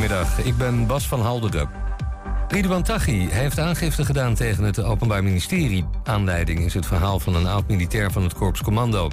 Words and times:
Goedemiddag, 0.00 0.44
ik 0.44 0.56
ben 0.56 0.86
Bas 0.86 1.08
van 1.08 1.20
Halderen. 1.20 1.68
Ridouan 2.48 2.82
Taghi 2.82 3.28
heeft 3.30 3.58
aangifte 3.58 4.04
gedaan 4.04 4.34
tegen 4.34 4.64
het 4.64 4.82
Openbaar 4.82 5.22
Ministerie. 5.24 5.84
Aanleiding 6.04 6.58
is 6.60 6.74
het 6.74 6.86
verhaal 6.86 7.20
van 7.20 7.34
een 7.34 7.46
oud-militair 7.46 8.10
van 8.10 8.22
het 8.22 8.34
Korps 8.34 8.62
Commando. 8.62 9.10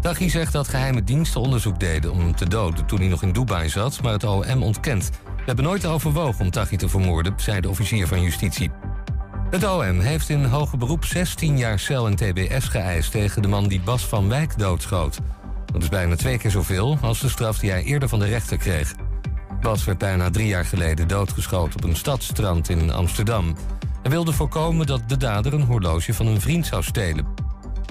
Taghi 0.00 0.28
zegt 0.28 0.52
dat 0.52 0.68
geheime 0.68 1.04
diensten 1.04 1.40
onderzoek 1.40 1.80
deden 1.80 2.12
om 2.12 2.18
hem 2.18 2.34
te 2.34 2.48
doden 2.48 2.86
toen 2.86 2.98
hij 2.98 3.08
nog 3.08 3.22
in 3.22 3.32
Dubai 3.32 3.68
zat, 3.68 4.02
maar 4.02 4.12
het 4.12 4.24
OM 4.24 4.62
ontkent. 4.62 5.10
We 5.24 5.42
hebben 5.44 5.64
nooit 5.64 5.86
overwogen 5.86 6.44
om 6.44 6.50
Taghi 6.50 6.76
te 6.76 6.88
vermoorden, 6.88 7.34
zei 7.36 7.60
de 7.60 7.68
officier 7.68 8.06
van 8.06 8.22
justitie. 8.22 8.70
Het 9.50 9.64
OM 9.64 10.00
heeft 10.00 10.28
in 10.28 10.44
hoger 10.44 10.78
beroep 10.78 11.04
16 11.04 11.58
jaar 11.58 11.78
cel 11.78 12.06
en 12.06 12.16
tbs 12.16 12.68
geëist 12.68 13.10
tegen 13.10 13.42
de 13.42 13.48
man 13.48 13.68
die 13.68 13.80
Bas 13.80 14.06
van 14.06 14.28
Wijk 14.28 14.58
doodschoot. 14.58 15.18
Dat 15.72 15.82
is 15.82 15.88
bijna 15.88 16.16
twee 16.16 16.38
keer 16.38 16.50
zoveel 16.50 16.98
als 17.00 17.20
de 17.20 17.28
straf 17.28 17.58
die 17.58 17.70
hij 17.70 17.82
eerder 17.82 18.08
van 18.08 18.18
de 18.18 18.26
rechter 18.26 18.56
kreeg. 18.56 18.94
Bas 19.60 19.84
werd 19.84 19.98
bijna 19.98 20.30
drie 20.30 20.46
jaar 20.46 20.64
geleden 20.64 21.08
doodgeschoten 21.08 21.76
op 21.76 21.84
een 21.84 21.96
stadstrand 21.96 22.68
in 22.68 22.90
Amsterdam. 22.90 23.56
Hij 24.02 24.10
wilde 24.10 24.32
voorkomen 24.32 24.86
dat 24.86 25.08
de 25.08 25.16
dader 25.16 25.54
een 25.54 25.62
horloge 25.62 26.14
van 26.14 26.26
een 26.26 26.40
vriend 26.40 26.66
zou 26.66 26.82
stelen. 26.82 27.26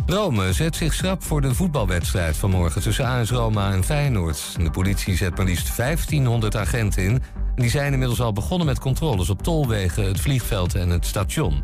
Rome 0.05 0.53
zet 0.53 0.75
zich 0.75 0.93
schrap 0.93 1.23
voor 1.23 1.41
de 1.41 1.53
voetbalwedstrijd 1.53 2.37
van 2.37 2.49
morgen 2.49 2.81
tussen 2.81 3.05
AS 3.05 3.29
Roma 3.31 3.71
en 3.71 3.83
Feyenoord. 3.83 4.55
De 4.57 4.71
politie 4.71 5.15
zet 5.15 5.37
maar 5.37 5.45
liefst 5.45 5.77
1500 5.77 6.55
agenten 6.55 7.03
in. 7.03 7.11
En 7.55 7.61
die 7.61 7.69
zijn 7.69 7.91
inmiddels 7.93 8.21
al 8.21 8.33
begonnen 8.33 8.67
met 8.67 8.79
controles 8.79 9.29
op 9.29 9.43
tolwegen, 9.43 10.05
het 10.05 10.19
vliegveld 10.19 10.75
en 10.75 10.89
het 10.89 11.05
station. 11.05 11.63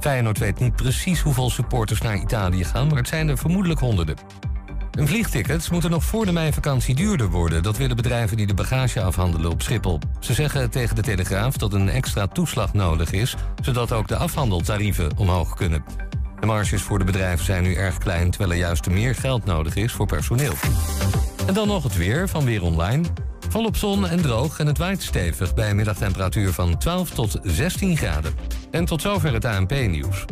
Feyenoord 0.00 0.38
weet 0.38 0.60
niet 0.60 0.76
precies 0.76 1.20
hoeveel 1.20 1.50
supporters 1.50 2.00
naar 2.00 2.16
Italië 2.16 2.64
gaan, 2.64 2.86
maar 2.86 2.96
het 2.96 3.08
zijn 3.08 3.28
er 3.28 3.38
vermoedelijk 3.38 3.80
honderden. 3.80 4.16
Een 4.96 5.08
vliegticket 5.08 5.70
moet 5.70 5.84
er 5.84 5.90
nog 5.90 6.04
voor 6.04 6.26
de 6.26 6.32
meivakantie 6.32 6.94
duurder 6.94 7.30
worden. 7.30 7.62
Dat 7.62 7.76
willen 7.76 7.96
bedrijven 7.96 8.36
die 8.36 8.46
de 8.46 8.54
bagage 8.54 9.02
afhandelen 9.02 9.50
op 9.50 9.62
Schiphol. 9.62 9.98
Ze 10.20 10.34
zeggen 10.34 10.70
tegen 10.70 10.96
de 10.96 11.02
Telegraaf 11.02 11.56
dat 11.56 11.72
een 11.72 11.88
extra 11.88 12.26
toeslag 12.26 12.72
nodig 12.72 13.12
is... 13.12 13.34
zodat 13.62 13.92
ook 13.92 14.08
de 14.08 14.16
afhandeltarieven 14.16 15.16
omhoog 15.16 15.54
kunnen. 15.54 15.84
De 16.40 16.46
marges 16.46 16.82
voor 16.82 16.98
de 16.98 17.04
bedrijven 17.04 17.44
zijn 17.44 17.62
nu 17.62 17.74
erg 17.74 17.98
klein... 17.98 18.30
terwijl 18.30 18.50
er 18.50 18.58
juist 18.58 18.90
meer 18.90 19.14
geld 19.14 19.44
nodig 19.44 19.76
is 19.76 19.92
voor 19.92 20.06
personeel. 20.06 20.54
En 21.46 21.54
dan 21.54 21.66
nog 21.66 21.82
het 21.82 21.96
weer 21.96 22.28
van 22.28 22.44
Weer 22.44 22.62
Online. 22.62 23.04
Volop 23.48 23.76
zon 23.76 24.06
en 24.06 24.22
droog 24.22 24.58
en 24.58 24.66
het 24.66 24.78
waait 24.78 25.02
stevig... 25.02 25.54
bij 25.54 25.70
een 25.70 25.76
middagtemperatuur 25.76 26.52
van 26.52 26.78
12 26.78 27.10
tot 27.10 27.38
16 27.42 27.96
graden. 27.96 28.34
En 28.70 28.84
tot 28.84 29.02
zover 29.02 29.32
het 29.32 29.44
ANP-nieuws. 29.44 30.24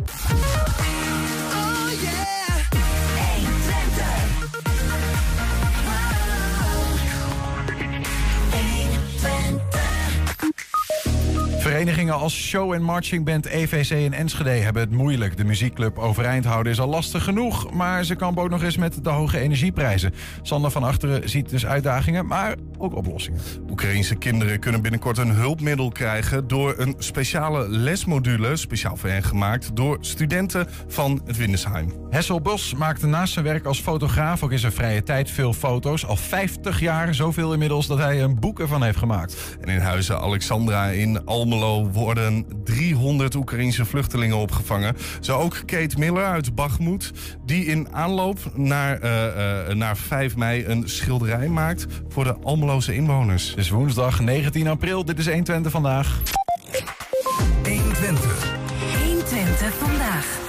Verenigingen 11.75 12.13
als 12.13 12.35
Show 12.35 12.73
en 12.73 12.81
Marching 12.81 13.25
Band 13.25 13.45
EVC 13.45 13.89
en 13.89 14.13
Enschede 14.13 14.49
hebben 14.49 14.81
het 14.81 14.91
moeilijk. 14.91 15.37
De 15.37 15.43
muziekclub 15.43 15.99
overeind 15.99 16.45
houden 16.45 16.71
is 16.71 16.79
al 16.79 16.87
lastig 16.87 17.23
genoeg, 17.23 17.71
maar 17.71 18.03
ze 18.03 18.15
kampen 18.15 18.43
ook 18.43 18.49
nog 18.49 18.63
eens 18.63 18.77
met 18.77 19.03
de 19.03 19.09
hoge 19.09 19.39
energieprijzen. 19.39 20.13
Sander 20.41 20.71
van 20.71 20.83
Achteren 20.83 21.29
ziet 21.29 21.49
dus 21.49 21.65
uitdagingen, 21.65 22.25
maar 22.25 22.55
ook 22.77 22.95
oplossingen. 22.95 23.39
Oekraïense 23.69 24.15
kinderen 24.15 24.59
kunnen 24.59 24.81
binnenkort 24.81 25.17
een 25.17 25.29
hulpmiddel 25.29 25.89
krijgen 25.89 26.47
door 26.47 26.73
een 26.77 26.95
speciale 26.97 27.69
lesmodule, 27.69 28.55
speciaal 28.55 28.95
voor 28.95 29.09
hen 29.09 29.23
gemaakt, 29.23 29.75
door 29.75 29.97
studenten 30.01 30.67
van 30.87 31.21
het 31.25 31.37
Windesheim. 31.37 31.93
Hessel 32.09 32.41
Bos 32.41 32.73
maakte 32.73 33.07
naast 33.07 33.33
zijn 33.33 33.45
werk 33.45 33.65
als 33.65 33.81
fotograaf 33.81 34.43
ook 34.43 34.51
in 34.51 34.59
zijn 34.59 34.71
vrije 34.71 35.03
tijd 35.03 35.31
veel 35.31 35.53
foto's. 35.53 36.05
Al 36.05 36.15
50 36.15 36.79
jaar, 36.79 37.15
zoveel 37.15 37.53
inmiddels 37.53 37.87
dat 37.87 37.97
hij 37.97 38.21
een 38.21 38.39
boek 38.39 38.59
ervan 38.59 38.83
heeft 38.83 38.97
gemaakt. 38.97 39.57
En 39.61 39.69
in 39.69 39.79
huizen 39.79 40.19
Alexandra 40.19 40.87
in 40.87 41.25
Almelo 41.25 41.64
worden 41.73 42.45
300 42.63 43.35
Oekraïense 43.35 43.85
vluchtelingen 43.85 44.37
opgevangen. 44.37 44.95
Zo 45.19 45.37
ook 45.37 45.61
Kate 45.65 45.97
Miller 45.99 46.25
uit 46.25 46.55
Bagmoed, 46.55 47.11
die 47.45 47.65
in 47.65 47.87
aanloop 47.91 48.39
naar, 48.53 49.03
uh, 49.03 49.11
uh, 49.67 49.75
naar 49.75 49.97
5 49.97 50.35
mei 50.35 50.65
een 50.65 50.89
schilderij 50.89 51.47
maakt 51.47 51.85
voor 52.09 52.23
de 52.23 52.35
Almeloze 52.43 52.95
inwoners. 52.95 53.49
Het 53.49 53.59
is 53.59 53.69
woensdag 53.69 54.19
19 54.19 54.67
april, 54.67 55.05
dit 55.05 55.19
is 55.19 55.25
120 55.25 55.71
vandaag. 55.71 56.21
120. 57.63 58.57
120 59.03 59.73
vandaag. 59.73 60.43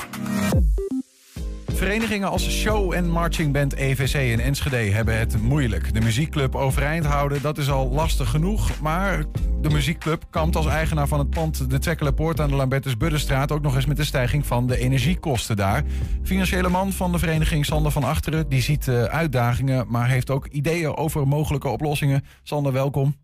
Verenigingen 1.77 2.29
als 2.29 2.51
Show 2.51 2.93
en 2.93 3.11
Marching 3.11 3.53
Band 3.53 3.75
EVC 3.75 4.15
in 4.15 4.41
Enschede 4.41 4.77
hebben 4.77 5.19
het 5.19 5.43
moeilijk. 5.43 5.95
De 5.95 6.01
muziekclub 6.01 6.55
overeind 6.55 7.05
houden, 7.05 7.43
dat 7.43 7.59
is 7.59 7.71
al 7.71 7.91
lastig 7.91 8.31
genoeg. 8.31 8.81
Maar 8.81 9.25
de 9.61 9.71
muziekclub 9.71 10.25
kampt 10.31 10.57
als 10.57 10.67
eigenaar 10.67 11.09
van 11.09 11.19
het 11.19 11.31
pand 11.31 11.71
de 11.71 11.79
Twekkelenpoort 11.79 12.41
aan 12.41 12.49
de 12.49 12.55
Lambertus 12.55 12.97
Buddenstraat 12.97 13.53
ook 13.53 13.63
nog 13.63 13.75
eens 13.75 13.87
met 13.87 13.97
de 13.97 14.05
stijging 14.05 14.47
van 14.47 14.67
de 14.67 14.79
energiekosten 14.79 15.57
daar. 15.57 15.85
Financiële 16.23 16.69
man 16.69 16.93
van 16.93 17.13
de 17.13 17.19
vereniging 17.19 17.65
Sander 17.65 17.93
van 17.93 18.05
Achteren, 18.05 18.49
die 18.49 18.61
ziet 18.61 18.87
uh, 18.87 19.05
uitdagingen, 19.05 19.87
maar 19.89 20.09
heeft 20.09 20.31
ook 20.31 20.47
ideeën 20.47 20.97
over 20.97 21.29
mogelijke 21.29 21.69
oplossingen. 21.69 22.25
Sander, 22.43 22.73
welkom. 22.73 23.17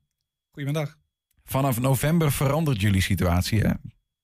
Goedemiddag. 0.50 0.97
Vanaf 1.44 1.81
november 1.81 2.32
verandert 2.32 2.81
jullie 2.81 3.03
situatie, 3.03 3.60
hè? 3.60 3.71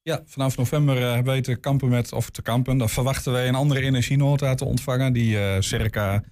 Ja, 0.03 0.23
vanaf 0.27 0.57
november 0.57 0.97
uh, 0.97 1.03
hebben 1.03 1.33
wij 1.33 1.41
te 1.41 1.57
kampen 1.57 1.89
met, 1.89 2.13
of 2.13 2.31
te 2.31 2.43
kampen, 2.43 2.79
dan 2.79 2.89
verwachten 2.89 3.33
wij 3.33 3.49
een 3.49 3.55
andere 3.55 3.81
energienota 3.81 4.55
te 4.55 4.65
ontvangen 4.65 5.13
die 5.13 5.37
uh, 5.37 5.57
circa 5.59 6.23
70% 6.23 6.27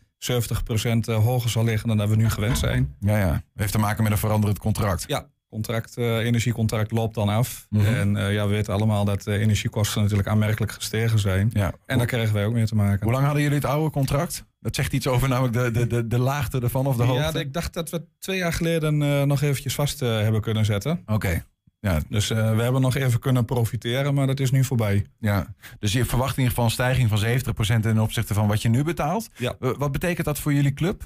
hoger 1.04 1.50
zal 1.50 1.64
liggen 1.64 1.88
dan 1.88 1.96
dat 1.96 2.08
we 2.08 2.16
nu 2.16 2.30
gewend 2.30 2.58
zijn. 2.58 2.94
Ja, 3.00 3.18
ja. 3.18 3.42
Heeft 3.54 3.72
te 3.72 3.78
maken 3.78 4.02
met 4.02 4.12
een 4.12 4.18
veranderend 4.18 4.58
contract. 4.58 5.04
Ja, 5.06 5.28
contract, 5.48 5.96
uh, 5.98 6.16
energiecontract 6.16 6.90
loopt 6.90 7.14
dan 7.14 7.28
af. 7.28 7.66
Mm 7.70 7.80
-hmm. 7.80 7.94
En 7.94 8.32
ja, 8.32 8.46
we 8.46 8.52
weten 8.52 8.74
allemaal 8.74 9.04
dat 9.04 9.22
de 9.22 9.38
energiekosten 9.38 10.02
natuurlijk 10.02 10.28
aanmerkelijk 10.28 10.72
gestegen 10.72 11.18
zijn. 11.18 11.50
Ja. 11.52 11.72
En 11.86 11.98
daar 11.98 12.06
krijgen 12.06 12.34
wij 12.34 12.46
ook 12.46 12.52
mee 12.52 12.66
te 12.66 12.74
maken. 12.74 13.02
Hoe 13.02 13.12
lang 13.12 13.24
hadden 13.24 13.42
jullie 13.42 13.58
het 13.58 13.66
oude 13.66 13.90
contract? 13.90 14.44
Dat 14.60 14.74
zegt 14.74 14.92
iets 14.92 15.06
over 15.06 15.28
namelijk 15.28 15.54
de, 15.54 15.70
de, 15.70 15.86
de, 15.86 16.06
de 16.06 16.18
laagte 16.18 16.60
ervan 16.60 16.86
of 16.86 16.96
de 16.96 17.02
hoogte? 17.02 17.38
Ja, 17.38 17.44
ik 17.44 17.52
dacht 17.52 17.74
dat 17.74 17.90
we 17.90 18.04
twee 18.18 18.38
jaar 18.38 18.52
geleden 18.52 18.96
nog 19.28 19.42
eventjes 19.42 19.74
vast 19.74 20.00
hebben 20.00 20.40
kunnen 20.40 20.64
zetten. 20.64 20.92
Oké. 20.92 21.12
Okay. 21.12 21.42
Ja, 21.86 22.00
dus 22.08 22.30
uh, 22.30 22.56
we 22.56 22.62
hebben 22.62 22.80
nog 22.80 22.94
even 22.94 23.20
kunnen 23.20 23.44
profiteren, 23.44 24.14
maar 24.14 24.26
dat 24.26 24.40
is 24.40 24.50
nu 24.50 24.64
voorbij. 24.64 25.06
Ja, 25.18 25.54
dus 25.78 25.92
je 25.92 26.04
verwacht 26.04 26.36
in 26.36 26.42
ieder 26.42 26.48
geval 26.48 26.64
een 26.64 26.70
stijging 26.70 27.08
van 27.08 27.78
70% 27.78 27.80
ten 27.80 27.98
opzichte 27.98 28.34
van 28.34 28.48
wat 28.48 28.62
je 28.62 28.68
nu 28.68 28.82
betaalt. 28.82 29.28
Ja. 29.36 29.56
Uh, 29.60 29.70
wat 29.78 29.92
betekent 29.92 30.26
dat 30.26 30.38
voor 30.38 30.52
jullie 30.52 30.72
club? 30.72 31.02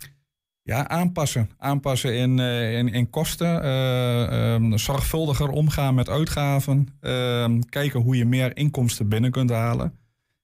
Ja, 0.63 0.89
aanpassen. 0.89 1.51
Aanpassen 1.57 2.15
in, 2.17 2.39
uh, 2.39 2.79
in, 2.79 2.89
in 2.89 3.11
kosten. 3.11 3.73
Um, 3.73 4.79
zorgvuldiger 4.79 5.49
omgaan 5.49 5.95
met 5.95 6.09
uitgaven. 6.09 6.89
Ehm, 7.01 7.61
kijken 7.61 8.01
hoe 8.01 8.17
je 8.17 8.25
meer 8.25 8.57
inkomsten 8.57 9.09
binnen 9.09 9.31
kunt 9.31 9.51
halen. 9.51 9.99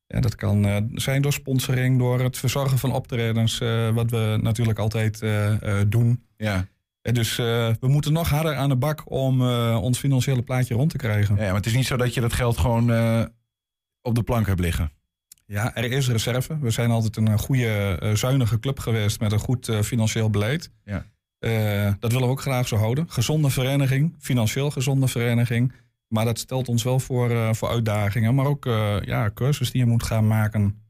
Ja, 0.07 0.21
dat 0.21 0.35
kan 0.35 0.89
zijn 0.95 1.23
door 1.23 1.33
sponsoring, 1.33 1.99
door 1.99 2.21
het 2.21 2.39
verzorgen 2.39 2.79
van 2.79 2.93
optredens, 2.93 3.59
wat 3.95 4.11
we 4.11 4.39
natuurlijk 4.41 4.79
altijd 4.79 5.25
doen. 5.89 6.23
Ja. 6.37 6.67
Dus 7.03 7.39
uh, 7.39 7.47
we 7.81 7.89
moeten 7.89 8.13
nog 8.13 8.29
harder 8.29 8.55
aan 8.55 8.69
de 8.69 8.77
bak 8.77 9.11
om 9.11 9.43
ons 9.77 9.99
financiële 9.99 10.43
plaatje 10.43 10.75
rond 10.75 10.91
te 10.91 10.97
krijgen. 10.97 11.37
Ja, 11.37 11.47
maar 11.47 11.55
het 11.55 11.67
is 11.67 11.75
niet 11.75 11.87
zo 11.87 11.97
dat 11.97 12.15
je 12.15 12.21
dat 12.21 12.33
geld 12.33 12.59
gewoon 12.59 12.91
op 14.03 14.15
de 14.15 14.23
plank 14.23 14.47
hebt 14.47 14.61
liggen. 14.61 14.91
Ja, 15.47 15.75
er 15.75 15.93
is 15.93 16.09
reserve. 16.09 16.59
We 16.59 16.71
zijn 16.71 16.91
altijd 16.91 17.17
een 17.17 17.39
goede, 17.39 17.99
zuinige 18.15 18.59
club 18.59 18.79
geweest 18.79 19.21
met 19.21 19.33
een 19.33 19.39
goed 19.39 19.71
financieel 19.83 20.31
beleid. 20.31 20.71
Ja. 20.85 21.07
dat 21.99 22.13
willen 22.13 22.27
we 22.27 22.33
ook 22.33 22.41
graag 22.41 22.69
zo 22.69 22.77
houden. 22.77 23.05
Gezonde 23.09 23.51
vereniging, 23.51 24.15
financieel 24.19 24.71
gezonde 24.71 25.09
vereniging. 25.09 25.73
Maar 26.09 26.25
dat 26.25 26.39
stelt 26.39 26.69
ons 26.69 26.83
wel 26.83 27.01
voor, 27.01 27.55
voor 27.55 27.69
uitdagingen. 27.69 28.35
Maar 28.35 28.47
ook 28.47 28.65
ja, 29.05 29.31
cursus 29.35 29.71
die 29.71 29.81
je 29.81 29.91
moet 29.91 30.03
gaan 30.03 30.27
maken. 30.27 30.87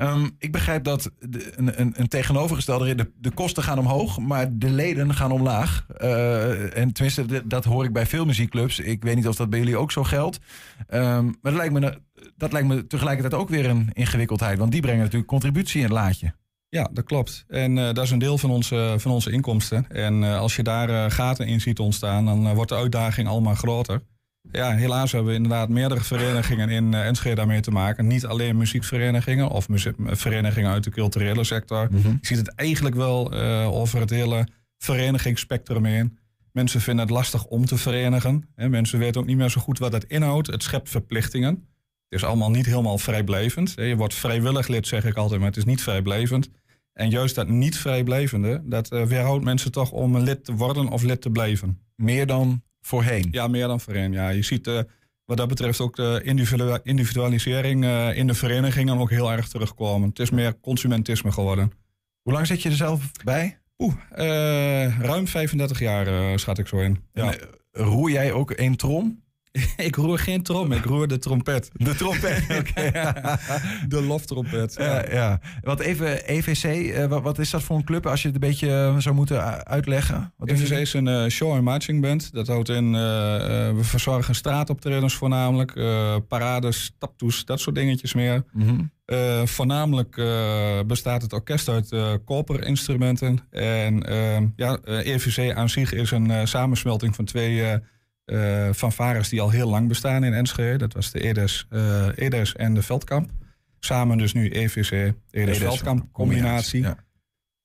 Um, 0.00 0.30
ik 0.38 0.52
begrijp 0.52 0.84
dat 0.84 1.10
de, 1.18 1.52
een, 1.56 1.80
een, 1.80 1.92
een, 1.96 2.08
tegenovergestelde 2.08 2.94
de, 2.94 3.10
de 3.16 3.30
kosten 3.30 3.62
gaan 3.62 3.78
omhoog, 3.78 4.18
maar 4.18 4.58
de 4.58 4.70
leden 4.70 5.14
gaan 5.14 5.32
omlaag. 5.32 5.86
Uh, 6.02 6.76
en 6.76 6.92
tenminste, 6.92 7.26
de, 7.26 7.46
dat 7.46 7.64
hoor 7.64 7.84
ik 7.84 7.92
bij 7.92 8.06
veel 8.06 8.24
muziekclubs. 8.24 8.78
Ik 8.78 9.02
weet 9.02 9.14
niet 9.14 9.28
of 9.28 9.36
dat 9.36 9.50
bij 9.50 9.58
jullie 9.58 9.76
ook 9.76 9.92
zo 9.92 10.04
geldt. 10.04 10.38
Um, 10.90 11.24
maar 11.24 11.52
dat 11.52 11.54
lijkt, 11.54 11.72
me, 11.72 12.00
dat 12.40 12.52
lijkt 12.52 12.68
me 12.68 12.86
tegelijkertijd 12.86 13.42
ook 13.42 13.48
weer 13.48 13.66
een 13.66 13.90
ingewikkeldheid, 13.92 14.58
want 14.58 14.72
die 14.72 14.80
brengen 14.80 15.00
natuurlijk 15.00 15.28
contributie 15.28 15.76
in 15.76 15.84
het 15.84 15.92
laadje. 15.92 16.32
Ja, 16.68 16.88
dat 16.92 17.04
klopt. 17.04 17.44
En 17.48 17.76
uh, 17.76 17.84
dat 17.92 18.04
is 18.04 18.10
een 18.10 18.18
deel 18.18 18.38
van 18.38 18.50
onze, 18.50 18.94
van 18.98 19.10
onze 19.10 19.30
inkomsten. 19.30 19.86
En 19.88 20.22
uh, 20.22 20.38
als 20.38 20.56
je 20.56 20.62
daar 20.62 21.10
gaten 21.10 21.46
in 21.46 21.60
ziet 21.60 21.78
ontstaan, 21.78 22.24
dan 22.24 22.54
wordt 22.54 22.70
de 22.70 22.76
uitdaging 22.76 23.28
allemaal 23.28 23.54
groter. 23.54 24.02
Ja, 24.52 24.74
helaas 24.74 25.12
hebben 25.12 25.30
we 25.30 25.36
inderdaad 25.36 25.68
meerdere 25.68 26.00
verenigingen 26.00 26.68
in 26.68 26.94
Enschede 26.94 27.34
daarmee 27.34 27.60
te 27.60 27.70
maken. 27.70 28.06
Niet 28.06 28.26
alleen 28.26 28.56
muziekverenigingen 28.56 29.48
of 29.48 29.68
muziek, 29.68 29.94
verenigingen 29.98 30.70
uit 30.70 30.84
de 30.84 30.90
culturele 30.90 31.44
sector. 31.44 31.88
Mm 31.90 32.02
-hmm. 32.02 32.18
Je 32.20 32.26
ziet 32.26 32.38
het 32.38 32.54
eigenlijk 32.54 32.96
wel 32.96 33.32
over 33.64 34.00
het 34.00 34.10
hele 34.10 34.46
verenigingsspectrum 34.78 35.84
heen. 35.84 36.18
Mensen 36.52 36.80
vinden 36.80 37.04
het 37.04 37.14
lastig 37.14 37.44
om 37.44 37.66
te 37.66 37.76
verenigen. 37.76 38.48
Hè. 38.54 38.68
Mensen 38.68 38.98
weten 38.98 39.20
ook 39.20 39.26
niet 39.26 39.36
meer 39.36 39.48
zo 39.48 39.60
goed 39.60 39.78
wat 39.78 39.92
het 39.92 40.04
inhoudt. 40.04 40.46
Het 40.46 40.62
schept 40.62 40.88
verplichtingen. 40.88 41.68
Het 42.10 42.20
is 42.20 42.24
allemaal 42.24 42.50
niet 42.50 42.66
helemaal 42.66 42.98
vrijblijvend. 42.98 43.72
Je 43.76 43.96
wordt 43.96 44.14
vrijwillig 44.14 44.68
lid, 44.68 44.86
zeg 44.86 45.04
ik 45.04 45.16
altijd, 45.16 45.40
maar 45.40 45.48
het 45.48 45.58
is 45.58 45.64
niet 45.64 45.82
vrijblijvend. 45.82 46.50
En 46.92 47.10
juist 47.10 47.34
dat 47.34 47.48
niet 47.48 47.76
vrijblijvende, 47.76 48.62
dat 48.64 48.92
uh, 48.92 49.02
weerhoudt 49.02 49.44
mensen 49.44 49.72
toch 49.72 49.90
om 49.90 50.18
lid 50.18 50.44
te 50.44 50.54
worden 50.54 50.88
of 50.88 51.02
lid 51.02 51.20
te 51.20 51.30
blijven. 51.30 51.80
meer 51.96 52.26
dan 52.26 52.62
voorheen. 52.80 53.28
Ja, 53.30 53.48
meer 53.48 53.66
dan 53.66 53.80
voorheen. 53.80 54.12
Ja, 54.12 54.28
je 54.28 54.42
ziet 54.42 54.66
uh, 54.66 54.80
wat 55.24 55.36
dat 55.36 55.48
betreft 55.48 55.80
ook 55.80 55.96
de 55.96 56.20
individualisering 56.82 57.84
uh, 57.84 58.16
in 58.16 58.26
de 58.26 58.34
verenigingen 58.34 58.98
ook 58.98 59.10
heel 59.10 59.32
erg 59.32 59.48
terugkomen. 59.48 60.08
Het 60.08 60.18
is 60.18 60.30
meer 60.30 60.60
consumentisme 60.60 61.32
geworden. 61.32 61.72
Hoe 62.22 62.32
lang 62.32 62.46
zit 62.46 62.62
je 62.62 62.68
er 62.68 62.76
zelf 62.76 63.12
bij? 63.24 63.58
Oeh, 63.78 63.94
uh, 64.16 64.98
ruim 64.98 65.26
35 65.26 65.78
jaar 65.78 66.38
schat 66.38 66.58
ik 66.58 66.66
zo 66.66 66.78
in. 66.78 67.04
Ja. 67.12 67.32
En, 67.32 67.38
roer 67.72 68.10
jij 68.10 68.32
ook 68.32 68.50
één 68.50 68.76
trom? 68.76 69.22
ik 69.76 69.96
roer 69.96 70.18
geen 70.18 70.42
trom, 70.42 70.72
ik 70.72 70.84
roer 70.84 71.08
de 71.08 71.18
trompet. 71.18 71.70
De 71.72 71.94
trompet, 71.94 72.42
oké. 72.58 73.12
de 73.88 74.02
loftrompet. 74.02 74.74
Ja. 74.78 74.84
ja, 74.84 75.12
ja. 75.12 75.40
Wat 75.62 75.80
even, 75.80 76.26
EVC, 76.26 76.64
uh, 76.64 77.06
wat, 77.06 77.22
wat, 77.22 77.38
is 77.38 77.50
dat 77.50 77.62
voor 77.62 77.76
een 77.76 77.84
club 77.84 78.06
als 78.06 78.22
je 78.22 78.26
het 78.26 78.42
een 78.42 78.48
beetje 78.48 78.66
uh, 78.66 78.98
zou 78.98 79.14
moeten 79.14 79.66
uitleggen? 79.66 80.32
Wat 80.36 80.48
EVC 80.48 80.70
is 80.70 80.92
een 80.92 81.06
uh, 81.06 81.26
show- 81.26 81.54
en 81.54 81.64
marching 81.64 82.00
band. 82.00 82.32
Dat 82.32 82.46
houdt 82.46 82.68
in, 82.68 82.92
we 82.92 83.80
verzorgen 83.80 84.34
straatoptredens 84.34 85.14
voornamelijk, 85.14 85.72
parades, 86.28 86.94
taptoes, 86.98 87.44
dat 87.44 87.60
soort 87.60 87.76
dingetjes 87.76 88.14
meer. 88.14 88.44
Mm 88.52 88.90
-hmm. 89.06 89.46
voornamelijk 89.46 90.14
bestaat 90.86 91.22
het 91.22 91.32
orkest 91.32 91.68
uit 91.68 91.94
koperinstrumenten. 92.24 93.38
En 93.50 94.02
ja, 94.56 94.78
EVC 94.84 95.54
aan 95.54 95.68
zich 95.68 95.92
is 95.92 96.10
een 96.10 96.48
samensmelting 96.48 97.14
van 97.14 97.24
twee 97.24 97.80
uh, 98.30 98.72
fanfares 98.72 99.28
die 99.28 99.40
al 99.40 99.50
heel 99.50 99.68
lang 99.68 99.88
bestaan 99.88 100.24
in 100.24 100.32
Enschede. 100.32 100.76
Dat 100.76 100.92
was 100.92 101.10
de 101.10 101.20
EDES, 101.20 101.66
uh, 101.70 102.06
EDES 102.14 102.54
en 102.54 102.74
de 102.74 102.82
Veldkamp. 102.82 103.30
Samen 103.78 104.18
dus 104.18 104.32
nu 104.32 104.50
EVC, 104.50 105.12
EDES-Veldkamp 105.30 106.12
combinatie. 106.12 106.82
Ja. 106.82 106.96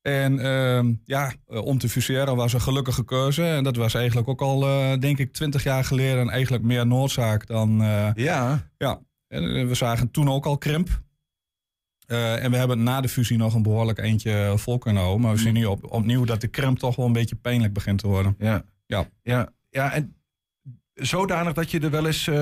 En 0.01 0.33
uh, 0.33 0.93
ja, 1.05 1.33
om 1.45 1.77
te 1.77 1.89
fuseren 1.89 2.35
was 2.35 2.53
een 2.53 2.61
gelukkige 2.61 3.05
keuze. 3.05 3.43
En 3.43 3.63
dat 3.63 3.75
was 3.75 3.93
eigenlijk 3.93 4.27
ook 4.27 4.41
al, 4.41 4.59
denk 4.99 5.17
ik, 5.17 5.33
twintig 5.33 5.63
jaar 5.63 5.83
geleden 5.83 6.29
eigenlijk 6.29 6.63
meer 6.63 6.87
noodzaak 6.87 7.47
dan... 7.47 7.77
ja. 8.15 8.69
Ja, 8.77 8.99
en 9.27 9.67
we 9.67 9.73
zagen 9.73 10.11
toen 10.11 10.29
ook 10.29 10.45
al 10.45 10.57
krimp. 10.57 11.01
en 12.07 12.51
we 12.51 12.57
hebben 12.57 12.83
na 12.83 13.01
de 13.01 13.09
fusie 13.09 13.37
nog 13.37 13.53
een 13.53 13.63
behoorlijk 13.63 13.99
eentje 13.99 14.53
vol 14.55 14.77
kunnen 14.77 15.01
houden. 15.01 15.23
Maar 15.23 15.33
we 15.33 15.41
zien 15.41 15.53
nu 15.53 15.65
op, 15.65 15.91
opnieuw 15.93 16.25
dat 16.25 16.41
de 16.41 16.47
krimp 16.47 16.79
toch 16.79 16.95
wel 16.95 17.05
een 17.05 17.13
beetje 17.13 17.35
pijnlijk 17.35 17.73
begint 17.73 17.99
te 17.99 18.07
worden. 18.07 18.35
Ja, 18.39 18.63
ja. 18.85 19.09
ja, 19.21 19.49
ja 19.69 19.93
en 19.93 20.15
zodanig 20.95 21.53
dat 21.53 21.71
je 21.71 21.79
er 21.79 21.89
wel 21.89 22.05
eens. 22.05 22.27
Uh, 22.27 22.35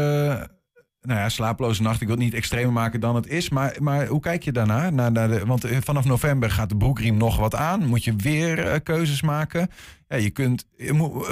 nou 1.01 1.19
ja, 1.19 1.29
slaaploze 1.29 1.81
nacht. 1.81 2.01
Ik 2.01 2.07
wil 2.07 2.15
het 2.15 2.25
niet 2.25 2.33
extremer 2.33 2.73
maken 2.73 2.99
dan 2.99 3.15
het 3.15 3.27
is. 3.27 3.49
Maar, 3.49 3.75
maar 3.79 4.07
hoe 4.07 4.19
kijk 4.19 4.43
je 4.43 4.51
daarna? 4.51 4.89
Naar, 4.89 5.45
want 5.45 5.63
eh, 5.63 5.77
vanaf 5.81 6.05
november 6.05 6.51
gaat 6.51 6.69
de 6.69 6.77
broekriem 6.77 7.17
nog 7.17 7.37
wat 7.37 7.55
aan. 7.55 7.85
Moet 7.85 8.03
je 8.03 8.15
weer 8.15 8.65
uh, 8.65 8.75
keuzes 8.83 9.21
maken. 9.21 9.69
Ja, 10.07 10.17
je 10.17 10.29
kunt. 10.29 10.65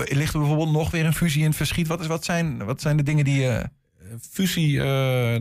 Ligt 0.05 0.33
er 0.33 0.39
bijvoorbeeld 0.39 0.71
nog 0.71 0.91
weer 0.91 1.05
een 1.05 1.13
fusie 1.13 1.41
in 1.41 1.47
het 1.47 1.55
verschiet? 1.55 1.87
Wat, 1.87 1.99
is, 1.99 2.07
wat, 2.07 2.25
zijn, 2.25 2.65
wat 2.65 2.81
zijn 2.81 2.97
de 2.97 3.03
dingen 3.03 3.25
die 3.25 3.41
je. 3.41 3.69
Fusie, 4.31 4.77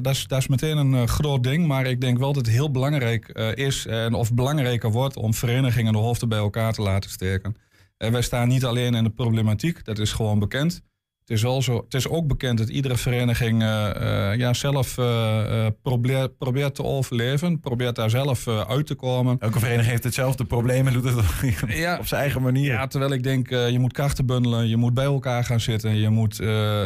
dat, 0.01 0.15
is, 0.15 0.27
dat 0.27 0.39
is 0.39 0.47
meteen 0.47 0.77
een 0.77 1.09
groot 1.09 1.43
ding. 1.43 1.67
Maar 1.67 1.87
ik 1.87 2.01
denk 2.01 2.19
wel 2.19 2.33
dat 2.33 2.47
het 2.47 2.55
heel 2.55 2.71
belangrijk 2.71 3.29
is. 3.55 3.87
En 3.87 4.15
of 4.15 4.35
belangrijker 4.35 4.91
wordt 4.91 5.17
om 5.17 5.35
verenigingen 5.35 5.93
de 5.93 5.99
hoofden 5.99 6.29
bij 6.29 6.39
elkaar 6.39 6.73
te 6.73 6.83
laten 6.83 7.11
steken. 7.11 7.57
En 7.97 8.13
wij 8.13 8.23
staan 8.23 8.49
niet 8.49 8.65
alleen 8.65 8.95
in 8.95 9.05
de 9.05 9.11
problematiek. 9.11 9.85
Dat 9.85 9.99
is 9.99 10.13
gewoon 10.13 10.39
bekend. 10.39 10.83
Het 11.31 11.43
is, 11.43 11.67
het 11.67 11.95
is 11.95 12.09
ook 12.09 12.27
bekend 12.27 12.59
dat 12.59 12.69
iedere 12.69 12.97
vereniging 12.97 13.63
uh, 13.63 13.91
uh, 14.01 14.37
ja, 14.37 14.53
zelf 14.53 14.99
uh, 14.99 15.67
probeert, 15.83 16.39
probeert 16.39 16.75
te 16.75 16.85
overleven. 16.85 17.61
Probeert 17.61 17.97
daar 17.97 18.11
zelf 18.11 18.49
uit 18.49 18.87
te 18.87 18.95
komen. 18.95 19.37
Elke 19.39 19.59
vereniging 19.59 19.91
heeft 19.91 20.05
hetzelfde 20.05 20.45
probleem 20.45 20.87
en 20.87 20.93
doet 20.93 21.05
het 21.05 21.15
ja, 21.69 21.99
op 21.99 22.07
zijn 22.07 22.21
eigen 22.21 22.43
manier. 22.43 22.73
Ja, 22.73 22.87
terwijl 22.87 23.13
ik 23.13 23.23
denk, 23.23 23.49
je 23.49 23.79
moet 23.79 23.93
krachten 23.93 24.27
bundelen. 24.27 24.69
Je 24.69 24.77
moet 24.77 24.95
bij 24.95 25.05
elkaar 25.05 25.45
gaan 25.45 25.61
zitten. 25.61 25.97
Je 25.97 26.09
moet 26.09 26.37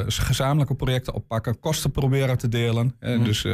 gezamenlijke 0.06 0.74
projecten 0.74 1.14
oppakken. 1.14 1.60
Kosten 1.60 1.90
proberen 1.90 2.38
te 2.38 2.48
delen. 2.48 2.94
Mm. 3.00 3.24
Dus 3.24 3.44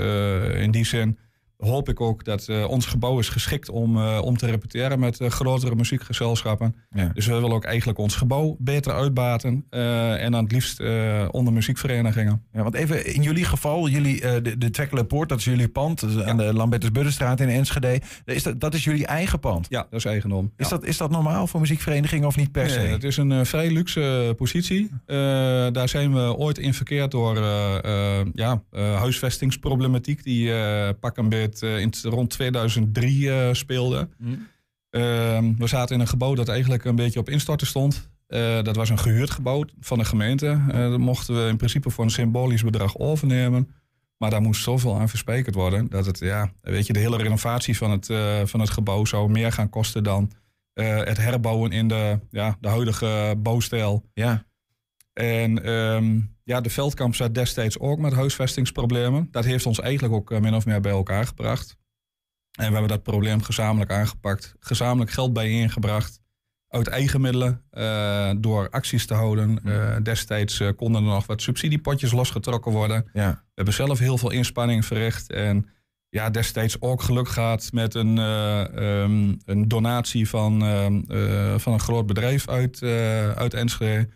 in 0.55 0.71
die 0.71 0.85
zin 0.85 1.19
hoop 1.61 1.89
ik 1.89 2.01
ook 2.01 2.25
dat 2.25 2.47
uh, 2.49 2.69
ons 2.69 2.87
gebouw 2.87 3.19
is 3.19 3.29
geschikt 3.29 3.71
om, 3.71 3.97
uh, 3.97 4.21
om 4.23 4.37
te 4.37 4.47
repeteren 4.47 4.99
met 4.99 5.21
uh, 5.21 5.29
grotere 5.29 5.75
muziekgezelschappen. 5.75 6.75
Ja. 6.91 7.11
Dus 7.15 7.27
we 7.27 7.33
willen 7.33 7.53
ook 7.53 7.65
eigenlijk 7.65 7.99
ons 7.99 8.17
gebouw 8.17 8.57
beter 8.59 8.93
uitbaten. 8.93 9.65
en 9.71 10.33
dan 10.33 10.43
het 10.43 10.53
liefst 10.53 10.83
onder 11.31 11.53
muziekverenigingen. 11.53 12.43
Ja, 12.53 12.62
want 12.62 12.75
even 12.75 13.15
in 13.15 13.23
jullie 13.23 13.45
geval, 13.45 13.89
jullie, 13.89 14.21
de, 14.21 14.59
de 14.59 14.71
Twekkele 14.71 15.05
Poort, 15.05 15.29
dat 15.29 15.39
is 15.39 15.45
jullie 15.45 15.69
pand. 15.69 16.05
Ja. 16.09 16.25
Aan 16.25 16.37
de 16.37 16.55
Lambertus 16.55 16.93
Buddenstraat 16.93 17.41
in 17.41 17.49
Enschede. 17.49 18.01
Is 18.25 18.43
dat, 18.43 18.61
dat 18.61 18.75
is 18.75 18.85
jullie 18.85 19.06
eigen 19.06 19.41
pand? 19.41 19.67
Ja, 19.69 19.87
dat 19.91 19.99
is 19.99 20.05
eigendom. 20.05 20.53
Is, 20.56 20.69
dat, 20.69 20.85
is 20.85 20.97
dat 20.97 21.11
normaal 21.11 21.47
voor 21.47 21.61
muziekverenigingen 21.61 22.27
of 22.27 22.37
niet 22.37 22.53
per 22.53 22.71
se? 22.71 22.79
het 22.79 23.05
is 23.05 23.17
een 23.17 23.47
vrij 23.47 23.71
luxe 23.71 24.35
positie. 24.37 24.91
daar 25.73 25.89
zijn 25.89 26.15
we 26.15 26.37
ooit 26.37 26.59
in 26.59 26.75
verkeerd 26.75 27.11
door 27.11 27.39
ja, 28.35 28.63
huisvestingsproblematiek. 28.73 30.25
Die 30.25 30.53
pakken 30.95 31.23
een 31.23 31.29
beetje 31.29 31.50
uh, 31.62 31.79
in 31.79 31.93
rond 32.02 32.31
2003 32.31 33.20
uh, 33.20 33.49
eh, 33.49 33.55
speelde. 33.55 34.08
Mm. 34.19 34.47
we 35.58 35.67
zaten 35.67 35.94
in 35.94 36.00
een 36.00 36.08
gebouw 36.08 36.35
dat 36.35 36.49
eigenlijk 36.49 36.85
een 36.85 36.97
beetje 36.97 37.19
op 37.19 37.29
instorten 37.29 37.67
stond. 37.67 38.08
Uh, 38.29 38.62
dat 38.62 38.76
was 38.76 38.88
een 38.88 38.99
gehuurd 38.99 39.31
gebouw 39.31 39.64
van 39.81 39.99
de 39.99 40.05
gemeente. 40.05 40.61
dat 40.73 40.99
mochten 40.99 41.44
we 41.44 41.49
in 41.49 41.56
principe 41.56 41.91
voor 41.91 42.05
een 42.05 42.11
symbolisch 42.11 42.64
bedrag 42.64 42.99
overnemen. 42.99 43.69
Maar 44.17 44.31
daar 44.31 44.41
moest 44.41 44.62
zoveel 44.62 44.99
aan 44.99 45.08
verspijkerd 45.08 45.55
worden. 45.55 45.88
Dat 45.88 46.06
het, 46.06 46.19
ja, 46.19 46.52
weet 46.61 46.87
je, 46.87 46.93
de 46.93 46.99
hele 46.99 47.17
renovatie 47.17 47.76
van 47.76 47.91
het, 47.91 48.06
van 48.44 48.61
het 48.61 48.70
gebouw 48.70 49.05
zou 49.05 49.31
meer 49.31 49.53
gaan 49.53 49.69
kosten 49.69 50.05
dan 50.05 50.31
het 50.75 51.17
herbouwen 51.17 51.73
in 51.73 51.88
de, 51.88 52.19
ja, 52.31 52.56
de 52.61 52.69
huidige 52.69 53.35
bouwstijl. 53.38 54.05
Ja. 54.14 54.44
En 55.12 55.70
um, 55.70 56.37
ja, 56.50 56.61
de 56.61 56.70
veldkamp 56.70 57.14
zat 57.14 57.35
destijds 57.35 57.79
ook 57.79 57.99
met 57.99 58.12
huisvestingsproblemen. 58.12 59.29
Dat 59.31 59.44
heeft 59.44 59.67
ons 59.67 59.81
eigenlijk 59.81 60.14
ook 60.14 60.31
eh, 60.31 60.41
min 60.41 60.55
of 60.55 60.67
meer 60.67 60.81
bij 60.81 60.93
elkaar 60.93 61.26
gebracht. 61.26 61.76
En 62.50 62.67
we 62.67 62.73
hebben 62.73 62.88
dat 62.88 63.02
probleem 63.02 63.43
gezamenlijk 63.43 63.91
aangepakt. 63.91 64.55
Gezamenlijk 64.61 65.11
geld 65.11 65.32
bijeengebracht. 65.32 66.20
Uit 66.69 66.87
eigen 66.88 67.20
middelen. 67.20 67.62
Uh, 67.73 68.31
door 68.37 68.70
acties 68.70 69.06
te 69.06 69.14
houden. 69.14 69.61
Uh, 69.64 69.97
destijds 70.02 70.62
konden 70.76 71.02
er 71.02 71.08
nog 71.08 71.26
wat 71.26 71.43
subsidiepotjes 71.43 72.12
losgetrokken 72.12 72.73
worden. 72.73 73.11
Ja. 73.12 73.31
We 73.31 73.50
hebben 73.55 73.75
zelf 73.75 73.99
heel 73.99 74.19
veel 74.19 74.31
inspanning 74.31 74.85
verricht. 74.85 75.32
En 75.32 75.69
ja, 76.08 76.31
destijds 76.31 76.81
ook 76.81 77.03
geluk 77.03 77.29
gehad 77.29 77.70
met 77.73 77.94
een, 77.94 78.19
um, 78.19 79.38
een 79.44 79.69
donatie 79.69 80.29
van, 80.29 80.62
uh, 80.62 81.55
van 81.58 81.73
een 81.73 81.81
groot 81.81 82.06
bedrijf 82.06 82.49
uit, 82.49 82.82
uit 83.35 83.55
Enschede. 83.55 84.08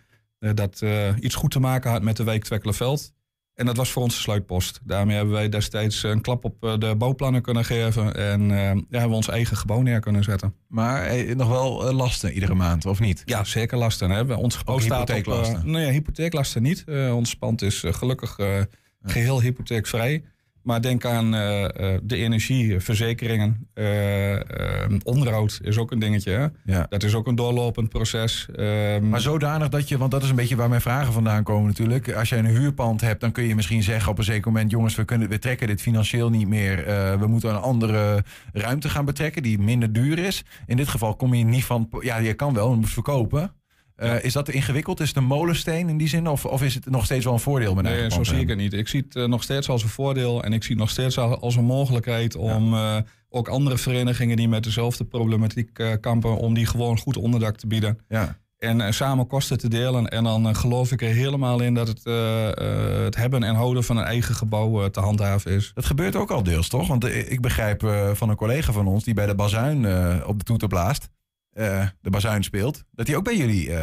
Eh, 0.45 0.51
dat 0.55 0.81
eh, 0.83 1.09
iets 1.21 1.35
goed 1.35 1.51
te 1.51 1.61
maken 1.61 1.91
had 1.91 2.03
met 2.03 2.17
de 2.17 2.25
wijk 2.25 2.45
Twekkelenveld. 2.45 3.13
En 3.55 3.67
dat 3.67 3.77
was 3.77 3.91
voor 3.91 4.03
ons 4.03 4.15
de 4.15 4.21
sluitpost. 4.21 4.81
Daarmee 4.83 5.17
hebben 5.17 5.35
wij 5.35 5.49
destijds 5.49 6.03
een 6.03 6.21
klap 6.21 6.45
op 6.45 6.65
eh, 6.65 6.79
de 6.79 6.95
bouwplannen 6.97 7.43
kunnen 7.43 7.65
geven. 7.65 8.15
En 8.15 8.41
uh, 8.43 8.59
ja, 8.59 8.75
hebben 8.89 9.09
we 9.09 9.15
ons 9.15 9.29
eigen 9.29 9.57
gebouw 9.57 9.81
neer 9.81 10.01
kunnen 10.01 10.25
zetten. 10.25 10.55
Maar 10.69 11.27
nog 11.37 11.49
wel 11.49 11.93
lasten 11.93 12.33
iedere 12.33 12.55
maand, 12.55 12.87
of 12.87 13.01
niet? 13.01 13.23
Ja, 13.25 13.45
zeker 13.45 13.79
lasten. 13.79 14.11
Hè. 14.11 14.35
Ons 14.35 14.57
gebouw 14.57 14.79
staat 14.79 14.99
hypotheeklasten? 14.99 15.59
op... 15.59 15.65
nee, 15.65 15.91
hypotheeklasten 15.91 16.63
niet. 16.63 16.85
ons 17.13 17.37
pand 17.37 17.63
is 17.63 17.83
gelukkig 17.87 18.37
geheel 19.03 19.41
hypotheekvrij. 19.41 20.25
Maar 20.65 20.83
denk 20.83 21.05
aan 21.05 21.35
uh, 21.35 21.67
de 22.03 22.17
energie, 22.17 22.81
verzekeringen, 22.81 23.69
uh, 23.75 24.37
onderhoud 25.03 25.61
is 25.63 25.79
ook 25.79 25.91
een 25.91 25.99
dingetje. 25.99 26.31
Hè? 26.31 26.47
Ja. 26.73 26.87
Dat 26.89 27.03
is 27.03 27.15
ook 27.15 27.27
een 27.27 27.35
doorlopend 27.35 27.89
proces. 27.89 28.49
Um, 28.57 29.09
maar 29.09 29.21
zodanig 29.21 29.69
dat 29.69 29.89
je, 29.89 29.99
want 29.99 30.11
dat 30.11 30.23
is 30.23 30.29
een 30.29 30.37
beetje 30.37 30.57
waar 30.57 30.69
mijn 30.69 30.81
vragen 30.81 31.13
vandaan 31.13 31.43
komen 31.43 31.67
natuurlijk. 31.67 32.13
Als 32.13 32.29
je 32.29 32.37
een 32.37 32.47
huurpand 32.47 33.01
hebt, 33.01 33.21
dan 33.21 33.33
kun 33.33 33.45
je 33.45 33.55
misschien 33.55 33.83
zeggen 33.83 34.11
op 34.11 34.19
een 34.19 34.25
zeker 34.25 34.53
moment... 34.53 34.71
jongens, 34.71 34.95
we, 34.95 35.05
kunnen, 35.05 35.29
we 35.29 35.39
trekken 35.39 35.67
dit 35.67 35.81
financieel 35.81 36.31
niet 36.31 36.49
meer. 36.49 36.85
we 37.19 37.27
moeten 37.27 37.51
een 37.51 37.61
andere 37.61 38.25
ruimte 38.53 38.89
gaan 38.89 39.05
betrekken 39.05 39.43
die 39.43 39.59
minder 39.59 39.93
duur 39.93 40.19
is. 40.19 40.45
In 40.67 40.77
dit 40.77 40.89
geval 40.89 41.17
kom 41.17 41.35
je 41.35 41.45
niet 41.45 41.65
van... 41.65 41.89
Ja, 42.01 42.17
je 42.17 42.35
kan 42.35 42.55
wel, 42.55 42.71
je 42.71 42.77
moet 42.77 42.91
verkopen. 42.91 43.53
Uh, 44.03 44.25
is 44.25 44.33
dat 44.33 44.49
ingewikkeld? 44.49 45.01
Is 45.01 45.09
het 45.09 45.17
een 45.17 45.25
molensteen 45.25 45.89
in 45.89 45.97
die 45.97 46.09
zin? 46.09 46.29
Of, 46.29 46.45
of 46.45 46.63
is 46.63 46.75
het 46.75 46.91
nog 46.91 47.05
steeds 47.05 47.25
wel 47.25 47.35
een 47.35 47.41
voordeel? 47.41 47.75
Met 47.75 47.85
nee, 47.85 48.11
zo 48.11 48.25
zie 48.25 48.39
ik 48.39 48.49
het 48.49 48.59
niet. 48.59 48.73
Ik 48.73 48.89
zie 48.89 49.05
het 49.07 49.17
uh, 49.17 49.25
nog 49.25 49.43
steeds 49.43 49.69
als 49.69 49.83
een 49.83 49.89
voordeel. 49.89 50.43
En 50.43 50.53
ik 50.53 50.63
zie 50.63 50.71
het 50.71 50.81
nog 50.81 50.91
steeds 50.91 51.19
als 51.19 51.57
een 51.57 51.65
mogelijkheid 51.65 52.37
om 52.37 52.75
ja. 52.75 52.97
uh, 52.97 53.03
ook 53.29 53.49
andere 53.49 53.79
verenigingen 53.79 54.37
die 54.37 54.49
met 54.49 54.63
dezelfde 54.63 55.05
problematiek 55.05 55.99
kampen, 56.01 56.37
om 56.37 56.55
die 56.55 56.67
gewoon 56.67 56.99
goed 56.99 57.17
onderdak 57.17 57.57
te 57.57 57.67
bieden. 57.67 57.99
Ja. 58.09 58.39
En 58.59 58.95
samen 58.95 59.27
kosten 59.27 59.59
te 59.59 59.69
delen. 59.69 60.09
En 60.09 60.25
dan 60.25 60.57
geloof 60.57 60.93
ik 60.93 61.03
er 61.03 61.09
helemaal 61.09 61.61
in 61.61 61.75
dat 61.75 61.89
het, 61.89 62.05
het 63.05 63.17
hebben 63.17 63.43
en 63.43 63.55
houden 63.55 63.85
van 63.85 63.97
een 63.97 64.05
eigen 64.05 64.35
gebouw 64.35 64.91
te 64.91 65.01
handhaven 65.01 65.51
is. 65.51 65.71
Dat 65.75 65.85
gebeurt 65.85 66.17
ook 66.17 66.31
al 66.31 66.43
deels, 66.43 66.69
toch? 66.69 66.89
Want 66.89 67.05
ik 67.05 67.41
begrijp 67.41 68.11
van 68.13 68.29
een 68.29 68.37
collega 68.37 68.73
van 68.73 68.87
ons 68.87 69.05
die 69.05 69.15
bij 69.15 69.27
de 69.27 69.35
bazuin 69.35 69.87
op 70.25 70.39
de 70.39 70.45
toeter 70.45 70.69
blaast 70.69 71.09
uh, 71.55 71.89
de 72.01 72.11
bazuin 72.11 72.43
speelt, 72.43 72.85
dat 72.91 73.07
die 73.07 73.17
ook 73.17 73.25
bij 73.25 73.37
jullie 73.37 73.69
uh, 73.69 73.77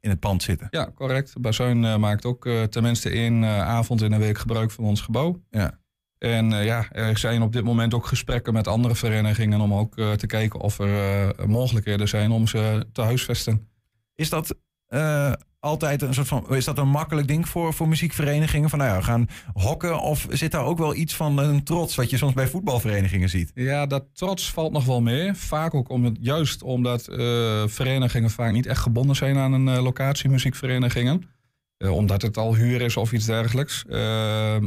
in 0.00 0.10
het 0.10 0.20
pand 0.20 0.42
zitten. 0.42 0.66
Ja, 0.70 0.90
correct. 0.94 1.32
De 1.32 1.40
bazuin 1.40 1.82
uh, 1.82 1.96
maakt 1.96 2.24
ook 2.24 2.48
tenminste 2.70 3.10
één 3.10 3.44
avond 3.44 4.02
in 4.02 4.10
de 4.10 4.18
week 4.18 4.38
gebruik 4.38 4.70
van 4.70 4.84
ons 4.84 5.00
gebouw. 5.00 5.42
Ja. 5.50 5.78
En 6.18 6.50
ja, 6.50 6.90
er 6.90 7.18
zijn 7.18 7.42
op 7.42 7.52
dit 7.52 7.64
moment 7.64 7.94
ook 7.94 8.06
gesprekken 8.06 8.52
met 8.52 8.66
andere 8.66 8.94
verenigingen 8.94 9.60
om 9.60 9.74
ook 9.74 9.94
te 9.94 10.26
kijken 10.26 10.60
of 10.60 10.78
er 10.78 11.34
mogelijkheden 11.48 12.08
zijn 12.08 12.30
om 12.30 12.46
ze 12.46 12.86
te 12.92 13.02
huisvesten. 13.02 13.68
Is 14.14 14.28
dat 14.28 14.56
eh, 14.88 15.32
altijd 15.60 16.02
een 16.02 16.14
soort 16.14 16.28
van. 16.28 16.54
Is 16.54 16.64
dat 16.64 16.78
een 16.78 16.88
makkelijk 16.88 17.28
ding 17.28 17.48
voor, 17.48 17.74
voor 17.74 17.88
muziekverenigingen? 17.88 18.70
Van 18.70 18.78
nou 18.78 18.90
ja, 18.90 19.00
gaan 19.00 19.26
hokken. 19.52 20.00
Of 20.00 20.26
zit 20.30 20.50
daar 20.50 20.64
ook 20.64 20.78
wel 20.78 20.94
iets 20.94 21.14
van 21.14 21.38
een 21.38 21.64
trots 21.64 21.94
wat 21.94 22.10
je 22.10 22.16
soms 22.16 22.32
bij 22.32 22.48
voetbalverenigingen 22.48 23.28
ziet? 23.28 23.50
Ja, 23.54 23.86
dat 23.86 24.04
trots 24.12 24.50
valt 24.50 24.72
nog 24.72 24.84
wel 24.84 25.00
mee. 25.00 25.34
Vaak 25.34 25.74
ook 25.74 25.88
om 25.88 26.04
het, 26.04 26.16
juist 26.20 26.62
omdat 26.62 27.08
eh, 27.08 27.62
verenigingen 27.66 28.30
vaak 28.30 28.52
niet 28.52 28.66
echt 28.66 28.80
gebonden 28.80 29.16
zijn 29.16 29.36
aan 29.36 29.52
een 29.52 29.66
uh, 29.66 29.82
locatie 29.82 30.30
muziekverenigingen. 30.30 31.22
Omdat 31.78 32.22
het 32.22 32.36
al 32.36 32.54
huur 32.54 32.80
is 32.80 32.96
of 32.96 33.12
iets 33.12 33.26
dergelijks. 33.26 33.84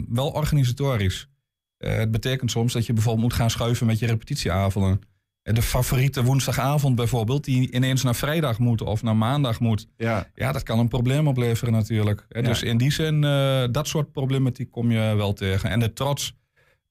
wel 0.10 0.30
organisatorisch. 0.34 1.30
het 1.78 2.12
betekent 2.12 2.52
soms 2.52 2.74
dat 2.74 2.86
je 2.86 2.94
bijvoorbeeld 2.94 3.24
moet 3.24 3.34
gaan 3.34 3.50
schuiven 3.50 3.88
met 3.88 4.00
je 4.00 4.06
repetitieavonden 4.06 5.02
de 5.44 5.62
favoriete 5.62 6.24
woensdagavond 6.24 6.96
bijvoorbeeld, 6.96 7.44
die 7.44 7.72
ineens 7.72 8.04
naar 8.04 8.16
vrijdag 8.16 8.60
moet 8.60 8.82
of 8.82 9.04
naar 9.04 9.16
maandag 9.16 9.60
moet. 9.60 9.88
Ja, 9.98 10.28
ja 10.36 10.52
dat 10.52 10.64
kan 10.64 10.80
een 10.80 10.88
probleem 10.88 11.28
opleveren 11.28 11.74
natuurlijk. 11.74 12.26
Ja. 12.30 12.42
Dus 12.42 12.64
in 12.64 12.78
die 12.78 12.92
zin, 12.92 13.24
uh, 13.24 13.64
dat 13.72 13.88
soort 13.88 14.12
problematiek 14.12 14.72
kom 14.72 14.92
je 14.92 15.16
wel 15.16 15.34
tegen. 15.34 15.70
En 15.70 15.80
de 15.80 15.94
trots, 15.94 16.38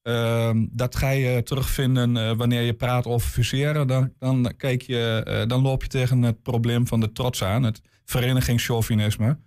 uh, 0.03 0.51
dat 0.71 0.97
ga 0.97 1.11
je 1.11 1.43
terugvinden 1.43 2.17
uh, 2.17 2.33
wanneer 2.33 2.63
je 2.63 2.75
praat 2.75 3.07
over 3.07 3.29
fuseren. 3.29 3.87
Dan, 3.87 4.13
dan, 4.19 4.53
kijk 4.57 4.83
je, 4.83 5.25
uh, 5.29 5.49
dan 5.49 5.63
loop 5.63 5.83
je 5.83 5.89
tegen 5.89 6.23
het 6.23 6.43
probleem 6.43 6.87
van 6.87 7.01
de 7.01 7.13
trots 7.13 7.45
aan, 7.45 7.63
het 7.63 7.81
verenigingschauvinisme. 8.05 9.39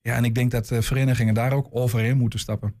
Ja, 0.00 0.16
en 0.16 0.24
ik 0.24 0.34
denk 0.34 0.50
dat 0.50 0.66
verenigingen 0.80 1.34
daar 1.34 1.52
ook 1.52 1.68
overheen 1.70 2.16
moeten 2.16 2.38
stappen. 2.38 2.74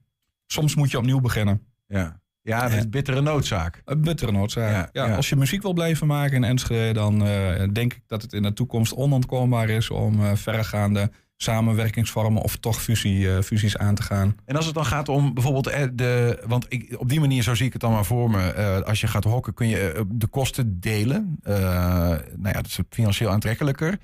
Soms 0.46 0.74
moet 0.74 0.90
je 0.90 0.98
opnieuw 0.98 1.20
beginnen. 1.20 1.66
Ja. 1.86 2.20
Ja, 2.42 2.68
dat 2.68 2.72
is 2.72 2.88
bittere 2.88 3.20
noodzaak. 3.20 3.82
Een 3.84 4.00
bittere 4.00 4.32
noodzaak. 4.32 4.90
Ja, 4.92 5.06
ja, 5.06 5.14
Als 5.16 5.28
je 5.28 5.36
muziek 5.36 5.62
wil 5.62 5.72
blijven 5.72 6.06
maken 6.06 6.36
in 6.36 6.44
Enschede, 6.44 6.92
dan 6.92 7.26
uh, 7.26 7.62
denk 7.72 7.92
ik 7.92 8.02
dat 8.06 8.22
het 8.22 8.32
in 8.32 8.42
de 8.42 8.52
toekomst 8.52 8.94
onontkoombaar 8.94 9.68
is 9.68 9.90
om 9.90 10.20
uh, 10.20 10.30
verregaande 10.34 11.10
samenwerkingsvormen 11.36 12.42
of 12.42 12.56
toch 12.56 12.82
fusie, 12.82 13.18
uh, 13.18 13.40
fusies 13.40 13.76
aan 13.76 13.94
te 13.94 14.02
gaan. 14.02 14.36
En 14.44 14.56
als 14.56 14.64
het 14.64 14.74
dan 14.74 14.84
gaat 14.84 15.08
om 15.08 15.34
bijvoorbeeld 15.34 15.64
de. 15.98 16.42
Want 16.46 16.66
ik, 16.68 16.94
op 16.98 17.08
die 17.08 17.20
manier, 17.20 17.42
zo 17.42 17.54
zie 17.54 17.66
ik 17.66 17.72
het 17.72 17.80
dan 17.80 17.92
maar 17.92 18.04
voor 18.04 18.30
me. 18.30 18.84
als 18.84 19.00
je 19.00 19.06
gaat 19.06 19.24
hokken, 19.24 19.54
kun 19.54 19.68
je 19.68 20.06
de 20.08 20.26
kosten 20.26 20.80
delen. 20.80 21.38
nou 21.42 22.20
ja, 22.42 22.52
dat 22.52 22.66
is 22.66 22.78
financieel 22.90 23.30
aantrekkelijker. 23.30 23.98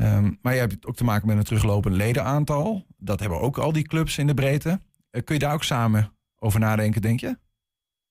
Um, 0.00 0.38
maar 0.42 0.54
je 0.54 0.60
hebt 0.60 0.86
ook 0.86 0.96
te 0.96 1.04
maken 1.04 1.26
met 1.26 1.36
een 1.36 1.44
teruglopend 1.44 1.94
ledenaantal. 1.94 2.86
Dat 2.98 3.20
hebben 3.20 3.40
ook 3.40 3.58
al 3.58 3.72
die 3.72 3.86
clubs 3.86 4.18
in 4.18 4.26
de 4.26 4.34
breedte. 4.34 4.80
kun 5.10 5.34
je 5.34 5.38
daar 5.38 5.54
ook 5.54 5.64
samen 5.64 6.12
over 6.38 6.60
nadenken, 6.60 7.02
denk 7.02 7.20
je? 7.20 7.36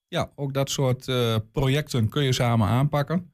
Ja, 0.09 0.31
ook 0.35 0.53
dat 0.53 0.69
soort 0.69 1.07
uh, 1.07 1.35
projecten 1.51 2.09
kun 2.09 2.23
je 2.23 2.33
samen 2.33 2.67
aanpakken. 2.67 3.31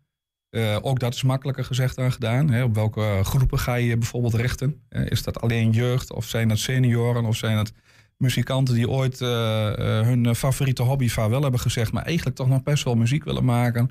Uh, 0.49 0.77
ook 0.81 0.99
dat 0.99 1.13
is 1.13 1.23
makkelijker 1.23 1.65
gezegd 1.65 1.95
dan 1.95 2.11
gedaan. 2.11 2.49
Hè. 2.49 2.63
Op 2.63 2.75
welke 2.75 3.19
groepen 3.23 3.59
ga 3.59 3.75
je 3.75 3.97
bijvoorbeeld 3.97 4.33
richten? 4.33 4.81
Uh, 4.89 5.05
is 5.05 5.23
dat 5.23 5.41
alleen 5.41 5.71
jeugd 5.71 6.13
of 6.13 6.25
zijn 6.25 6.47
dat 6.47 6.57
senioren 6.57 7.25
of 7.25 7.35
zijn 7.35 7.57
het 7.57 7.73
muzikanten 8.17 8.75
die 8.75 8.89
ooit 8.89 9.19
hun 9.19 10.35
favoriete 10.35 10.83
hobby 10.83 11.09
wel 11.15 11.41
hebben 11.41 11.59
gezegd, 11.59 11.91
maar 11.91 12.03
eigenlijk 12.03 12.35
toch 12.35 12.47
nog 12.47 12.63
best 12.63 12.83
wel 12.83 12.95
muziek 12.95 13.23
willen 13.23 13.45
maken? 13.45 13.89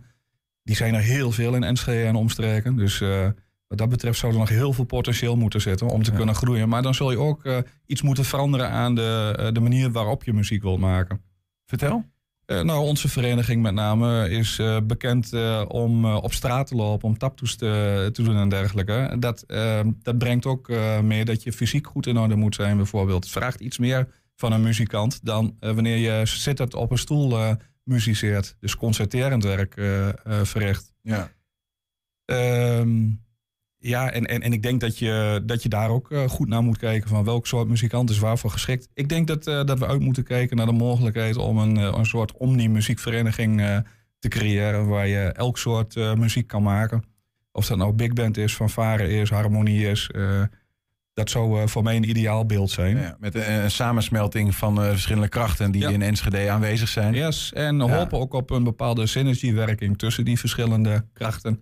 Die 0.62 0.76
zijn 0.76 0.94
er 0.94 1.00
heel 1.00 1.32
veel 1.32 1.54
in 1.54 1.62
Enschede 1.62 2.06
en 2.06 2.14
omstreken. 2.14 2.76
Dus 2.76 2.98
wat 3.66 3.78
dat 3.78 3.88
betreft 3.88 4.18
zou 4.18 4.32
er 4.32 4.38
nog 4.38 4.48
heel 4.48 4.72
veel 4.72 4.84
potentieel 4.84 5.36
moeten 5.36 5.60
zitten 5.60 5.88
om 5.88 6.02
te 6.02 6.10
ja. 6.10 6.16
kunnen 6.16 6.34
groeien. 6.34 6.68
Maar 6.68 6.82
dan 6.82 6.94
zul 6.94 7.10
je 7.10 7.18
ook 7.18 7.64
iets 7.86 8.02
moeten 8.02 8.24
veranderen 8.24 8.70
aan 8.70 8.94
de, 8.94 9.50
de 9.52 9.60
manier 9.60 9.90
waarop 9.90 10.24
je 10.24 10.32
muziek 10.32 10.62
wilt 10.62 10.80
maken. 10.80 11.20
Vertel. 11.66 12.04
Uh, 12.46 12.60
nou, 12.60 12.84
onze 12.84 13.08
vereniging 13.08 13.62
met 13.62 13.74
name 13.74 14.30
is 14.30 14.58
uh, 14.58 14.76
bekend 14.82 15.32
uh, 15.32 15.64
om 15.68 16.04
op 16.04 16.32
straat 16.32 16.66
te 16.66 16.74
lopen, 16.74 17.08
om 17.08 17.18
taptoes 17.18 17.56
te, 17.56 18.08
te 18.12 18.22
doen 18.22 18.36
en 18.36 18.48
dergelijke. 18.48 19.16
Dat, 19.18 19.44
dat 20.02 20.18
brengt 20.18 20.46
ook 20.46 20.68
mee 21.02 21.24
dat 21.24 21.42
je 21.42 21.52
fysiek 21.52 21.86
goed 21.86 22.06
in 22.06 22.18
orde 22.18 22.34
moet 22.34 22.54
zijn, 22.54 22.76
bijvoorbeeld. 22.76 23.24
Het 23.24 23.32
vraagt 23.32 23.60
iets 23.60 23.78
meer 23.78 24.08
van 24.36 24.52
een 24.52 24.62
muzikant 24.62 25.24
dan 25.24 25.56
wanneer 25.60 25.96
je 25.96 26.26
zittend 26.26 26.74
op 26.74 26.90
een 26.90 26.98
stoel 26.98 27.56
muziceert. 27.82 28.56
Dus 28.60 28.76
concerterend 28.76 29.44
werk 29.44 29.74
verricht. 30.24 30.92
Ja. 31.02 31.30
Um, 32.24 33.23
ja, 33.86 34.10
en, 34.10 34.26
en, 34.26 34.40
en 34.40 34.52
ik 34.52 34.62
denk 34.62 34.80
dat 34.80 34.98
je, 34.98 35.42
dat 35.44 35.62
je 35.62 35.68
daar 35.68 35.90
ook 35.90 36.10
uh, 36.10 36.28
goed 36.28 36.48
naar 36.48 36.62
moet 36.62 36.78
kijken 36.78 37.08
van 37.08 37.24
welk 37.24 37.46
soort 37.46 37.68
muzikant 37.68 38.10
is 38.10 38.18
waarvoor 38.18 38.50
geschikt. 38.50 38.88
Ik 38.94 39.08
denk 39.08 39.26
dat, 39.26 39.46
uh, 39.46 39.64
dat 39.64 39.78
we 39.78 39.86
uit 39.86 40.00
moeten 40.00 40.24
kijken 40.24 40.56
naar 40.56 40.66
de 40.66 40.72
mogelijkheid 40.72 41.36
om 41.36 41.58
een, 41.58 41.78
uh, 41.78 41.94
een 41.96 42.06
soort 42.06 42.32
omni-muziekvereniging 42.32 43.82
te 44.18 44.28
creëren 44.28 44.88
waar 44.88 45.06
je 45.06 45.20
elk 45.20 45.58
soort 45.58 45.94
muziek 45.94 46.46
kan 46.46 46.62
maken. 46.62 47.04
Of 47.52 47.66
dat 47.66 47.78
nou 47.78 47.92
big 47.92 48.12
band 48.12 48.36
is, 48.36 48.54
fanfare 48.54 49.08
is, 49.08 49.30
harmonie 49.30 49.88
is. 49.88 50.10
dat 51.12 51.30
zou 51.30 51.68
voor 51.68 51.82
mij 51.82 51.96
een 51.96 52.08
ideaal 52.08 52.46
beeld 52.46 52.70
zijn. 52.70 52.96
Ja, 52.96 53.16
met 53.18 53.34
een, 53.34 53.52
een, 53.52 53.70
samensmelting 53.70 54.54
van 54.54 54.76
verschillende 54.76 55.28
krachten 55.28 55.70
die 55.70 55.80
ja. 55.80 55.88
in 55.88 56.02
Enschede 56.02 56.50
aanwezig 56.50 56.88
zijn. 56.88 57.14
Yes, 57.14 57.52
en 57.52 57.80
hopen 57.80 58.18
ook 58.18 58.34
op 58.34 58.50
een 58.50 58.64
bepaalde 58.64 59.06
synergiewerking 59.06 59.98
tussen 59.98 60.24
die 60.24 60.38
verschillende 60.38 61.04
krachten 61.12 61.60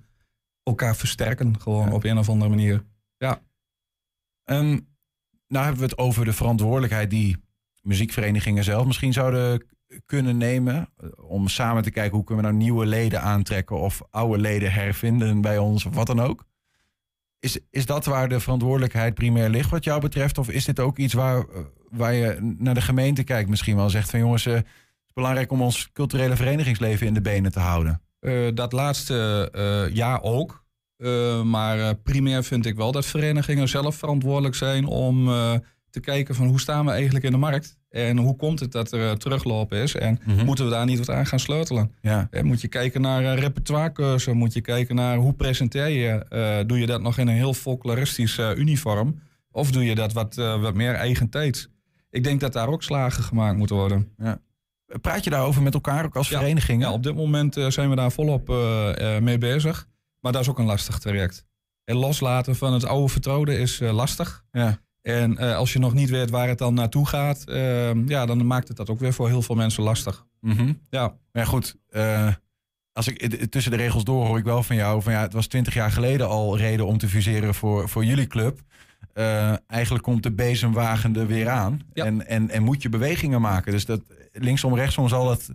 elkaar 0.63 0.97
versterken, 0.97 1.61
gewoon 1.61 1.93
op 1.93 2.05
een 2.05 2.19
of 2.19 2.29
andere 2.29 2.51
manier. 2.51 2.85
Ja. 3.17 3.41
Um, 4.45 4.89
nou 5.49 5.65
hebben 5.65 5.83
we 5.83 5.89
het 5.89 5.99
over 5.99 6.25
de 6.25 6.33
verantwoordelijkheid 6.33 7.11
die 7.11 7.37
muziekverenigingen 7.83 8.65
zelf 8.65 8.87
misschien 8.87 9.13
zouden 9.13 9.67
kunnen 10.07 10.37
nemen. 10.37 10.89
Eh, 10.97 11.09
om 11.17 11.49
samen 11.49 11.83
te 11.83 11.91
kijken 11.91 12.17
hoe 12.17 12.25
kunnen 12.25 12.45
we 12.45 12.51
nou 12.51 12.63
nieuwe 12.63 12.87
leden 12.87 13.23
aantrekken 13.23 13.81
of 13.81 14.03
oude 14.11 14.39
leden 14.39 14.73
hervinden 14.73 15.41
bij 15.41 15.59
ons 15.59 15.87
of 15.87 15.95
wat 15.95 16.07
dan 16.07 16.21
ook. 16.21 16.45
Is, 17.39 17.59
is 17.71 17.87
dat 17.87 18.05
waar 18.05 18.29
de 18.29 18.41
verantwoordelijkheid 18.41 19.15
primair 19.15 19.49
ligt 19.49 19.71
wat 19.71 19.85
jou 19.85 20.01
betreft? 20.01 20.39
Of 20.39 20.51
is 20.51 20.65
dit 20.65 20.81
ook 20.81 20.99
iets 20.99 21.15
waar, 21.15 21.39
eh, 21.39 21.61
waar 21.91 22.15
je 22.15 22.55
naar 22.59 22.75
de 22.75 22.81
gemeente 22.81 23.25
kijkt 23.25 23.49
misschien 23.49 23.77
wel 23.77 23.91
zegt 23.91 24.11
van 24.11 24.21
jongens, 24.21 24.47
uh, 24.47 24.55
het 24.55 24.67
is 25.07 25.13
belangrijk 25.13 25.53
om 25.53 25.63
ons 25.63 25.93
culturele 25.93 26.37
verenigingsleven 26.37 27.07
in 27.07 27.15
de 27.15 27.21
benen 27.21 27.53
te 27.53 27.61
houden? 27.61 28.03
Uh, 28.23 28.49
dat 28.55 28.73
laatste 28.73 29.49
uh, 29.57 29.95
ja 29.95 30.19
ook. 30.23 30.65
Uh, 30.99 31.43
maar 31.43 31.95
primair 31.95 32.45
vind 32.45 32.67
ik 32.67 32.77
wel 32.77 32.93
dat 32.93 33.07
verenigingen 33.07 33.69
zelf 33.69 33.97
verantwoordelijk 33.97 34.55
zijn 34.55 34.87
om 34.87 35.27
te 35.91 36.01
kijken 36.01 36.35
van 36.35 36.47
hoe 36.47 36.61
staan 36.61 36.85
we 36.85 36.91
eigenlijk 36.91 37.25
in 37.25 37.31
de 37.31 37.37
markt. 37.37 37.79
En 37.89 38.17
hoe 38.19 38.37
komt 38.37 38.61
het 38.61 38.73
dat 38.73 38.93
er 38.93 39.19
teruglopen 39.19 39.79
is? 39.79 39.95
En 39.95 40.21
mm 40.25 40.37
-hmm. 40.37 40.45
moeten 40.45 40.65
we 40.65 40.71
daar 40.71 40.87
niet 40.87 40.99
wat 40.99 41.11
aan 41.11 41.27
gaan 41.27 41.41
sleutelen? 41.41 41.95
Ja. 42.01 42.29
En 42.31 42.47
moet 42.47 42.61
je 42.61 42.69
kijken 42.69 43.01
naar 43.01 43.39
repertoirecursussen? 43.39 44.37
Moet 44.37 44.53
je 44.53 44.61
kijken 44.61 44.95
naar 44.95 45.17
hoe 45.17 45.33
presenteer 45.33 45.89
je? 45.89 46.65
doe 46.67 46.79
je 46.79 46.87
dat 46.87 47.03
nog 47.03 47.19
in 47.19 47.29
een 47.29 47.35
heel 47.35 47.55
folkloristisch 47.55 48.39
uniform? 48.39 49.21
Of 49.51 49.71
doe 49.71 49.85
je 49.85 49.95
dat 49.95 50.13
wat, 50.13 50.35
wat 50.35 50.75
meer 50.75 50.95
eigen 50.95 51.29
tijd? 51.29 51.71
Ik 52.11 52.25
denk 52.25 52.41
dat 52.41 52.53
daar 52.53 52.69
ook 52.69 52.83
slagen 52.83 53.23
gemaakt 53.23 53.57
moeten 53.57 53.77
worden. 53.77 54.09
Ja. 54.19 54.41
Praat 55.01 55.25
je 55.25 55.31
daarover 55.31 55.63
met 55.63 55.75
elkaar 55.75 56.05
ook 56.05 56.17
als 56.17 56.29
ja, 56.29 56.39
vereniging? 56.39 56.83
Ja, 56.83 56.93
op 56.93 57.03
dit 57.03 57.15
moment 57.15 57.57
uh, 57.57 57.71
zijn 57.71 57.91
we 57.91 57.97
daar 57.97 58.13
volop 58.13 58.51
uh, 58.51 59.19
mee 59.19 59.39
bezig. 59.39 59.89
Maar 60.21 60.33
dat 60.33 60.41
is 60.41 60.49
ook 60.49 60.59
een 60.59 60.65
lastig 60.65 60.99
traject. 60.99 61.47
En 61.85 61.97
loslaten 61.97 62.57
van 62.57 62.73
het 62.73 62.85
oude 62.85 63.09
vertrouwde 63.09 63.59
is 63.59 63.79
lastig. 63.79 64.45
Ja. 64.53 64.79
En 65.01 65.39
als 65.39 65.73
je 65.73 65.79
nog 65.79 65.95
niet 65.95 66.11
weet 66.11 66.31
waar 66.31 66.49
het 66.49 66.59
dan 66.59 66.75
naartoe 66.75 67.07
gaat, 67.07 67.45
ehm, 67.45 68.09
ja, 68.09 68.27
dan 68.27 68.47
maakt 68.47 68.69
het 68.69 68.77
dat 68.77 68.91
ook 68.91 68.99
weer 68.99 69.13
voor 69.13 69.29
heel 69.29 69.43
veel 69.43 69.55
mensen 69.55 69.83
lastig. 69.83 70.27
Mm 70.41 70.57
-hmm. 70.57 70.81
Ja. 70.91 71.17
Maar 71.33 71.47
goed, 71.47 71.77
als 72.93 73.09
ik 73.09 73.51
tussen 73.51 73.73
de 73.73 73.77
regels 73.77 74.05
door 74.05 74.27
hoor 74.27 74.39
ik 74.39 74.45
wel 74.45 74.63
van 74.63 74.77
jou 74.77 75.03
van 75.03 75.13
ja, 75.13 75.21
het 75.21 75.33
was 75.33 75.47
twintig 75.47 75.75
jaar 75.75 75.91
geleden 75.91 76.29
al 76.29 76.57
reden 76.57 76.87
om 76.87 76.99
te 76.99 77.09
fuseren 77.09 77.55
voor, 77.55 77.89
voor 77.89 78.05
jullie 78.05 78.27
club. 78.27 78.61
Uh, 79.15 79.55
eigenlijk 79.67 80.05
komt 80.05 80.23
de 80.23 80.33
bezemwagen 80.33 81.17
er 81.17 81.27
weer 81.27 81.49
aan. 81.49 81.81
Ja. 81.93 82.05
En, 82.05 82.27
en, 82.27 82.51
en 82.51 82.63
moet 82.63 82.83
je 82.83 82.89
bewegingen 82.89 83.41
maken. 83.41 83.73
Dus 83.73 83.85
dat 83.85 84.01
linksom, 84.33 84.75
rechtsom 84.75 85.09
zal 85.09 85.27
dat. 85.27 85.51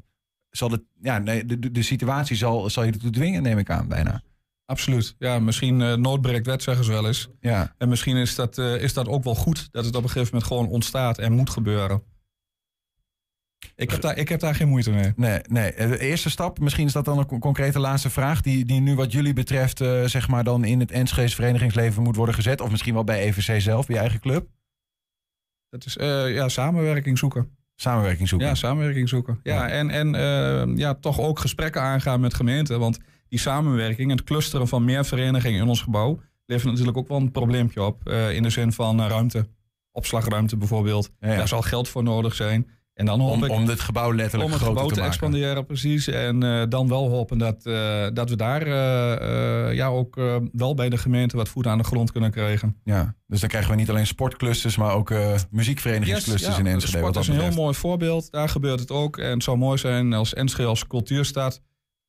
Zal 0.49 0.71
het, 0.71 0.81
ja, 1.01 1.17
nee, 1.17 1.45
de, 1.45 1.71
de 1.71 1.81
situatie 1.81 2.35
zal, 2.35 2.69
zal 2.69 2.83
je 2.83 2.91
ertoe 2.91 3.09
dwingen, 3.11 3.43
neem 3.43 3.57
ik 3.57 3.69
aan, 3.69 3.87
bijna. 3.87 4.21
Absoluut. 4.67 5.15
Ja, 5.19 5.39
misschien 5.39 5.79
uh, 5.79 5.93
nood 5.93 6.21
breekt 6.21 6.45
wet, 6.45 6.63
zeggen 6.63 6.85
ze 6.85 6.91
wel 6.91 7.07
eens. 7.07 7.29
Ja. 7.39 7.73
En 7.77 7.89
misschien 7.89 8.15
is 8.15 8.35
dat, 8.35 8.57
uh, 8.57 8.81
is 8.81 8.93
dat 8.93 9.07
ook 9.07 9.23
wel 9.23 9.35
goed 9.35 9.67
dat 9.71 9.85
het 9.85 9.95
op 9.95 10.03
een 10.03 10.09
gegeven 10.09 10.33
moment 10.33 10.51
gewoon 10.51 10.67
ontstaat 10.67 11.17
en 11.17 11.33
moet 11.33 11.49
gebeuren. 11.49 12.03
Ik 13.75 13.91
heb, 13.91 14.01
daar, 14.01 14.17
ik 14.17 14.29
heb 14.29 14.39
daar 14.39 14.55
geen 14.55 14.67
moeite 14.67 14.91
mee. 14.91 15.13
Nee, 15.15 15.39
nee. 15.49 15.75
De 15.75 15.99
eerste 15.99 16.29
stap, 16.29 16.59
misschien 16.59 16.85
is 16.85 16.91
dat 16.93 17.05
dan 17.05 17.17
een 17.17 17.39
concrete 17.39 17.79
laatste 17.79 18.09
vraag... 18.09 18.41
die, 18.41 18.65
die 18.65 18.81
nu 18.81 18.95
wat 18.95 19.11
jullie 19.11 19.33
betreft 19.33 19.81
uh, 19.81 20.03
zeg 20.03 20.27
maar 20.27 20.43
dan 20.43 20.63
in 20.63 20.79
het 20.79 20.91
Enschees 20.91 21.35
verenigingsleven 21.35 22.03
moet 22.03 22.15
worden 22.15 22.35
gezet... 22.35 22.61
of 22.61 22.71
misschien 22.71 22.93
wel 22.93 23.03
bij 23.03 23.21
EVC 23.21 23.61
zelf, 23.61 23.85
bij 23.85 23.95
je 23.95 24.01
eigen 24.01 24.19
club? 24.19 24.49
Dat 25.69 25.85
is 25.85 25.93
ja, 26.33 26.49
samenwerking 26.49 27.17
zoeken. 27.17 27.57
Samenwerking 27.79 28.27
zoeken? 28.27 28.47
Ja, 28.47 28.55
samenwerking 28.55 29.09
zoeken. 29.09 29.39
Ja, 29.43 29.53
ja. 29.53 29.69
en, 29.69 29.89
en 29.89 30.15
uh, 30.15 30.77
ja, 30.77 30.93
toch 30.93 31.19
ook 31.19 31.39
gesprekken 31.39 31.81
aangaan 31.81 32.19
met 32.19 32.33
gemeenten. 32.33 32.79
Want 32.79 32.99
die 33.29 33.39
samenwerking, 33.39 34.11
het 34.11 34.23
clusteren 34.23 34.67
van 34.67 34.85
meer 34.85 35.05
verenigingen 35.05 35.61
in 35.61 35.67
ons 35.67 35.81
gebouw... 35.81 36.19
levert 36.45 36.71
natuurlijk 36.71 36.97
ook 36.97 37.07
wel 37.07 37.17
een 37.17 37.31
probleempje 37.31 37.83
op. 37.83 38.09
in 38.09 38.43
de 38.43 38.49
zin 38.49 38.71
van 38.71 39.01
ruimte. 39.01 39.47
Opslagruimte 39.91 40.57
bijvoorbeeld. 40.57 41.09
Ja, 41.19 41.29
ja. 41.29 41.37
Daar 41.37 41.47
zal 41.47 41.61
geld 41.61 41.87
voor 41.87 42.03
nodig 42.03 42.35
zijn... 42.35 42.67
En 42.97 43.05
dan 43.05 43.19
hoop 43.19 43.31
Om, 43.31 43.43
ik 43.43 43.51
om 43.51 43.67
het 43.67 43.79
gebouw 43.79 44.13
letterlijk 44.13 44.43
om 44.43 44.51
het 44.51 44.61
groter 44.61 44.81
gebouw 44.81 44.95
te 44.95 45.01
expanderen, 45.01 45.65
precies. 45.65 46.07
En 46.07 46.43
eh, 46.43 46.63
dan 46.69 46.87
wel 46.87 47.09
hopen 47.09 47.37
dat, 47.37 47.65
eh, 47.65 48.07
dat 48.13 48.29
we 48.29 48.35
daar 48.35 48.61
eh, 48.61 49.75
ja, 49.75 49.87
ook 49.87 50.15
wel 50.51 50.73
bij 50.73 50.89
de 50.89 50.97
gemeente 50.97 51.37
wat 51.37 51.49
voet 51.49 51.67
aan 51.67 51.77
de 51.77 51.83
grond 51.83 52.11
kunnen 52.11 52.31
krijgen. 52.31 52.77
Ja, 52.83 53.15
dus 53.27 53.39
dan 53.39 53.49
krijgen 53.49 53.71
we 53.71 53.77
niet 53.77 53.89
alleen 53.89 54.07
sportclusters, 54.07 54.77
maar 54.77 54.93
ook 54.93 55.13
muziekverenigingsclusters 55.51 56.55
Yes, 56.55 56.55
ja, 56.55 56.65
in 56.65 56.67
Enschede. 56.73 56.97
Sport 56.97 57.15
wat 57.15 57.23
is 57.23 57.29
dat 57.29 57.35
een 57.35 57.41
heel 57.41 57.63
mooi 57.63 57.73
voorbeeld. 57.73 58.31
Daar 58.31 58.49
gebeurt 58.49 58.79
het 58.79 58.91
ook. 58.91 59.17
En 59.17 59.31
het 59.31 59.43
zou 59.43 59.57
mooi 59.57 59.77
zijn 59.77 60.13
als 60.13 60.33
Enschede 60.33 60.69
als 60.69 60.87
cultuurstad... 60.87 61.61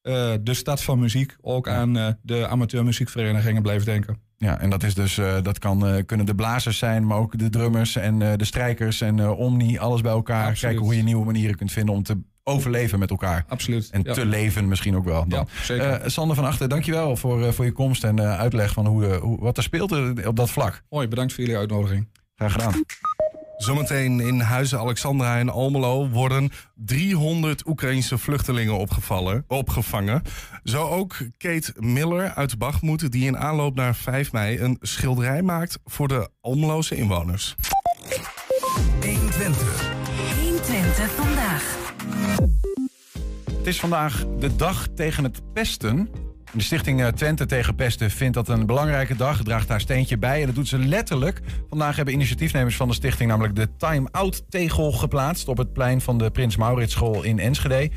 de 0.03 0.41
stad 0.45 0.83
van 0.83 0.99
muziek 0.99 1.37
ook 1.41 1.69
aan 1.69 2.19
de 2.23 2.49
amateurmuziekverenigingen 2.49 3.63
blijft 3.63 3.85
denken. 3.85 4.28
Ja, 4.39 4.61
en 4.61 4.71
dat 4.71 4.83
is 4.83 4.95
dus, 4.95 5.19
eh, 5.19 5.37
dat 5.43 5.59
kan, 5.59 5.87
eh, 5.87 6.05
kunnen 6.07 6.27
de 6.27 6.35
blazers 6.35 6.79
zijn, 6.79 7.07
maar 7.07 7.19
ook 7.19 7.39
de 7.39 7.51
drummers 7.51 7.97
en 7.97 8.23
eh, 8.23 8.33
de 8.37 8.45
strijkers 8.45 9.01
en 9.01 9.29
Omni, 9.29 9.79
alles 9.79 10.01
bij 10.01 10.13
elkaar. 10.13 10.39
Absoluut. 10.39 10.61
Kijken 10.61 10.83
hoe 10.83 10.97
je 10.97 11.03
nieuwe 11.03 11.25
manieren 11.25 11.57
kunt 11.57 11.73
vinden 11.73 11.95
om 11.95 12.03
te 12.03 12.19
overleven 12.43 12.99
met 12.99 13.11
elkaar. 13.11 13.45
Absoluut. 13.49 13.91
En 13.91 14.03
ja. 14.03 14.13
te 14.13 14.27
leven 14.27 14.69
misschien 14.69 14.97
ook 14.97 15.05
wel. 15.05 15.29
Dan. 15.29 15.39
Ja, 15.39 15.63
zeker. 15.65 16.11
Sander 16.11 16.37
van 16.37 16.45
Achter, 16.45 16.69
dankjewel 16.69 17.17
voor, 17.17 17.53
voor 17.53 17.65
je 17.65 17.73
komst 17.73 18.05
en 18.05 18.21
uitleg 18.21 18.73
van 18.73 18.87
hoe, 18.87 19.15
hoe, 19.15 19.41
wat 19.41 19.57
er 19.57 19.63
speelt 19.63 19.93
op 20.27 20.37
dat 20.37 20.51
vlak. 20.51 20.83
Mooi, 20.91 21.09
bedankt 21.09 21.33
voor 21.33 21.45
jullie 21.45 21.59
uitnodiging. 21.59 22.09
Graag 22.35 22.53
gedaan. 22.53 22.85
Zometeen 23.59 24.21
in 24.21 24.41
Huizen 24.41 24.79
Alexandra 24.79 25.39
en 25.39 25.49
Almelo 25.49 26.09
worden 26.09 26.51
300 26.75 27.67
Oekraïnse 27.67 28.19
vluchtelingen 28.19 28.79
opgevallen, 28.79 29.45
opgevangen. 29.49 30.23
Zo 30.65 30.89
ook 30.89 31.17
Kate 31.39 31.73
Miller 31.77 32.35
uit 32.35 32.59
Bachmoed, 32.59 33.13
die 33.13 33.27
in 33.27 33.39
aanloop 33.39 33.75
naar 33.75 33.95
5 33.95 34.33
mei 34.33 34.61
een 34.61 34.77
schilderij 34.81 35.43
maakt 35.43 35.79
voor 35.85 36.09
de 36.09 36.29
Almeloze 36.41 36.97
inwoners. 36.97 37.55
120 40.41 41.11
vandaag. 41.11 41.77
Het 43.57 43.67
is 43.67 43.81
vandaag 43.81 44.25
de 44.39 44.57
dag 44.57 44.87
tegen 44.95 45.25
het 45.25 45.53
pesten. 45.53 46.09
De 46.53 46.63
stichting 46.63 47.03
eh, 47.03 47.09
Twente 47.09 47.47
tegen 47.47 47.75
pesten 47.75 48.11
vindt 48.11 48.35
dat 48.35 48.49
een 48.49 48.67
belangrijke 48.67 49.17
dag. 49.17 49.43
Draagt 49.43 49.69
haar 49.69 49.81
steentje 49.81 50.19
bij 50.19 50.41
en 50.41 50.47
dat 50.47 50.55
doet 50.55 50.69
ze 50.69 50.79
letterlijk. 50.79 51.41
Vandaag 51.69 51.97
hebben 51.97 52.15
initiatiefnemers 52.15 52.77
van 52.77 52.89
de 52.89 52.95
stichting 52.95 53.31
namelijk 53.31 53.57
de 53.57 53.77
time-out 53.77 54.51
tegel 54.51 54.93
geplaatst... 54.93 55.49
op 55.49 55.57
het 55.57 55.73
plein 55.73 56.01
van 56.01 56.19
de 56.19 56.31
Prins 56.31 56.57
Maurits 56.57 56.93
School 56.93 57.23
in 57.23 57.39
Enschede. 57.39 57.91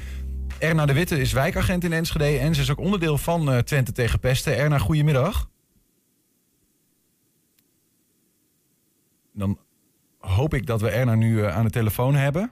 Erna 0.59 0.85
de 0.85 0.93
Witte 0.93 1.19
is 1.19 1.31
wijkagent 1.31 1.83
in 1.83 1.93
Enschede 1.93 2.37
en 2.37 2.55
ze 2.55 2.61
is 2.61 2.71
ook 2.71 2.79
onderdeel 2.79 3.17
van 3.17 3.51
eh, 3.51 3.57
Twente 3.57 3.91
tegen 3.91 4.19
pesten. 4.19 4.57
Erna, 4.57 4.77
goedemiddag. 4.77 5.49
Dan 9.33 9.59
hoop 10.17 10.53
ik 10.53 10.65
dat 10.65 10.81
we 10.81 10.89
Erna 10.89 11.15
nu 11.15 11.43
eh, 11.43 11.55
aan 11.55 11.65
de 11.65 11.71
telefoon 11.71 12.15
hebben. 12.15 12.51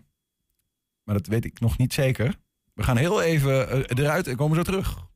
Maar 1.03 1.15
dat 1.15 1.27
weet 1.27 1.45
ik 1.45 1.59
nog 1.59 1.77
niet 1.77 1.93
zeker. 1.93 2.35
We 2.73 2.83
gaan 2.83 2.97
heel 2.97 3.21
even 3.21 3.85
eruit 3.85 4.27
en 4.27 4.35
komen 4.35 4.55
zo 4.55 4.63
terug. 4.63 5.08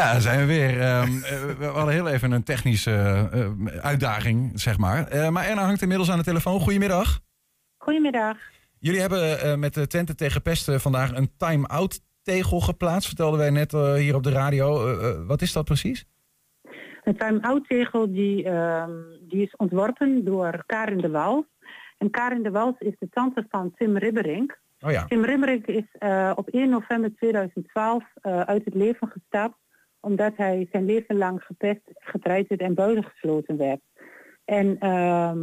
Ja, 0.00 0.12
daar 0.12 0.20
zijn 0.20 0.38
we 0.38 0.46
weer. 0.46 0.80
Eh, 0.80 1.02
we 1.58 1.64
hadden 1.64 1.94
heel 1.94 2.08
even 2.08 2.32
een 2.32 2.42
technische 2.42 2.90
eh, 2.90 3.80
uitdaging, 3.80 4.60
zeg 4.60 4.78
maar. 4.78 5.08
Eh, 5.08 5.28
maar 5.28 5.44
Erna 5.44 5.64
hangt 5.64 5.82
inmiddels 5.82 6.10
aan 6.10 6.18
de 6.18 6.24
telefoon. 6.24 6.60
Goedemiddag. 6.60 7.20
Goedemiddag. 7.76 8.36
Jullie 8.78 9.00
hebben 9.00 9.58
met 9.60 9.74
de 9.74 9.86
Twente 9.86 10.14
tegen 10.14 10.42
pesten 10.42 10.80
vandaag 10.80 11.16
een 11.16 11.30
time-out 11.36 12.00
tegel 12.22 12.60
geplaatst. 12.60 13.06
Vertelden 13.06 13.38
wij 13.38 13.50
net 13.50 13.72
hier 13.72 14.14
op 14.14 14.22
de 14.22 14.30
radio. 14.30 14.96
Wat 15.26 15.42
is 15.42 15.52
dat 15.52 15.64
precies? 15.64 16.06
Een 17.04 17.16
time-out 17.16 17.68
tegel 17.68 18.12
die, 18.12 18.44
ehm, 18.44 18.90
die 19.28 19.42
is 19.42 19.56
ontworpen 19.56 20.24
door 20.24 20.62
Karin 20.66 20.98
de 20.98 21.10
Wals. 21.10 21.44
En 21.98 22.10
Karin 22.10 22.42
de 22.42 22.50
Wals 22.50 22.78
is 22.78 22.94
de 22.98 23.08
tante 23.10 23.46
van 23.50 23.72
Tim 23.76 23.96
Ribberink. 23.96 24.58
Oh 24.80 24.90
ja. 24.90 25.04
Tim 25.04 25.24
Ribberink 25.24 25.66
is 25.66 25.84
op 26.34 26.48
1 26.48 26.68
november 26.68 27.14
2012 27.16 28.04
eh, 28.14 28.40
uit 28.40 28.64
het 28.64 28.74
leven 28.74 29.08
gestapt 29.08 29.58
omdat 30.00 30.36
hij 30.36 30.68
zijn 30.70 30.84
leven 30.84 31.16
lang 31.16 31.42
gepest, 31.42 31.80
getreiterd 31.94 32.60
en 32.60 32.74
buitengesloten 32.74 33.56
werd. 33.56 33.80
En 34.44 34.78
ehm, 34.78 35.38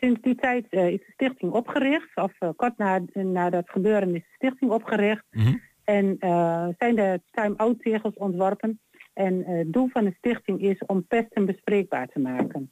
sinds 0.00 0.20
die 0.20 0.34
tijd 0.34 0.66
eh, 0.68 0.88
is 0.88 0.98
de 0.98 1.12
stichting 1.12 1.52
opgericht, 1.52 2.16
of 2.16 2.32
eh, 2.38 2.48
kort 2.56 2.78
na, 2.78 3.00
na 3.12 3.50
dat 3.50 3.70
gebeuren 3.70 4.14
is 4.14 4.22
de 4.22 4.34
stichting 4.34 4.70
opgericht. 4.70 5.24
Mhm. 5.30 5.54
En 5.84 6.16
eh, 6.18 6.68
zijn 6.78 6.96
de 6.96 7.20
time-out 7.30 7.82
tegels 7.82 8.14
ontworpen. 8.14 8.80
En 9.12 9.44
het 9.44 9.72
doel 9.72 9.88
van 9.88 10.04
de 10.04 10.14
stichting 10.18 10.60
is 10.60 10.78
om 10.86 11.06
pesten 11.06 11.46
bespreekbaar 11.46 12.08
te 12.08 12.18
maken. 12.18 12.70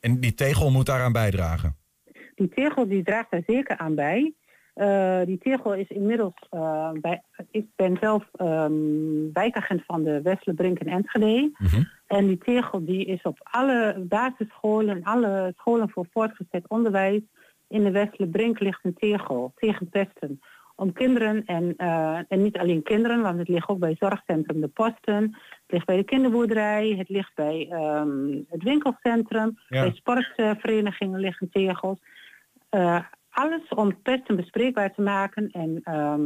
En 0.00 0.20
die 0.20 0.34
tegel 0.34 0.70
moet 0.70 0.86
daaraan 0.86 1.12
bijdragen. 1.12 1.76
Die 2.34 2.48
tegel 2.48 2.88
die 2.88 3.02
draagt 3.02 3.30
daar 3.30 3.42
zeker 3.46 3.76
aan 3.76 3.94
bij. 3.94 4.34
Eh, 4.78 5.20
die 5.24 5.38
tegel 5.38 5.74
is 5.74 5.88
inmiddels, 5.88 6.34
eh, 6.50 6.90
bij, 7.00 7.22
ik 7.50 7.66
ben 7.76 7.96
zelf 8.00 8.28
ehm, 8.32 8.72
wijkagent 9.32 9.82
van 9.86 10.02
de 10.02 10.22
Westlebrink 10.22 10.78
in 10.78 10.88
Enschede. 10.88 11.50
Mhm. 11.58 11.82
En 12.06 12.26
die 12.26 12.38
tegel 12.38 12.84
die 12.84 13.04
is 13.04 13.22
op 13.22 13.38
alle 13.42 14.04
basisscholen, 14.08 15.02
alle 15.02 15.52
scholen 15.56 15.90
voor 15.90 16.06
voortgezet 16.12 16.68
onderwijs 16.68 17.20
in 17.68 17.84
de 17.84 17.90
Westlebrink 17.90 18.60
ligt 18.60 18.80
een 18.82 18.94
tegel 18.94 19.52
tegen 19.56 19.88
pesten. 19.88 20.40
Om 20.76 20.92
kinderen 20.92 21.44
en, 21.44 21.74
eh, 21.76 22.18
en 22.28 22.42
niet 22.42 22.58
alleen 22.58 22.82
kinderen, 22.82 23.22
want 23.22 23.38
het 23.38 23.48
ligt 23.48 23.68
ook 23.68 23.78
bij 23.78 23.96
zorgcentrum 23.98 24.60
De 24.60 24.68
Posten, 24.68 25.22
het 25.22 25.66
ligt 25.66 25.86
bij 25.86 25.96
de 25.96 26.04
kinderboerderij, 26.04 26.94
het 26.98 27.08
ligt 27.08 27.34
bij 27.34 27.68
ehm, 27.70 28.32
het 28.48 28.62
winkelcentrum, 28.62 29.58
Ja. 29.68 29.80
bij 29.82 29.92
sportverenigingen 29.94 31.20
liggen 31.20 31.50
tegels. 31.50 31.98
Eh, 32.68 32.98
alles 33.38 33.68
om 33.68 34.02
pesten 34.02 34.36
bespreekbaar 34.36 34.94
te 34.94 35.02
maken 35.02 35.48
en 35.50 35.80
ehm, 35.84 36.22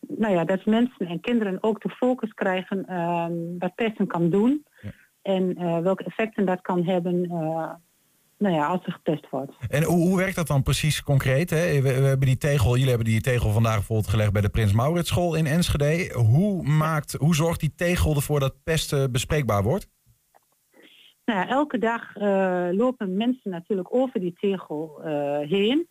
nou 0.00 0.34
ja, 0.34 0.44
dat 0.44 0.64
mensen 0.64 1.06
en 1.06 1.20
kinderen 1.20 1.62
ook 1.62 1.82
de 1.82 1.88
focus 1.88 2.32
krijgen 2.34 2.86
ehm, 2.86 3.32
wat 3.58 3.74
pesten 3.74 4.06
kan 4.06 4.30
doen 4.30 4.66
en 5.22 5.56
eh, 5.56 5.78
welke 5.78 6.04
effecten 6.04 6.46
dat 6.46 6.60
kan 6.60 6.84
hebben 6.84 7.24
eh, 7.24 7.70
nou 8.38 8.54
ja, 8.54 8.66
als 8.66 8.86
er 8.86 8.92
gepest 8.92 9.30
wordt. 9.30 9.52
En 9.68 9.82
hoe, 9.82 10.08
hoe 10.08 10.16
werkt 10.16 10.36
dat 10.36 10.46
dan 10.46 10.62
precies 10.62 11.02
concreet? 11.02 11.50
Hè? 11.50 11.82
We, 11.82 12.00
we 12.00 12.06
hebben 12.06 12.26
die 12.26 12.38
tegel, 12.38 12.72
jullie 12.72 12.88
hebben 12.88 13.06
die 13.06 13.20
tegel 13.20 13.50
vandaag 13.50 13.74
bijvoorbeeld 13.74 14.08
gelegd 14.08 14.32
bij 14.32 14.42
de 14.42 14.48
Prins 14.48 14.72
Maurits 14.72 15.08
School 15.08 15.34
in 15.34 15.46
Enschede. 15.46 16.12
Hoe, 16.14 16.62
maakt, 16.62 17.12
hoe 17.12 17.34
zorgt 17.34 17.60
die 17.60 17.74
tegel 17.76 18.14
ervoor 18.14 18.40
dat 18.40 18.54
pesten 18.64 19.12
bespreekbaar 19.12 19.62
wordt? 19.62 19.88
Nou 21.24 21.48
elke 21.48 21.78
dag 21.78 22.16
eh, 22.16 22.68
lopen 22.70 23.16
mensen 23.16 23.50
natuurlijk 23.50 23.94
over 23.94 24.20
die 24.20 24.34
tegel 24.40 25.00
heen. 25.48 25.88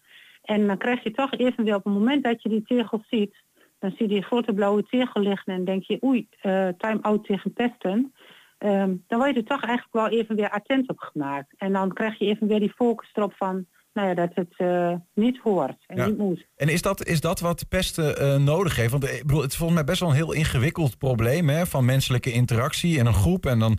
En 0.48 0.68
dan 0.68 0.78
krijg 0.78 1.04
je 1.04 1.12
toch 1.12 1.32
even 1.32 1.64
weer 1.64 1.76
op 1.76 1.84
het 1.84 1.94
moment 1.94 2.24
dat 2.24 2.42
je 2.42 2.50
die 2.50 2.64
tegel 2.64 3.04
ziet, 3.10 3.36
dan 3.80 3.90
zie 3.90 4.08
je 4.08 4.14
die 4.14 4.24
grote 4.24 4.54
blauwe 4.54 4.84
tegel 4.84 5.22
liggen 5.22 5.54
en 5.54 5.66
denk 5.66 5.84
je, 5.84 6.04
oei, 6.04 6.28
eh, 6.42 6.68
time-out 6.78 7.26
tegen 7.26 7.54
pesten. 7.54 8.14
Ehm, 8.58 8.96
dan 9.08 9.20
word 9.20 9.34
je 9.34 9.40
er 9.40 9.48
toch 9.48 9.64
eigenlijk 9.64 9.94
wel 9.94 10.20
even 10.20 10.36
weer 10.36 10.50
attent 10.50 10.90
op 10.90 11.00
gemaakt. 11.00 11.54
En 11.58 11.74
dan 11.74 11.94
krijg 11.94 12.20
je 12.20 12.26
even 12.26 12.48
weer 12.48 12.60
die 12.60 12.74
focus 12.76 13.10
erop 13.14 13.34
van, 13.38 13.66
nou 13.94 14.08
ja, 14.08 14.14
dat 14.14 14.30
het 14.34 14.54
eh, 14.58 14.94
niet 15.14 15.38
hoort 15.38 15.84
en 15.88 15.98
Ja. 15.98 16.06
niet 16.06 16.18
moet. 16.18 16.46
En 16.56 16.70
is 16.70 16.82
dat, 16.82 17.06
is 17.06 17.22
dat 17.22 17.40
wat 17.40 17.68
pesten 17.70 18.18
eh, 18.18 18.38
nodig 18.38 18.76
heeft? 18.76 18.92
Want 18.92 19.04
ik 19.04 19.22
bedoel, 19.26 19.42
het 19.42 19.52
is 19.52 19.58
volgens 19.58 19.78
mij 19.78 19.88
best 19.88 20.00
wel 20.00 20.10
een 20.10 20.16
heel 20.16 20.34
ingewikkeld 20.34 20.98
probleem 20.98 21.50
hè, 21.50 21.66
van 21.66 21.86
menselijke 21.86 22.32
interactie 22.32 22.98
in 22.98 23.06
een 23.06 23.14
groep. 23.14 23.46
En 23.46 23.60
dan 23.60 23.78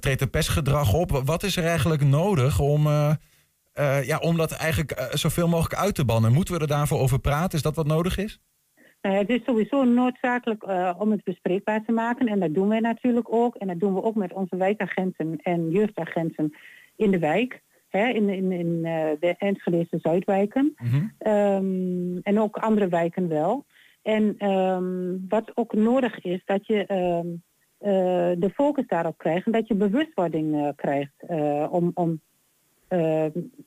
treedt 0.00 0.20
er 0.20 0.30
pestgedrag 0.30 0.94
op. 0.94 1.10
Wat 1.24 1.42
is 1.42 1.56
er 1.56 1.64
eigenlijk 1.64 2.04
nodig 2.04 2.60
om, 2.60 2.86
eh, 3.78 3.98
eh, 3.98 4.06
ja, 4.06 4.18
om 4.18 4.36
dat 4.36 4.52
eigenlijk 4.52 4.90
eh, 4.90 5.06
zoveel 5.10 5.48
mogelijk 5.48 5.80
uit 5.80 5.94
te 5.94 6.04
bannen? 6.04 6.32
Moeten 6.32 6.54
we 6.54 6.60
er 6.60 6.66
daarvoor 6.66 6.98
over 6.98 7.18
praten? 7.20 7.58
Is 7.58 7.62
dat 7.62 7.76
wat 7.76 7.86
nodig 7.86 8.18
is? 8.18 8.40
Ja, 9.00 9.10
het 9.10 9.28
is 9.28 9.40
sowieso 9.44 9.84
noodzakelijk 9.84 10.62
eh, 10.62 10.94
om 10.98 11.10
het 11.10 11.24
bespreekbaar 11.24 11.84
te 11.84 11.92
maken. 11.92 12.26
En 12.26 12.40
dat 12.40 12.54
doen 12.54 12.68
wij 12.68 12.80
natuurlijk 12.80 13.32
ook. 13.32 13.54
En 13.54 13.66
dat 13.66 13.80
doen 13.80 13.94
we 13.94 14.02
ook 14.02 14.14
met 14.14 14.32
onze 14.32 14.56
wijkagenten 14.56 15.36
en 15.42 15.70
jeugdagenten 15.70 16.54
in 16.96 17.10
de 17.10 17.18
wijk. 17.18 17.62
Hè, 17.88 18.08
in 18.08 18.28
in, 18.28 18.52
in 18.52 18.84
eh, 18.84 19.10
de 19.20 19.34
Enschedese 19.38 19.98
Zuidwijken. 20.02 20.74
Ehm, 21.18 22.18
en 22.22 22.40
ook 22.40 22.56
andere 22.56 22.88
wijken 22.88 23.28
wel. 23.28 23.66
En 24.02 24.34
ehm, 24.38 25.16
wat 25.28 25.50
ook 25.54 25.72
nodig 25.72 26.20
is, 26.20 26.42
dat 26.44 26.66
je... 26.66 26.86
ehm, 26.86 27.26
eh, 27.78 27.90
de 28.38 28.50
focus 28.54 28.86
daarop 28.86 29.18
krijgt 29.18 29.46
en 29.46 29.52
dat 29.52 29.68
je 29.68 29.74
bewustwording 29.74 30.54
eh, 30.54 30.68
krijgt 30.76 31.12
eh, 31.16 31.66
om, 31.70 31.90
om 31.94 32.10
eh, 32.10 32.16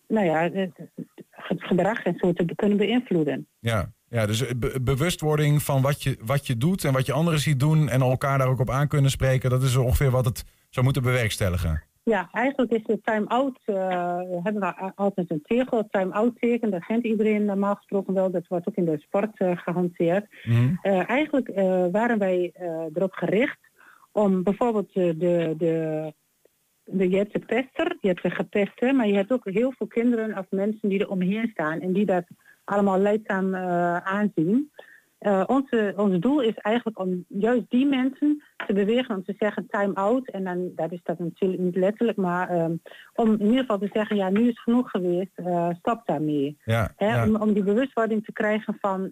nou 0.07 0.25
ja, 0.25 0.49
het 0.51 1.63
gedrag 1.63 2.03
en 2.03 2.15
zo 2.17 2.33
te 2.33 2.45
kunnen 2.55 2.77
beïnvloeden. 2.77 3.47
Ja, 3.59 3.91
ja 4.09 4.25
dus 4.25 4.57
be- 4.57 4.81
bewustwording 4.81 5.61
van 5.61 5.81
wat 5.81 6.03
je, 6.03 6.17
wat 6.25 6.47
je 6.47 6.57
doet 6.57 6.83
en 6.83 6.93
wat 6.93 7.05
je 7.05 7.13
anderen 7.13 7.39
ziet 7.39 7.59
doen 7.59 7.89
en 7.89 8.01
elkaar 8.01 8.37
daar 8.37 8.47
ook 8.47 8.59
op 8.59 8.69
aan 8.69 8.87
kunnen 8.87 9.11
spreken, 9.11 9.49
dat 9.49 9.63
is 9.63 9.75
ongeveer 9.75 10.11
wat 10.11 10.25
het 10.25 10.43
zou 10.69 10.85
moeten 10.85 11.03
bewerkstelligen. 11.03 11.83
Ja, 12.03 12.29
eigenlijk 12.31 12.71
is 12.71 12.83
de 12.83 12.99
time-out, 13.03 13.59
eh, 13.65 13.75
hebben 14.43 14.61
we 14.61 14.91
altijd 14.95 15.31
een 15.31 15.41
tegel, 15.43 15.87
time-out 15.89 16.39
teken, 16.39 16.71
dat 16.71 16.85
kent 16.85 17.03
iedereen 17.03 17.45
normaal 17.45 17.75
gesproken 17.75 18.13
wel, 18.13 18.31
dat 18.31 18.47
wordt 18.47 18.67
ook 18.67 18.75
in 18.75 18.85
de 18.85 18.99
sport 18.99 19.39
eh, 19.39 19.57
gehanteerd. 19.57 20.25
Mhm. 20.43 20.75
Eh, 20.81 21.09
eigenlijk 21.09 21.47
eh, 21.47 21.85
waren 21.91 22.17
wij 22.17 22.51
eh, 22.53 22.67
erop 22.93 23.13
gericht 23.13 23.59
om 24.11 24.43
bijvoorbeeld 24.43 24.93
eh, 24.93 25.03
de, 25.15 25.53
de, 25.57 26.13
je 26.97 27.17
hebt 27.17 27.33
de 27.33 27.39
pester, 27.39 27.97
je 28.01 28.07
hebt 28.07 28.21
de 28.21 28.29
gepeste, 28.29 28.91
maar 28.93 29.07
je 29.07 29.15
hebt 29.15 29.31
ook 29.31 29.49
heel 29.49 29.73
veel 29.77 29.87
kinderen 29.87 30.37
of 30.37 30.45
mensen 30.49 30.89
die 30.89 30.99
er 30.99 31.09
omheen 31.09 31.49
staan 31.51 31.79
en 31.79 31.93
die 31.93 32.05
dat 32.05 32.23
allemaal 32.63 32.99
leidzaam 32.99 33.53
eh, 33.53 33.97
aanzien. 33.97 34.71
Eh, 35.17 35.43
onze, 35.45 35.93
ons 35.95 36.19
doel 36.19 36.41
is 36.41 36.55
eigenlijk 36.55 36.99
om 36.99 37.25
juist 37.27 37.69
die 37.69 37.85
mensen 37.85 38.43
te 38.67 38.73
bewegen 38.73 39.15
om 39.15 39.23
te 39.23 39.35
zeggen 39.37 39.67
time 39.67 39.93
out. 39.93 40.29
En 40.29 40.43
dan 40.43 40.71
dat 40.75 40.91
is 40.91 40.99
dat 41.03 41.19
natuurlijk 41.19 41.61
niet 41.61 41.75
letterlijk, 41.75 42.17
maar 42.17 42.49
ehm, 42.49 42.75
om 43.15 43.31
in 43.31 43.45
ieder 43.45 43.59
geval 43.59 43.77
te 43.77 43.89
zeggen, 43.93 44.15
ja, 44.15 44.29
nu 44.29 44.41
is 44.41 44.47
het 44.47 44.59
genoeg 44.59 44.89
geweest, 44.89 45.31
eh, 45.35 45.69
stop 45.79 46.01
daarmee. 46.05 46.57
Ja, 46.65 46.93
Hè, 46.95 47.15
ja. 47.15 47.27
om, 47.27 47.35
om 47.35 47.53
die 47.53 47.63
bewustwording 47.63 48.25
te 48.25 48.33
krijgen 48.33 48.77
van 48.79 49.09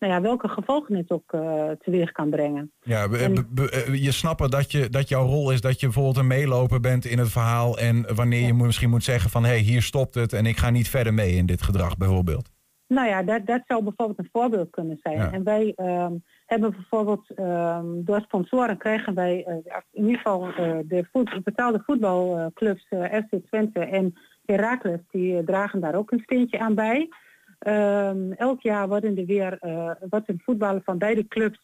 nou 0.00 0.12
ja, 0.12 0.20
welke 0.20 0.48
gevolgen 0.48 0.96
het 0.96 1.10
ook 1.10 1.32
eh, 1.32 1.70
teweeg 1.70 2.12
kan 2.12 2.30
brengen. 2.30 2.72
Ja, 2.80 3.08
En- 3.08 3.48
eh, 3.56 3.94
je 3.94 4.12
snappen 4.12 4.50
dat, 4.50 4.72
je, 4.72 4.88
dat 4.88 5.08
jouw 5.08 5.26
rol 5.26 5.50
is 5.50 5.60
dat 5.60 5.80
je 5.80 5.86
bijvoorbeeld 5.86 6.16
een 6.16 6.26
meeloper 6.26 6.80
bent 6.80 7.04
in 7.04 7.18
het 7.18 7.30
verhaal. 7.30 7.78
En 7.78 8.14
wanneer 8.14 8.46
je 8.46 8.54
misschien 8.54 8.90
moet 8.90 9.04
zeggen 9.04 9.30
van 9.30 9.42
hé, 9.42 9.48
hey, 9.48 9.58
hier 9.58 9.82
stopt 9.82 10.14
het 10.14 10.32
en 10.32 10.46
ik 10.46 10.56
ga 10.56 10.70
niet 10.70 10.88
verder 10.88 11.14
mee 11.14 11.32
in 11.32 11.46
dit 11.46 11.62
gedrag 11.62 11.96
bijvoorbeeld. 11.96 12.50
Nou 12.86 13.08
ja, 13.08 13.22
dat, 13.22 13.46
dat 13.46 13.62
zou 13.66 13.82
bijvoorbeeld 13.84 14.18
een 14.18 14.28
voorbeeld 14.32 14.70
kunnen 14.70 14.98
zijn. 15.02 15.16
Ja. 15.16 15.32
En 15.32 15.44
wij 15.44 15.72
ehm, 15.76 16.12
hebben 16.46 16.70
bijvoorbeeld 16.70 17.30
ehm, 17.34 17.86
door 17.86 18.20
sponsoren 18.20 18.76
krijgen 18.78 19.14
wij 19.14 19.44
eh, 19.44 19.54
in 19.92 20.02
ieder 20.02 20.16
geval 20.16 20.40
de 20.86 21.08
voet, 21.12 21.44
betaalde 21.44 21.82
voetbalclubs 21.86 22.86
FC 23.12 23.46
Twente 23.46 23.80
en 23.80 24.14
Heracles, 24.46 25.00
die 25.10 25.44
dragen 25.44 25.80
daar 25.80 25.94
ook 25.94 26.10
een 26.10 26.22
steentje 26.24 26.58
aan 26.58 26.74
bij. 26.74 27.08
Ehm, 27.60 28.32
elk 28.32 28.60
jaar 28.62 28.88
worden 28.88 29.18
er 29.18 29.26
weer 29.26 29.56
eh 29.60 29.90
wat 30.08 30.22
een 30.26 30.40
voetballer 30.44 30.82
van 30.84 30.98
beide 30.98 31.28
clubs 31.28 31.58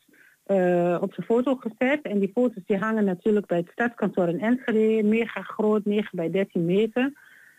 eh, 0.44 0.98
op 1.00 1.12
zijn 1.14 1.26
foto 1.26 1.54
gezet. 1.54 2.02
En 2.02 2.18
die 2.18 2.30
foto's 2.34 2.62
die 2.66 2.76
hangen 2.78 3.04
natuurlijk 3.04 3.46
bij 3.46 3.58
het 3.58 3.68
stadskantoor 3.72 4.28
in 4.28 4.40
Enschede, 4.40 5.02
mega 5.08 5.42
groot, 5.42 5.84
9 5.84 6.08
bij 6.12 6.30
13 6.30 6.64
meter. 6.64 7.12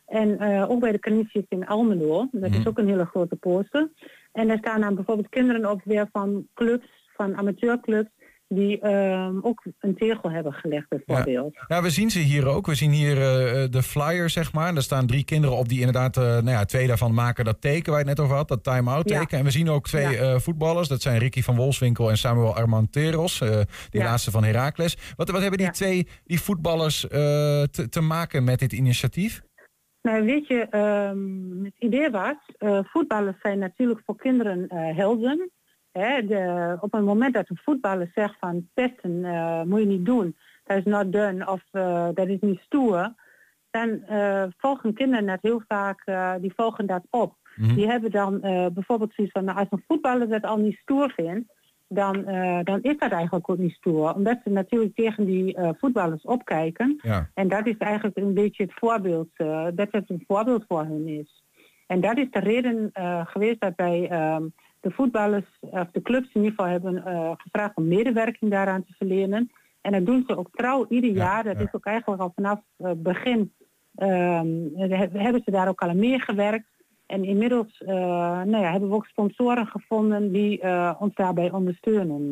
En 0.06 0.40
eh, 0.40 0.70
ook 0.70 0.80
bij 0.80 0.92
de 0.92 1.00
Canisius 1.00 1.46
in 1.50 1.68
Almelo, 1.68 2.28
dat 2.32 2.50
is 2.52 2.58
Mhm. 2.58 2.68
ook 2.68 2.78
een 2.78 2.88
hele 2.88 3.06
grote 3.06 3.36
poster. 3.36 3.90
En 4.32 4.48
daar 4.48 4.58
staan 4.58 4.82
dan 4.82 4.96
bijvoorbeeld 4.96 5.30
kinderen 5.30 5.72
op 5.72 5.82
weer 5.84 6.08
van 6.12 6.48
clubs, 6.54 6.88
van 7.16 7.36
amateurclubs, 7.38 8.10
die 8.48 8.80
ehm, 8.80 9.38
ook 9.42 9.64
een 9.80 9.96
tegel 9.96 10.32
hebben 10.32 10.54
gelegd 10.54 10.88
bijvoorbeeld. 10.90 11.56
Ja, 11.68 11.82
we 11.82 11.90
zien 11.90 12.10
ze 12.10 12.20
hier 12.20 12.48
ook. 12.48 12.66
We 12.66 12.76
zien 12.76 12.92
hier 12.92 13.18
eh, 13.18 13.68
de 13.70 13.84
flyer, 13.84 14.30
zeg 14.30 14.54
maar. 14.54 14.74
Daar 14.74 14.84
staan 14.84 15.08
drie 15.08 15.24
kinderen 15.24 15.58
op 15.58 15.70
die 15.70 15.78
inderdaad, 15.80 16.18
eh, 16.18 16.24
nou 16.24 16.50
ja, 16.50 16.66
twee 16.66 16.88
daarvan 16.88 17.14
maken 17.14 17.46
dat 17.46 17.62
teken 17.62 17.92
waar 17.92 18.02
je 18.02 18.08
het 18.08 18.18
net 18.18 18.26
over 18.26 18.36
had, 18.38 18.48
dat 18.48 18.64
time-out 18.64 19.10
Ja. 19.10 19.20
teken. 19.20 19.38
En 19.38 19.44
we 19.44 19.52
zien 19.52 19.70
ook 19.70 19.88
twee 19.88 20.10
Ja. 20.10 20.34
eh, 20.34 20.40
voetballers. 20.40 20.88
Dat 20.88 21.02
zijn 21.02 21.18
Ricky 21.20 21.42
van 21.42 21.56
Wolfswinkel 21.56 22.10
en 22.10 22.18
Samuel 22.18 22.56
Armanteros, 22.56 23.42
eh 23.42 23.60
die 23.90 24.04
laatste 24.04 24.32
van 24.32 24.44
Heracles. 24.44 24.98
Wat, 25.16 25.30
wat 25.30 25.42
hebben 25.42 25.60
die 25.60 25.72
twee, 25.72 26.08
die 26.26 26.42
voetballers, 26.42 27.08
eh, 27.08 27.10
te, 27.64 27.88
te 27.90 28.02
maken 28.02 28.44
met 28.44 28.60
dit 28.60 28.74
initiatief? 28.74 29.42
Nou, 30.02 30.26
weet 30.26 30.48
je, 30.48 30.68
ehm, 30.70 31.64
het 31.64 31.74
idee 31.80 32.10
was, 32.10 32.36
eh, 32.58 32.80
voetballers 32.84 33.38
zijn 33.42 33.60
natuurlijk 33.60 34.02
voor 34.06 34.16
kinderen 34.16 34.68
eh, 34.68 34.96
helden. 34.98 35.52
Hè, 35.98 36.26
de, 36.26 36.78
op 36.80 36.92
het 36.92 37.04
moment 37.04 37.34
dat 37.34 37.50
een 37.50 37.60
voetballer 37.64 38.12
zegt 38.16 38.36
van 38.40 38.70
pesten 38.74 39.26
eh, 39.26 39.62
moet 39.62 39.80
je 39.80 39.86
niet 39.86 40.06
doen, 40.06 40.36
dat 40.64 40.78
is 40.78 40.84
not 40.84 41.12
done 41.12 41.52
of 41.52 41.62
eh, 41.72 42.08
dat 42.14 42.28
is 42.28 42.40
niet 42.40 42.60
stoer, 42.60 43.14
dan 43.70 44.04
eh, 44.04 44.44
volgen 44.58 44.94
kinderen 44.94 45.26
dat 45.26 45.40
heel 45.42 45.62
vaak, 45.68 46.02
eh, 46.06 46.34
die 46.42 46.54
volgen 46.56 46.86
dat 46.86 47.04
op. 47.10 47.36
Mhm. 47.56 47.76
Die 47.76 47.88
hebben 47.88 48.12
dan 48.12 48.42
eh, 48.42 48.66
bijvoorbeeld 48.74 49.14
zoiets 49.14 49.34
van, 49.34 49.46
nou, 49.46 49.58
als 49.58 49.68
een 49.70 49.84
voetballer 49.88 50.30
dat 50.30 50.44
al 50.44 50.58
niet 50.58 50.78
stoer 50.78 51.12
vindt, 51.16 51.56
dan, 51.88 52.26
eh, 52.26 52.60
dan 52.64 52.82
is 52.82 52.98
dat 52.98 53.12
eigenlijk 53.12 53.50
ook 53.50 53.58
niet 53.58 53.74
stoer. 53.74 54.14
Omdat 54.14 54.38
ze 54.44 54.50
natuurlijk 54.50 54.96
tegen 54.96 55.26
die 55.26 55.56
eh, 55.56 55.70
voetballers 55.78 56.24
opkijken. 56.24 57.00
Ja. 57.02 57.30
En 57.34 57.48
dat 57.48 57.68
is 57.68 57.78
eigenlijk 57.78 58.18
een 58.18 58.34
beetje 58.34 58.64
het 58.64 58.74
voorbeeld, 58.76 59.30
eh, 59.34 59.68
dat 59.74 59.88
het 59.92 60.10
een 60.10 60.24
voorbeeld 60.28 60.66
voor 60.68 60.84
hen 60.84 61.08
is. 61.08 61.44
En 61.88 62.02
dat 62.02 62.18
is 62.18 62.28
de 62.32 62.40
reden 62.40 62.90
eh, 62.94 63.26
geweest 63.26 63.60
dat 63.60 63.74
wij 63.76 64.08
ehm, 64.10 64.44
de 64.80 64.92
voetballers, 64.92 65.46
of 65.60 65.92
de 65.92 66.02
clubs 66.02 66.28
in 66.34 66.42
ieder 66.44 66.50
geval 66.50 66.72
hebben 66.72 67.06
eh, 67.06 67.32
gevraagd 67.38 67.76
om 67.76 67.88
medewerking 67.88 68.52
daaraan 68.52 68.84
te 68.84 68.94
verlenen. 68.98 69.52
En 69.82 69.92
dat 69.92 70.06
doen 70.06 70.24
ze 70.28 70.38
ook 70.38 70.50
trouw 70.52 70.86
ieder 70.90 71.10
Ja, 71.10 71.16
jaar. 71.16 71.44
Dat 71.44 71.58
ja. 71.60 71.64
is 71.66 71.74
ook 71.74 71.86
eigenlijk 71.86 72.22
al 72.22 72.32
vanaf 72.36 72.60
het 72.78 73.04
begin 73.04 73.54
ehm, 73.96 74.48
he- 74.76 75.10
hebben 75.20 75.42
ze 75.46 75.52
daar 75.52 75.68
ook 75.68 75.82
al 75.82 75.90
aan 75.90 76.00
meegewerkt. 76.00 76.68
En 77.06 77.24
inmiddels 77.24 77.78
eh, 77.78 77.96
nou 78.44 78.58
ja, 78.58 78.72
hebben 78.72 78.90
we 78.90 78.96
ook 78.96 79.06
sponsoren 79.06 79.66
gevonden 79.68 80.32
die 80.32 80.62
ons 81.00 81.14
daarbij 81.16 81.52
ondersteunen. 81.52 82.30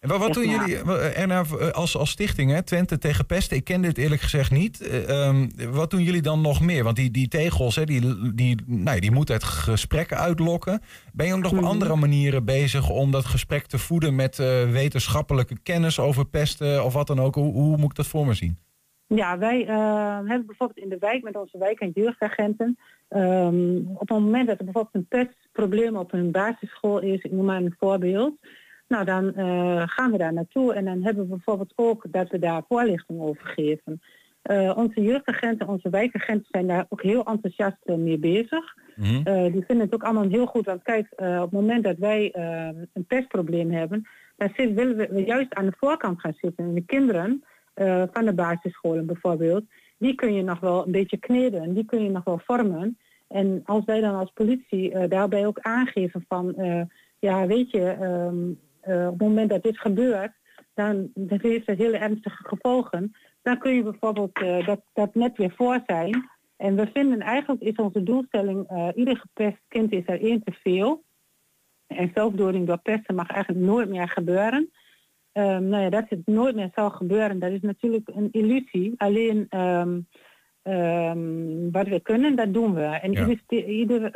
En 0.00 0.08
wat, 0.08 0.34
doen 0.34 0.46
maar. 0.46 0.68
jullie 0.68 0.82
eh, 0.82 1.20
Erna, 1.20 1.42
eh, 1.58 1.70
als, 1.70 1.96
als 1.96 2.10
stichting, 2.10 2.50
hè, 2.50 2.62
Twente 2.62 2.98
tegen 2.98 3.26
pesten? 3.26 3.56
Ik 3.56 3.64
ken 3.64 3.82
dit 3.82 3.98
eerlijk 3.98 4.20
gezegd 4.20 4.50
niet. 4.50 4.80
Eh, 4.80 5.26
ehm, 5.26 5.48
wat 5.70 5.90
doen 5.90 6.02
jullie 6.02 6.22
dan 6.22 6.40
nog 6.40 6.60
meer? 6.60 6.84
Want 6.84 6.96
die, 6.96 7.10
die 7.10 7.28
tegels, 7.28 7.76
hè, 7.76 7.84
die, 7.84 8.34
die, 8.34 8.56
nou 8.66 8.94
ja, 8.94 9.00
die 9.00 9.10
moeten 9.10 9.34
het 9.34 9.44
gesprek 9.44 10.12
uitlokken. 10.12 10.80
Ben 11.12 11.26
je 11.26 11.32
ook 11.34 11.42
nog 11.42 11.50
op 11.52 11.56
Mhm. 11.58 11.66
andere 11.66 11.96
manieren 11.96 12.44
bezig 12.44 12.90
om 12.90 13.10
dat 13.10 13.24
gesprek 13.24 13.66
te 13.66 13.78
voeden 13.78 14.14
met 14.14 14.36
wetenschappelijke 14.70 15.58
kennis 15.62 15.98
over 15.98 16.24
pesten 16.26 16.84
of 16.84 16.92
wat 16.92 17.06
dan 17.06 17.20
ook? 17.20 17.34
Hoe, 17.34 17.52
hoe 17.52 17.76
moet 17.76 17.90
ik 17.90 17.96
dat 17.96 18.06
voor 18.06 18.26
me 18.26 18.34
zien? 18.34 18.58
Ja, 19.06 19.38
wij 19.38 19.64
hebben 20.26 20.46
bijvoorbeeld 20.46 20.78
in 20.78 20.88
de 20.88 20.96
wijk 21.00 21.22
met 21.22 21.36
onze 21.36 21.58
wijk- 21.58 21.80
en 21.80 21.90
jeugdagenten. 21.94 22.78
ehm, 23.08 23.76
op 23.94 24.08
het 24.08 24.18
moment 24.18 24.46
dat 24.46 24.58
er 24.58 24.64
bijvoorbeeld 24.64 24.94
een 24.94 25.06
pestprobleem 25.08 25.96
op 25.96 26.12
een 26.12 26.30
basisschool 26.30 27.00
is, 27.00 27.22
ik 27.22 27.32
noem 27.32 27.44
maar 27.44 27.56
een 27.62 27.74
voorbeeld. 27.78 28.34
Nou, 28.90 29.04
dan 29.04 29.34
eh, 29.34 29.82
gaan 29.86 30.10
we 30.10 30.18
daar 30.18 30.32
naartoe 30.32 30.74
en 30.74 30.84
dan 30.84 31.02
hebben 31.02 31.22
we 31.22 31.28
bijvoorbeeld 31.28 31.72
ook 31.76 32.04
dat 32.08 32.30
we 32.30 32.38
daar 32.38 32.62
voorlichting 32.68 33.20
over 33.20 33.46
geven. 33.46 34.00
Eh, 34.42 34.72
onze 34.76 35.02
jeugdagenten, 35.02 35.68
onze 35.68 35.90
wijkagenten 35.90 36.46
zijn 36.50 36.66
daar 36.66 36.86
ook 36.88 37.02
heel 37.02 37.24
enthousiast 37.24 37.76
eh, 37.84 37.96
mee 37.96 38.18
bezig. 38.18 38.76
Mhm. 38.96 39.52
Die 39.52 39.64
vinden 39.64 39.80
het 39.84 39.94
ook 39.94 40.02
allemaal 40.02 40.28
heel 40.28 40.46
goed. 40.46 40.66
Want 40.66 40.82
kijk, 40.82 41.06
op 41.16 41.40
het 41.40 41.50
moment 41.50 41.84
dat 41.84 41.96
wij 41.98 42.34
een 42.92 43.06
pestprobleem 43.06 43.70
hebben, 43.70 44.08
dan 44.36 44.50
zit- 44.56 44.74
willen 44.74 44.96
we 44.96 45.24
juist 45.24 45.54
aan 45.54 45.66
de 45.66 45.76
voorkant 45.78 46.20
gaan 46.20 46.34
zitten. 46.40 46.64
En 46.64 46.74
de 46.74 46.84
kinderen 46.84 47.44
van 48.12 48.24
de 48.24 48.34
basisscholen 48.34 49.06
bijvoorbeeld, 49.06 49.64
die 49.98 50.14
kun 50.14 50.34
je 50.34 50.42
nog 50.42 50.60
wel 50.60 50.86
een 50.86 50.92
beetje 50.92 51.16
kneden, 51.16 51.74
die 51.74 51.84
kun 51.84 52.02
je 52.02 52.10
nog 52.10 52.24
wel 52.24 52.40
vormen. 52.44 52.98
En 53.28 53.62
als 53.64 53.84
wij 53.84 54.00
dan 54.00 54.14
als 54.14 54.30
politie 54.34 55.08
daarbij 55.08 55.46
ook 55.46 55.58
aangeven 55.60 56.24
van, 56.28 56.54
ja 57.18 57.46
weet 57.46 57.70
je, 57.70 57.88
ehm, 57.88 58.36
eh, 58.80 59.06
op 59.06 59.18
het 59.18 59.28
moment 59.28 59.50
dat 59.50 59.62
dit 59.62 59.78
gebeurt, 59.78 60.32
dan, 60.74 61.10
heeft 61.14 61.66
het 61.66 61.78
hele 61.78 61.96
ernstige 61.96 62.44
gevolgen. 62.48 63.12
Dan 63.42 63.58
kun 63.58 63.74
je 63.74 63.82
bijvoorbeeld 63.82 64.32
eh, 64.38 64.66
dat, 64.66 64.80
dat 64.92 65.14
net 65.14 65.36
weer 65.36 65.52
voor 65.56 65.80
zijn. 65.86 66.30
En 66.56 66.76
we 66.76 66.90
vinden 66.94 67.20
eigenlijk 67.20 67.62
is 67.62 67.76
onze 67.76 68.02
doelstelling, 68.02 68.68
eh, 68.68 68.88
ieder 68.94 69.16
gepest 69.16 69.58
kind 69.68 69.92
is 69.92 70.02
er 70.06 70.22
één 70.22 70.42
te 70.42 70.52
veel. 70.52 71.02
En 71.86 72.10
zelfdoding 72.14 72.66
door 72.66 72.78
pesten 72.78 73.14
mag 73.14 73.30
eigenlijk 73.30 73.64
nooit 73.66 73.88
meer 73.88 74.08
gebeuren. 74.08 74.70
Ehm, 75.32 75.68
nou 75.68 75.82
ja, 75.82 75.90
dat 75.90 76.04
het 76.08 76.26
nooit 76.26 76.54
meer 76.54 76.70
zal 76.74 76.90
gebeuren, 76.90 77.38
dat 77.38 77.50
is 77.50 77.60
natuurlijk 77.60 78.08
een 78.14 78.28
illusie. 78.30 78.94
Alleen 78.96 79.46
ehm, 79.48 80.00
ehm, 80.62 81.70
wat 81.70 81.88
we 81.88 82.00
kunnen, 82.02 82.36
dat 82.36 82.54
doen 82.54 82.74
we. 82.74 82.84
En 82.84 83.12
Ja. 83.12 83.36
ieder 83.66 84.10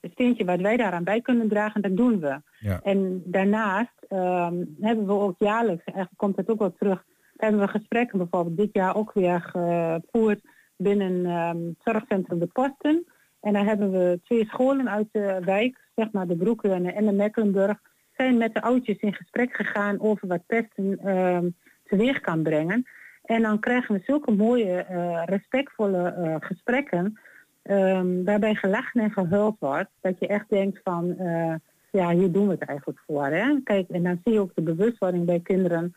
ehm, 0.00 0.12
steentje 0.12 0.44
wat 0.44 0.60
wij 0.60 0.76
daaraan 0.76 1.04
bij 1.04 1.20
kunnen 1.20 1.48
dragen, 1.48 1.82
dat 1.82 1.96
doen 1.96 2.20
we. 2.20 2.40
Ja. 2.58 2.80
En 2.82 3.22
daarnaast 3.24 4.06
ehm, 4.08 4.64
hebben 4.80 5.06
we 5.06 5.12
ook 5.12 5.34
jaarlijks, 5.38 5.84
eigenlijk 5.84 6.16
komt 6.16 6.36
het 6.36 6.50
ook 6.50 6.58
wel 6.58 6.74
terug, 6.78 7.04
hebben 7.36 7.60
we 7.60 7.68
gesprekken 7.68 8.18
bijvoorbeeld 8.18 8.56
dit 8.56 8.70
jaar 8.72 8.96
ook 8.96 9.12
weer 9.12 9.40
gevoerd 9.40 10.40
binnen 10.76 11.24
het 11.24 11.76
zorgcentrum 11.78 12.38
De 12.38 12.46
Posten. 12.46 13.04
En 13.40 13.52
daar 13.52 13.64
hebben 13.64 13.90
we 13.90 14.20
twee 14.24 14.46
scholen 14.46 14.90
uit 14.90 15.08
de 15.12 15.40
wijk, 15.44 15.78
zeg 15.94 16.12
maar 16.12 16.26
de 16.26 16.36
Broeken 16.36 16.86
en 16.86 17.06
de 17.06 17.12
Mecklenburg, 17.12 17.80
zijn 18.16 18.36
met 18.36 18.54
de 18.54 18.62
oudjes 18.62 18.98
in 18.98 19.14
gesprek 19.14 19.56
gegaan 19.56 20.00
over 20.00 20.28
wat 20.28 20.46
pesten 20.46 20.98
ehm 20.98 21.46
teweeg 21.90 22.20
kan 22.20 22.42
brengen. 22.42 22.86
En 23.22 23.42
dan 23.42 23.58
krijgen 23.58 23.94
we 23.94 24.02
zulke 24.04 24.32
mooie, 24.32 24.82
eh, 24.82 25.22
respectvolle 25.24 26.08
eh, 26.08 26.36
gesprekken, 26.38 27.18
ehm, 27.62 28.24
waarbij 28.24 28.54
gelachen 28.54 29.00
en 29.00 29.10
gehuild 29.10 29.56
wordt, 29.58 29.90
dat 30.00 30.18
je 30.18 30.26
echt 30.26 30.48
denkt 30.48 30.80
van, 30.84 31.16
eh, 31.18 31.54
ja, 31.92 32.10
hier 32.10 32.32
doen 32.32 32.46
we 32.46 32.52
het 32.52 32.62
eigenlijk 32.68 32.98
voor. 33.06 33.26
Hè? 33.26 33.60
Kijk, 33.64 33.88
en 33.88 34.02
dan 34.02 34.20
zie 34.24 34.32
je 34.32 34.40
ook 34.40 34.54
de 34.54 34.62
bewustwording 34.62 35.24
bij 35.24 35.40
kinderen 35.40 35.94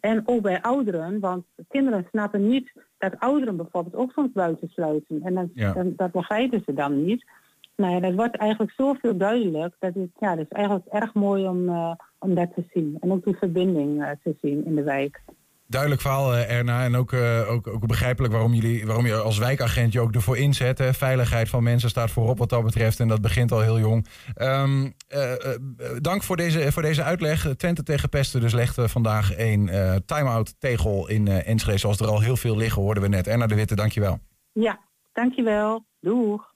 En 0.00 0.22
ook 0.24 0.42
bij 0.42 0.62
ouderen, 0.62 1.20
want 1.20 1.44
kinderen 1.68 2.06
snappen 2.10 2.48
niet 2.48 2.72
dat 2.98 3.18
ouderen 3.18 3.56
bijvoorbeeld 3.56 3.94
ook 3.94 4.12
soms 4.12 4.32
buitensluiten. 4.32 5.20
En 5.22 5.34
dan, 5.34 5.50
Ja. 5.54 5.72
dan- 5.72 5.92
dat 5.96 6.10
begrijpen 6.12 6.62
ze 6.66 6.72
dan 6.72 7.04
niet. 7.04 7.24
Nou 7.76 7.94
ja, 7.94 8.00
dat 8.00 8.14
wordt 8.14 8.36
eigenlijk 8.36 8.72
zoveel 8.76 9.16
duidelijk. 9.16 9.74
Dat 9.78 9.96
is, 9.96 10.08
ja, 10.18 10.34
dat 10.36 10.44
is 10.44 10.56
eigenlijk 10.56 10.86
erg 10.86 11.14
mooi 11.14 11.46
om, 11.48 11.68
eh, 11.68 11.92
om 12.18 12.34
dat 12.34 12.54
te 12.54 12.64
zien. 12.72 12.96
En 13.00 13.12
ook 13.12 13.24
die 13.24 13.36
verbinding 13.36 14.02
eh, 14.02 14.10
te 14.22 14.34
zien 14.42 14.64
in 14.64 14.74
de 14.74 14.82
wijk. 14.82 15.20
Duidelijk 15.68 16.00
verhaal, 16.00 16.34
eh, 16.34 16.56
Erna. 16.56 16.84
En 16.84 16.96
ook, 16.96 17.12
eh, 17.12 17.50
ook, 17.50 17.66
ook 17.66 17.86
begrijpelijk 17.86 18.32
waarom, 18.32 18.54
jullie, 18.54 18.86
waarom 18.86 19.06
je 19.06 19.14
als 19.14 19.38
wijkagent 19.38 19.92
je 19.92 20.00
ook 20.00 20.14
ervoor 20.14 20.36
inzet. 20.36 20.78
Hè. 20.78 20.94
Veiligheid 20.94 21.48
van 21.48 21.62
mensen 21.62 21.88
staat 21.88 22.10
voorop 22.10 22.38
wat 22.38 22.48
dat 22.48 22.64
betreft. 22.64 23.00
En 23.00 23.08
dat 23.08 23.20
begint 23.20 23.52
al 23.52 23.60
heel 23.60 23.78
jong. 23.78 24.06
Ehm, 24.34 24.90
eh, 25.08 25.32
dank 26.00 26.22
voor 26.22 26.36
deze, 26.36 26.72
voor 26.72 26.82
deze 26.82 27.02
uitleg. 27.02 27.54
Twente 27.56 27.82
tegen 27.82 28.08
pesten 28.08 28.40
dus 28.40 28.52
legt 28.52 28.76
vandaag 28.80 29.38
een 29.38 29.68
eh 29.68 29.94
time-out 30.06 30.54
tegel 30.58 31.08
in 31.08 31.28
Enschede. 31.28 31.78
Zoals 31.78 32.00
er 32.00 32.06
al 32.06 32.20
heel 32.20 32.36
veel 32.36 32.56
liggen, 32.56 32.82
hoorden 32.82 33.02
we 33.02 33.08
net. 33.08 33.26
Erna 33.26 33.46
de 33.46 33.54
Witte, 33.54 33.74
dankjewel. 33.74 34.18
Ja, 34.52 34.80
dankjewel. 35.12 35.84
Doeg. 36.00 36.54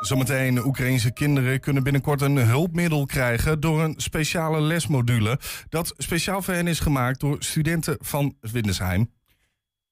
Zometeen, 0.00 0.64
Oekraïnse 0.64 1.12
kinderen 1.12 1.60
kunnen 1.60 1.82
binnenkort 1.82 2.20
een 2.20 2.36
hulpmiddel 2.36 3.06
krijgen 3.06 3.60
door 3.60 3.82
een 3.82 3.94
speciale 3.96 4.60
lesmodule. 4.60 5.38
Dat 5.68 5.94
speciaal 5.96 6.42
voor 6.42 6.54
hen 6.54 6.66
is 6.66 6.80
gemaakt 6.80 7.20
door 7.20 7.36
studenten 7.38 7.96
van 8.00 8.36
Windesheim. 8.40 9.10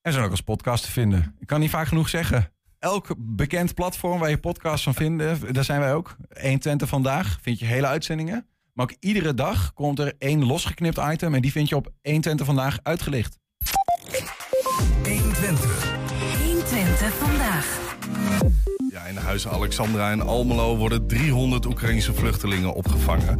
En 0.01 0.13
zijn 0.13 0.25
ook 0.25 0.31
als 0.31 0.41
podcast 0.41 0.85
te 0.85 0.91
vinden. 0.91 1.37
Ik 1.39 1.47
kan 1.47 1.61
niet 1.61 1.71
vaak 1.71 1.87
genoeg 1.87 2.09
zeggen. 2.09 2.53
Elk 2.79 3.15
bekend 3.19 3.75
platform 3.75 4.19
waar 4.19 4.31
je 4.31 4.39
podcasts 4.39 4.85
van 4.85 4.95
vindt, 4.95 5.55
daar 5.55 5.65
zijn 5.65 5.81
wij 5.81 5.95
ook. 5.95 6.17
120 6.41 6.89
vandaag 6.89 7.39
vind 7.43 7.59
je 7.59 7.65
hele 7.65 7.87
uitzendingen. 7.87 8.47
Maar 8.73 8.85
ook 8.85 8.97
iedere 9.01 9.35
dag 9.35 9.73
komt 9.73 9.99
er 9.99 10.15
één 10.19 10.45
losgeknipt 10.45 10.99
item. 11.13 11.35
En 11.35 11.43
die 11.43 11.53
vind 11.53 11.69
je 11.69 11.77
op 11.77 11.93
120 12.03 12.47
vandaag 12.47 12.79
uitgelicht. 12.83 13.39
120. 15.05 15.95
120 16.39 17.15
vandaag. 17.15 17.84
Ja, 18.91 19.05
in 19.05 19.15
de 19.15 19.21
huizen 19.21 19.51
Alexandra 19.51 20.11
en 20.11 20.21
Almelo 20.21 20.77
worden 20.77 21.07
300 21.07 21.67
Oekraïnse 21.67 22.15
vluchtelingen 22.15 22.75
opgevangen. 22.75 23.39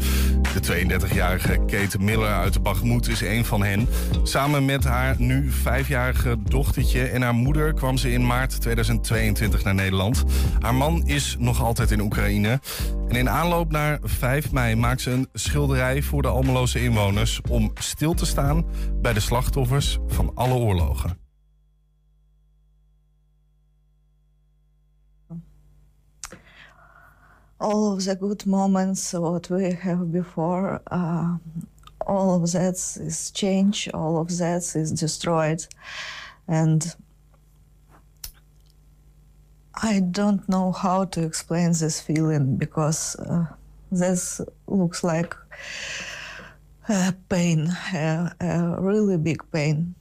De 0.55 0.87
32-jarige 0.87 1.59
Kate 1.67 1.99
Miller 1.99 2.33
uit 2.33 2.63
Bagmoed 2.63 3.09
is 3.09 3.21
een 3.21 3.45
van 3.45 3.63
hen. 3.63 3.89
Samen 4.23 4.65
met 4.65 4.85
haar 4.85 5.15
nu 5.19 5.51
vijfjarige 5.51 6.37
dochtertje 6.43 7.05
en 7.05 7.23
haar 7.23 7.35
moeder 7.35 7.75
kwam 7.75 7.97
ze 7.97 8.13
in 8.13 8.27
maart 8.27 8.61
2022 8.61 9.65
naar 9.65 9.75
Nederland. 9.75 10.25
Haar 10.61 10.75
man 10.75 11.07
is 11.07 11.37
nog 11.39 11.63
altijd 11.63 11.91
in 11.91 12.01
Oekraïne. 12.01 12.61
En 13.09 13.17
in 13.17 13.31
aanloop 13.31 13.71
naar 13.71 13.99
5 14.03 14.53
mei 14.53 14.77
maakt 14.77 15.01
ze 15.01 15.11
een 15.11 15.29
schilderij 15.33 16.03
voor 16.03 16.23
de 16.23 16.29
Almeloze 16.29 16.83
inwoners 16.83 17.41
om 17.51 17.71
stil 17.75 18.15
te 18.15 18.27
staan 18.27 18.67
bij 19.03 19.13
de 19.13 19.21
slachtoffers 19.21 19.99
van 20.09 20.31
alle 20.35 20.55
oorlogen. 20.55 21.24
All 27.65 27.95
of 27.95 28.05
the 28.05 28.15
good 28.15 28.45
moments 28.47 29.15
what 29.15 29.49
we 29.49 29.73
have 29.73 30.13
before 30.13 30.83
uh, 30.91 31.35
all 32.07 32.35
of 32.37 32.53
that 32.53 32.75
is 33.01 33.31
changed 33.31 33.91
all 33.95 34.19
of 34.19 34.29
that 34.37 34.63
is 34.77 34.93
destroyed. 34.93 35.65
And 36.47 36.85
i 39.83 40.01
don't 40.01 40.47
know 40.49 40.73
how 40.73 41.05
to 41.07 41.21
explain 41.25 41.73
this 41.73 42.01
feeling 42.01 42.57
because 42.57 43.17
uh, 43.17 43.47
this 43.91 44.41
looks 44.67 45.03
like 45.03 45.35
uh, 46.89 47.13
pain 47.31 47.69
uh, 47.95 48.31
a 48.41 48.77
really 48.79 49.17
big 49.17 49.41
pain. 49.53 49.95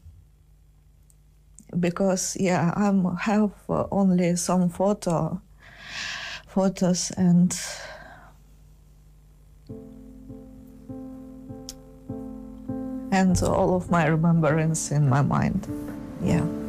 Because 1.80 2.36
yeah 2.40 2.74
i 2.76 2.88
have 3.22 3.54
only 3.70 4.36
some 4.36 4.70
photo 4.70 5.42
photos 6.54 7.10
and 7.18 7.60
and 13.12 13.42
all 13.42 13.76
of 13.76 13.90
my 13.90 14.06
remembrance 14.06 14.92
in 14.92 15.10
my 15.10 15.22
mind. 15.22 15.68
Yeah 16.22 16.63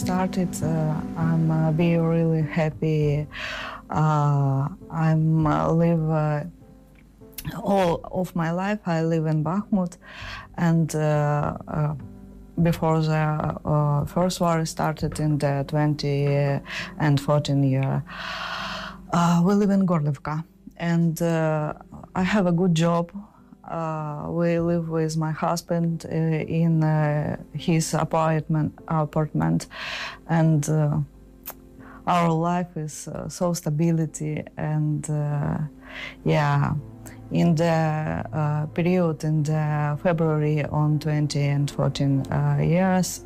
started, 0.00 0.48
uh, 0.62 0.98
I'm 1.14 1.50
uh, 1.50 1.72
be 1.72 1.98
really 1.98 2.40
happy. 2.40 3.26
Uh, 3.90 4.66
I'm 4.90 5.46
uh, 5.46 5.70
live 5.72 6.48
all 7.62 8.00
of 8.10 8.34
my 8.34 8.50
life. 8.50 8.80
I 8.86 9.02
live 9.02 9.26
in 9.26 9.44
Bakhmut, 9.44 9.98
and 10.56 10.88
before 12.62 13.02
the 13.02 13.24
uh, 13.64 14.06
first 14.06 14.40
war 14.40 14.64
started 14.64 15.20
in 15.20 15.36
the 15.36 15.66
20 15.68 16.60
and 16.98 17.20
14 17.20 17.62
year, 17.62 18.02
uh, 19.12 19.42
we 19.44 19.52
live 19.52 19.68
in 19.68 19.86
Gorlivka, 19.86 20.44
and 20.78 21.20
uh, 21.20 21.74
I 22.14 22.22
have 22.22 22.46
a 22.46 22.52
good 22.52 22.74
job. 22.74 23.12
Uh, 23.70 24.26
we 24.30 24.58
live 24.58 24.88
with 24.88 25.16
my 25.16 25.30
husband 25.30 26.04
uh, 26.06 26.08
in 26.08 26.82
uh, 26.82 27.36
his 27.54 27.94
apartment, 27.94 28.76
apartment, 28.88 29.68
and 30.28 30.68
uh, 30.68 30.98
our 32.04 32.32
life 32.32 32.76
is 32.76 33.06
uh, 33.06 33.28
so 33.28 33.52
stability 33.52 34.42
and 34.56 35.08
uh, 35.08 35.58
yeah. 36.24 36.74
In 37.30 37.54
the 37.54 38.68
period 38.74 39.22
in 39.22 39.44
the 39.44 39.96
February 40.02 40.64
on 40.64 40.98
20 40.98 41.38
and 41.38 41.70
14 41.70 42.26
uh, 42.26 42.58
years, 42.60 43.20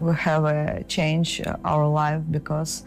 we 0.00 0.14
have 0.14 0.44
a 0.46 0.82
change 0.88 1.42
our 1.62 1.86
life 1.86 2.22
because 2.30 2.84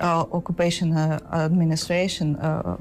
occupation 0.00 0.96
uh, 0.96 1.18
administration, 1.32 2.36
uh, 2.36 2.76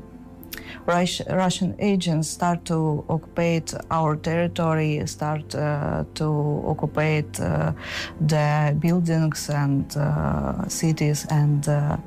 Rus- 0.86 1.22
Russian 1.30 1.76
agents 1.80 2.30
start 2.30 2.66
to 2.66 3.04
occupy 3.10 3.60
our 3.92 4.16
territory, 4.16 5.02
start 5.06 5.54
uh, 5.56 6.04
to 6.16 6.64
occupy 6.66 7.22
uh, 7.40 7.74
the 8.22 8.76
buildings 8.80 9.50
and 9.50 9.86
uh, 9.98 10.68
cities, 10.68 11.26
and 11.30 11.68
uh, 11.68 11.98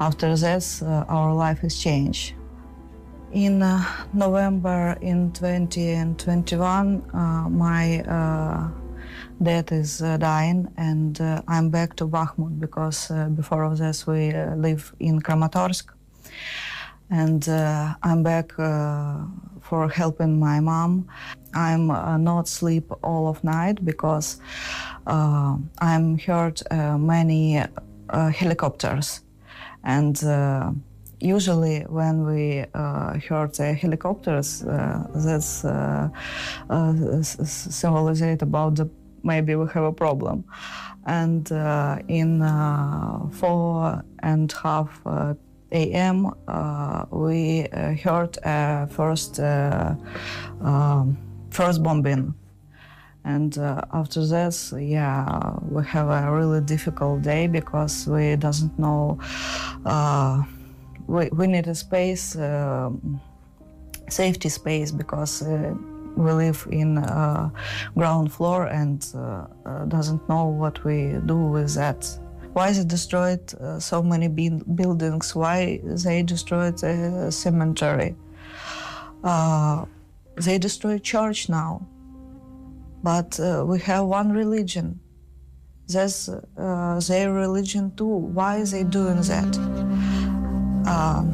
after 0.00 0.36
this, 0.36 0.82
uh, 0.82 1.04
our 1.08 1.34
life 1.34 1.62
is 1.64 1.78
changed. 1.78 2.34
In 3.32 3.62
uh, 3.62 3.82
November 4.12 4.98
in 5.00 5.32
2021, 5.32 7.02
uh, 7.14 7.48
my 7.48 8.00
uh, 8.00 8.68
dad 9.42 9.72
is 9.72 10.02
uh, 10.02 10.16
dying, 10.16 10.68
and 10.76 11.20
uh, 11.20 11.42
I'm 11.48 11.70
back 11.70 11.96
to 11.96 12.06
Bakhmut 12.06 12.60
because 12.60 13.10
uh, 13.10 13.28
before 13.28 13.64
of 13.64 13.78
this 13.78 14.06
we 14.06 14.32
live 14.56 14.94
in 15.00 15.20
Kramatorsk, 15.20 15.90
and 17.10 17.46
I'm 18.02 18.22
back 18.22 18.52
for 18.52 19.88
helping 19.88 20.38
my 20.38 20.60
mom. 20.60 21.08
I'm 21.54 21.90
uh, 21.90 22.16
not 22.16 22.48
sleep 22.48 22.90
all 23.02 23.28
of 23.28 23.42
night 23.44 23.84
because 23.84 24.40
uh, 25.06 25.56
I'm 25.78 26.18
heard 26.18 26.60
uh, 26.70 26.98
many 26.98 27.62
helicopters, 28.12 29.20
and. 29.84 30.82
Usually, 31.24 31.82
when 31.82 32.26
we 32.26 32.64
heard 32.74 33.54
the 33.54 33.74
helicopters, 33.80 34.64
that's 35.14 35.64
uh, 35.64 36.08
symbolized 37.32 38.42
about 38.42 38.74
the 38.74 38.90
maybe 39.22 39.54
we 39.54 39.66
have 39.72 39.84
a 39.84 39.92
problem. 39.92 40.44
And 41.06 41.50
uh, 41.50 41.98
in 42.08 42.42
uh, 42.42 43.28
four 43.30 44.04
and 44.20 44.52
half 44.52 45.00
uh, 45.04 45.34
a.m., 45.72 46.32
uh, 46.46 47.06
we 47.10 47.66
uh, 47.68 47.94
heard 47.94 48.36
first 48.90 49.40
uh, 49.40 49.94
um, 50.60 51.16
first 51.50 51.82
bombing. 51.82 52.34
And 53.24 53.56
after 53.92 54.26
this, 54.26 54.74
yeah, 54.76 55.54
we 55.70 55.84
have 55.84 56.08
a 56.08 56.32
really 56.32 56.60
difficult 56.60 57.22
day 57.22 57.46
because 57.46 58.08
we 58.08 58.34
doesn't 58.36 58.76
know. 58.78 59.18
We, 61.06 61.28
we 61.30 61.46
need 61.46 61.66
a 61.68 61.74
space, 61.74 62.36
um 62.36 63.20
safety 64.08 64.48
space, 64.48 64.90
because 64.90 65.42
we 66.16 66.32
live 66.32 66.66
in 66.70 66.98
uh, 66.98 67.50
ground 67.96 68.32
floor 68.32 68.66
and 68.66 69.06
uh, 69.14 69.46
uh, 69.64 69.84
doesn't 69.86 70.26
know 70.28 70.46
what 70.46 70.82
we 70.84 71.18
do 71.26 71.36
with 71.36 71.74
that 71.74 72.06
why 72.52 72.70
they 72.70 72.84
destroyed 72.84 73.54
uh, 73.54 73.80
so 73.80 74.02
many 74.02 74.28
buil- 74.28 74.62
buildings, 74.74 75.34
why 75.34 75.80
they 75.82 76.22
destroyed 76.22 76.82
a 76.82 77.32
cemetery. 77.32 78.14
They 79.24 80.58
destroyed 80.58 81.02
church 81.02 81.48
now, 81.48 81.86
but 83.02 83.40
we 83.66 83.78
have 83.80 84.04
one 84.04 84.32
religion. 84.32 85.00
That's 85.88 86.28
their 87.08 87.32
religion 87.32 87.96
too. 87.96 88.04
Why 88.36 88.62
they 88.64 88.84
doing 88.84 89.22
that? 89.22 89.56
Um, 90.86 91.32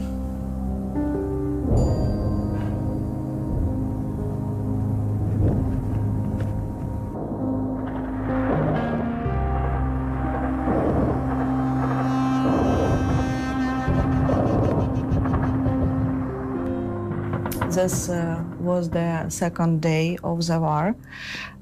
This 17.79 18.09
uh, 18.09 18.43
was 18.59 18.91
the 18.91 19.29
second 19.29 19.81
day 19.83 20.19
of 20.25 20.45
the 20.45 20.59
war. 20.59 20.97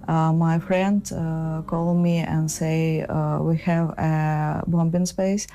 Uh, 0.08 0.32
my 0.32 0.58
friend 0.58 1.02
uh, 1.12 1.60
called 1.66 1.98
me 1.98 2.20
and 2.20 2.50
say 2.50 3.02
uh, 3.02 3.38
we 3.42 3.58
have 3.58 3.90
a 3.98 4.62
bombing 4.66 5.04
space 5.04 5.46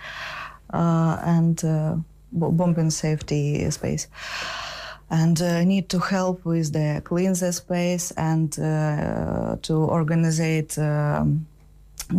uh, 0.71 1.17
and 1.24 1.65
uh, 1.65 1.95
bo- 2.32 2.52
bombing 2.52 2.91
safety 2.91 3.71
space. 3.71 4.08
And 5.10 5.41
uh, 5.41 5.63
need 5.63 5.89
to 5.89 5.97
help 5.97 6.45
with 6.45 6.74
the 6.74 7.02
clean 7.04 7.34
the 7.34 7.52
space 7.52 8.12
and 8.12 8.54
to 8.54 9.74
organize 9.74 10.78
um, 10.78 11.47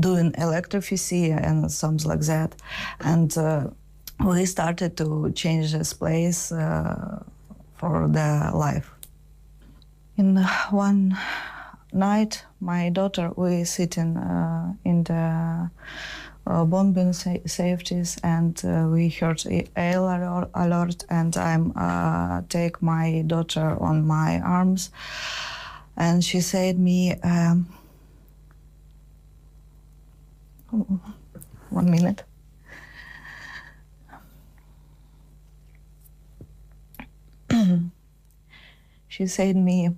doing 0.00 0.34
electricity 0.36 1.30
and 1.30 1.70
something 1.70 2.08
like 2.08 2.22
that. 2.22 2.56
And 2.98 3.32
we 4.18 4.46
started 4.46 4.96
to 4.96 5.30
change 5.30 5.72
this 5.72 5.92
place 5.92 6.50
uh, 6.50 7.22
for 7.82 8.06
the 8.06 8.50
life. 8.54 8.92
In 10.16 10.36
one 10.70 11.18
night, 11.92 12.44
my 12.60 12.90
daughter, 12.90 13.32
we 13.36 13.64
sitting 13.64 14.16
uh, 14.16 14.74
in 14.84 15.02
the 15.02 15.68
uh, 16.46 16.64
bombing 16.64 17.12
sa- 17.12 17.44
safeties, 17.44 18.18
and 18.22 18.64
uh, 18.64 18.86
we 18.88 19.08
heard 19.08 19.42
a- 19.46 19.68
alert, 20.54 21.04
and 21.10 21.36
I'm 21.36 21.72
uh, 21.76 22.42
take 22.48 22.80
my 22.82 23.24
daughter 23.26 23.76
on 23.80 24.06
my 24.06 24.40
arms, 24.40 24.90
and 25.96 26.22
she 26.22 26.40
said 26.40 26.78
me. 26.78 27.14
Um, 27.24 27.66
one 31.70 31.90
minute. 31.90 32.22
she 39.08 39.26
said 39.26 39.56
me. 39.56 39.90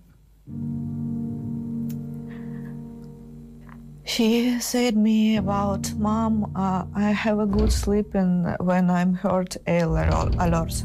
She 4.07 4.61
said 4.61 4.97
me 4.97 5.39
about 5.39 5.91
mom 5.95 6.53
uh, 6.55 6.85
i 6.95 7.11
have 7.11 7.39
a 7.39 7.47
good 7.47 7.73
sleep 7.73 8.15
in 8.15 8.55
when 8.61 8.91
i'm 8.91 9.15
hurt 9.15 9.57
alert 9.67 10.35
alert 10.39 10.85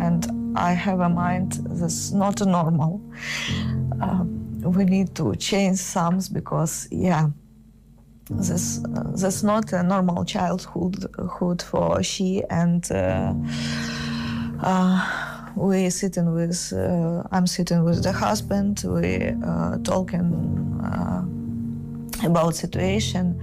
and 0.00 0.26
i 0.58 0.72
have 0.72 0.98
a 1.00 1.08
mind 1.08 1.60
that's 1.70 2.10
not 2.10 2.44
normal. 2.44 3.00
Um, 4.02 4.60
we 4.62 4.84
need 4.84 5.14
to 5.14 5.36
change 5.36 5.78
some 5.78 6.20
because 6.32 6.88
yeah 6.90 7.28
this 8.30 8.84
uh, 8.84 9.12
that's 9.14 9.42
not 9.42 9.72
a 9.72 9.82
normal 9.82 10.24
childhood 10.24 11.06
hood 11.30 11.62
for 11.62 12.02
she 12.02 12.42
and 12.50 12.90
uh, 12.90 13.32
uh, 14.60 15.25
we 15.56 15.90
sitting 15.90 16.32
with 16.34 16.72
uh, 16.72 17.22
I'm 17.32 17.46
sitting 17.46 17.82
with 17.82 18.02
the 18.02 18.12
husband. 18.12 18.84
We 18.86 19.34
uh, 19.44 19.78
talking 19.78 20.80
uh, 20.84 21.24
about 22.26 22.54
situation, 22.54 23.40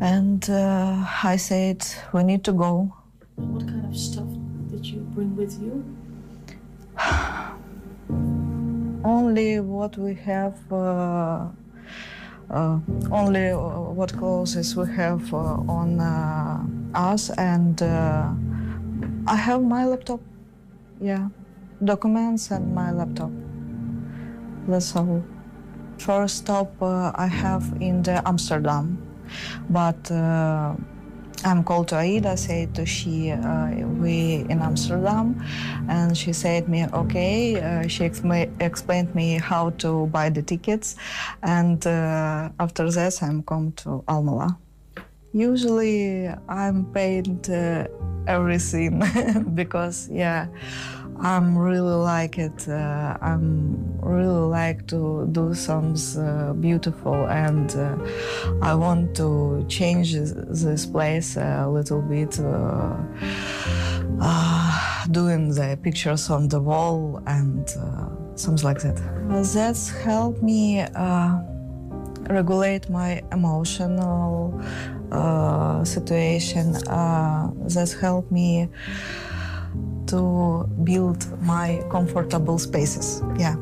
and 0.00 0.48
uh, 0.50 1.04
I 1.24 1.36
said 1.36 1.84
we 2.12 2.22
need 2.22 2.44
to 2.44 2.52
go. 2.52 2.94
What 3.36 3.66
kind 3.66 3.86
of 3.86 3.96
stuff 3.96 4.28
did 4.70 4.86
you 4.86 5.00
bring 5.14 5.34
with 5.34 5.58
you? 5.60 5.82
Only 9.02 9.60
what 9.60 9.96
we 9.96 10.14
have. 10.14 10.58
Uh, 10.70 11.48
uh, 12.50 12.80
only 13.12 13.52
what 13.52 14.12
clothes 14.12 14.74
we 14.74 14.84
have 14.92 15.32
uh, 15.32 15.54
on 15.68 16.00
uh, 16.00 16.60
us, 16.94 17.30
and 17.30 17.80
uh, 17.80 18.28
I 19.28 19.36
have 19.36 19.62
my 19.62 19.86
laptop. 19.86 20.20
Yeah, 21.00 21.28
documents 21.82 22.50
and 22.50 22.74
my 22.74 22.90
laptop. 22.92 23.30
That's 24.68 24.94
all. 24.94 25.24
First 25.96 26.36
stop 26.38 26.70
uh, 26.82 27.12
I 27.14 27.26
have 27.26 27.64
in 27.80 28.02
the 28.02 28.20
Amsterdam, 28.28 28.98
but 29.70 30.10
uh, 30.10 30.74
I'm 31.42 31.64
called 31.64 31.88
to 31.88 31.96
Aida. 31.96 32.36
Said 32.36 32.74
to 32.74 32.84
she, 32.84 33.30
uh, 33.30 33.70
we 34.02 34.44
in 34.50 34.60
Amsterdam, 34.60 35.42
and 35.88 36.16
she 36.16 36.34
said 36.34 36.68
me 36.68 36.86
okay. 36.92 37.56
Uh, 37.60 37.88
she 37.88 38.04
exma- 38.04 38.50
explained 38.60 39.14
me 39.14 39.38
how 39.38 39.70
to 39.78 40.06
buy 40.08 40.28
the 40.28 40.42
tickets, 40.42 40.96
and 41.42 41.86
uh, 41.86 42.50
after 42.60 42.90
this 42.90 43.22
I'm 43.22 43.42
come 43.42 43.72
to 43.84 44.04
Almala. 44.06 44.58
Usually 45.32 46.28
I'm 46.48 46.86
paid 46.92 47.48
uh, 47.48 47.86
everything 48.26 49.02
because 49.54 50.08
yeah, 50.10 50.48
I'm 51.20 51.56
really 51.56 51.94
like 51.94 52.38
it. 52.38 52.68
Uh, 52.68 53.16
I'm 53.20 53.98
really 54.00 54.48
like 54.48 54.86
to 54.88 55.28
do 55.30 55.54
some 55.54 55.94
uh, 56.18 56.52
beautiful, 56.54 57.26
and 57.28 57.70
uh, 57.76 57.96
I 58.62 58.74
want 58.74 59.14
to 59.16 59.64
change 59.68 60.14
this- 60.14 60.86
place 60.86 61.36
a 61.36 61.68
little 61.68 62.02
bit. 62.02 62.40
Uh, 62.40 62.96
uh, 64.22 65.06
doing 65.12 65.48
the 65.54 65.78
pictures 65.82 66.28
on 66.28 66.48
the 66.48 66.60
wall 66.60 67.22
and 67.26 67.68
something 68.34 68.64
like 68.64 68.80
that. 68.80 68.96
That's 69.54 69.88
helped 69.90 70.42
me 70.42 70.84
regulate 72.28 72.90
my 72.90 73.22
emotional 73.32 74.60
uh, 75.12 75.84
situation. 75.84 76.76
Uh, 76.88 77.50
that's 77.66 77.92
helped 77.92 78.30
me 78.30 78.68
to 80.06 80.68
build 80.84 81.24
my 81.42 81.82
comfortable 81.90 82.58
spaces. 82.58 83.22
Yeah. 83.38 83.56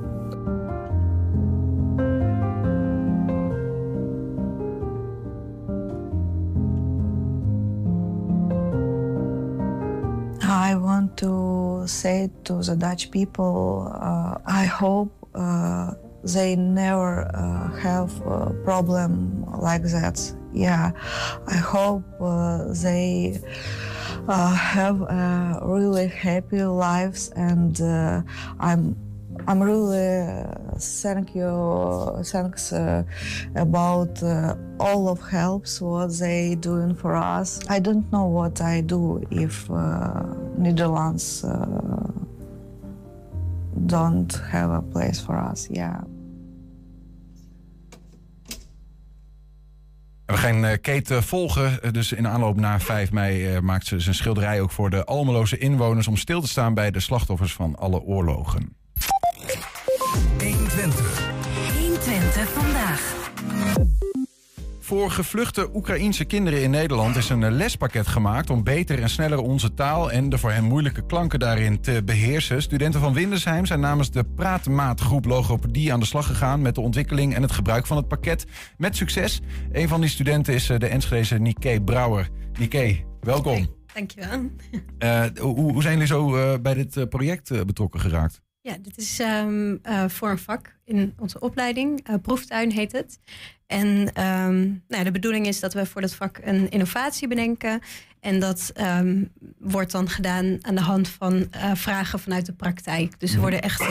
I 10.42 10.74
want 10.74 11.16
to 11.18 11.84
say 11.86 12.30
to 12.44 12.62
the 12.62 12.76
Dutch 12.76 13.10
people, 13.10 13.92
uh, 13.94 14.38
I 14.46 14.64
hope 14.64 15.12
uh, 15.34 15.92
they 16.24 16.56
never 16.56 17.30
uh, 17.34 17.70
have 17.78 18.20
a 18.26 18.52
problem 18.64 19.44
like 19.58 19.82
that. 19.82 20.20
Yeah, 20.52 20.92
I 21.46 21.56
hope 21.56 22.04
uh, 22.20 22.72
they 22.82 23.40
uh, 24.26 24.54
have 24.54 25.00
really 25.62 26.08
happy 26.08 26.62
lives, 26.62 27.30
and 27.36 27.80
uh, 27.80 28.22
I'm 28.58 28.96
I'm 29.46 29.62
really 29.62 30.18
uh, 30.20 30.54
thank 30.78 31.34
you, 31.34 32.20
thanks 32.24 32.72
uh, 32.72 33.04
about 33.54 34.22
all 34.80 35.08
of 35.08 35.20
helps 35.20 35.80
what 35.80 36.18
they 36.18 36.56
doing 36.56 36.94
for 36.94 37.14
us. 37.14 37.60
I 37.68 37.78
don't 37.78 38.10
know 38.12 38.26
what 38.26 38.60
I 38.60 38.80
do 38.80 39.22
if 39.30 39.70
Netherlands 40.58 41.44
don't 43.86 44.40
have 44.50 44.74
a 44.74 44.80
place 44.80 45.22
for 45.24 45.50
us. 45.52 45.66
Yeah. 45.70 46.00
We 50.26 50.36
gaan 50.36 50.64
eh, 50.64 50.78
Kate 50.80 51.14
eh, 51.14 51.22
volgen. 51.22 51.82
Eh, 51.82 51.92
Dus 51.92 52.12
in 52.12 52.28
aanloop 52.28 52.56
naar 52.56 52.80
5 52.80 53.12
mei 53.12 53.46
eh, 53.46 53.60
maakt 53.60 53.86
ze 53.86 54.00
zijn 54.00 54.14
schilderij 54.14 54.60
ook 54.60 54.70
voor 54.70 54.90
de 54.90 55.04
Almeloze 55.04 55.58
inwoners... 55.58 56.08
om 56.08 56.16
stil 56.16 56.40
te 56.40 56.48
staan 56.48 56.74
bij 56.74 56.90
de 56.90 57.00
slachtoffers 57.00 57.52
van 57.52 57.76
alle 57.76 58.00
oorlogen. 58.00 58.76
120 60.38 62.48
vandaag. 62.48 63.16
Voor 64.88 65.10
gevluchte 65.10 65.74
Oekraïense 65.74 66.24
kinderen 66.24 66.62
in 66.62 66.70
Nederland 66.70 67.16
is 67.16 67.28
een 67.28 67.52
lespakket 67.52 68.06
gemaakt 68.06 68.50
om 68.50 68.64
beter 68.64 69.02
en 69.02 69.10
sneller 69.10 69.38
onze 69.38 69.74
taal 69.74 70.10
en 70.10 70.28
de 70.28 70.38
voor 70.38 70.50
hen 70.50 70.64
moeilijke 70.64 71.06
klanken 71.06 71.38
daarin 71.38 71.80
te 71.80 72.02
beheersen. 72.04 72.62
Studenten 72.62 73.00
van 73.00 73.12
Windesheim 73.12 73.66
zijn 73.66 73.80
namens 73.80 74.10
de 74.10 74.24
Praatmaatgroep 74.24 75.24
Logopedie 75.24 75.92
aan 75.92 76.00
de 76.00 76.06
slag 76.06 76.26
gegaan 76.26 76.62
met 76.62 76.74
de 76.74 76.80
ontwikkeling 76.80 77.34
en 77.34 77.42
het 77.42 77.52
gebruik 77.52 77.86
van 77.86 77.96
het 77.96 78.08
pakket 78.08 78.44
met 78.76 78.96
succes. 78.96 79.40
Een 79.72 79.88
van 79.88 80.00
die 80.00 80.10
studenten 80.10 80.54
is 80.54 80.70
eh, 80.70 80.78
de 80.78 80.86
Enschedeze 80.86 81.38
Nike 81.38 81.80
Brouwer. 81.84 82.28
Nike, 82.58 83.04
welkom. 83.20 83.66
Dankjewel. 83.94 84.50
Eh, 84.98 85.24
hoe, 85.40 85.72
hoe 85.72 85.82
zijn 85.82 85.92
jullie 85.92 86.08
zo 86.08 86.36
eh, 86.36 86.60
bij 86.60 86.74
dit 86.74 87.08
project 87.08 87.66
betrokken 87.66 88.00
geraakt? 88.00 88.40
Ja, 88.68 88.76
dit 88.82 88.98
is 88.98 89.18
ehm, 89.18 89.76
eh, 89.82 90.08
voor 90.08 90.30
een 90.30 90.38
vak 90.38 90.76
in 90.84 91.14
onze 91.18 91.40
opleiding. 91.40 92.00
Eh, 92.04 92.14
proeftuin 92.22 92.70
heet 92.70 92.92
het. 92.92 93.18
En 93.66 94.12
ehm, 94.12 94.70
nou 94.88 95.04
de 95.04 95.10
bedoeling 95.10 95.46
is 95.46 95.60
dat 95.60 95.74
we 95.74 95.86
voor 95.86 96.00
dat 96.00 96.14
vak 96.14 96.38
een 96.42 96.70
innovatie 96.70 97.28
bedenken. 97.28 97.80
En 98.20 98.40
dat 98.40 98.70
ehm, 98.74 99.24
wordt 99.58 99.92
dan 99.92 100.08
gedaan 100.08 100.58
aan 100.60 100.74
de 100.74 100.80
hand 100.80 101.08
van 101.08 101.46
eh, 101.50 101.74
vragen 101.74 102.18
vanuit 102.18 102.46
de 102.46 102.52
praktijk. 102.52 103.20
Dus 103.20 103.34
er 103.34 103.40
worden 103.40 103.62
echt 103.62 103.82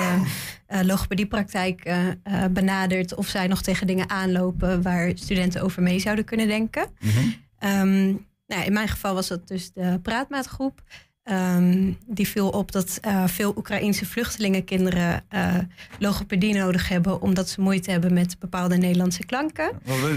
logopediepraktijken 0.68 2.22
benaderd 2.52 3.16
of 3.16 3.28
zij 3.28 3.48
nog 3.48 3.62
tegen 3.62 3.88
dingen 3.88 4.10
aanlopen 4.10 4.82
waar 4.82 5.12
studenten 5.16 5.62
over 5.62 5.84
mee 5.84 6.00
zouden 6.00 6.26
kunnen 6.26 6.48
denken. 6.48 6.88
Um, 7.60 8.26
nou, 8.48 8.64
in 8.66 8.74
mijn 8.74 8.88
geval 8.88 9.14
was 9.14 9.28
dat 9.28 9.48
dus 9.48 9.72
de 9.72 10.00
praatmaatgroep. 10.02 10.82
Um, 11.32 11.98
die 12.06 12.28
viel 12.28 12.50
op 12.50 12.72
dat 12.72 13.00
uh, 13.08 13.28
veel 13.28 13.54
Oekraïense 13.58 14.06
vluchtelingenkinderen 14.06 15.24
uh, 15.32 15.56
logopedie 16.00 16.54
nodig 16.54 16.90
hebben, 16.90 17.22
omdat 17.22 17.50
ze 17.50 17.62
moeite 17.62 17.92
hebben 17.92 18.14
met 18.14 18.40
bepaalde 18.40 18.78
Nederlandse 18.78 19.26
klanken. 19.26 19.72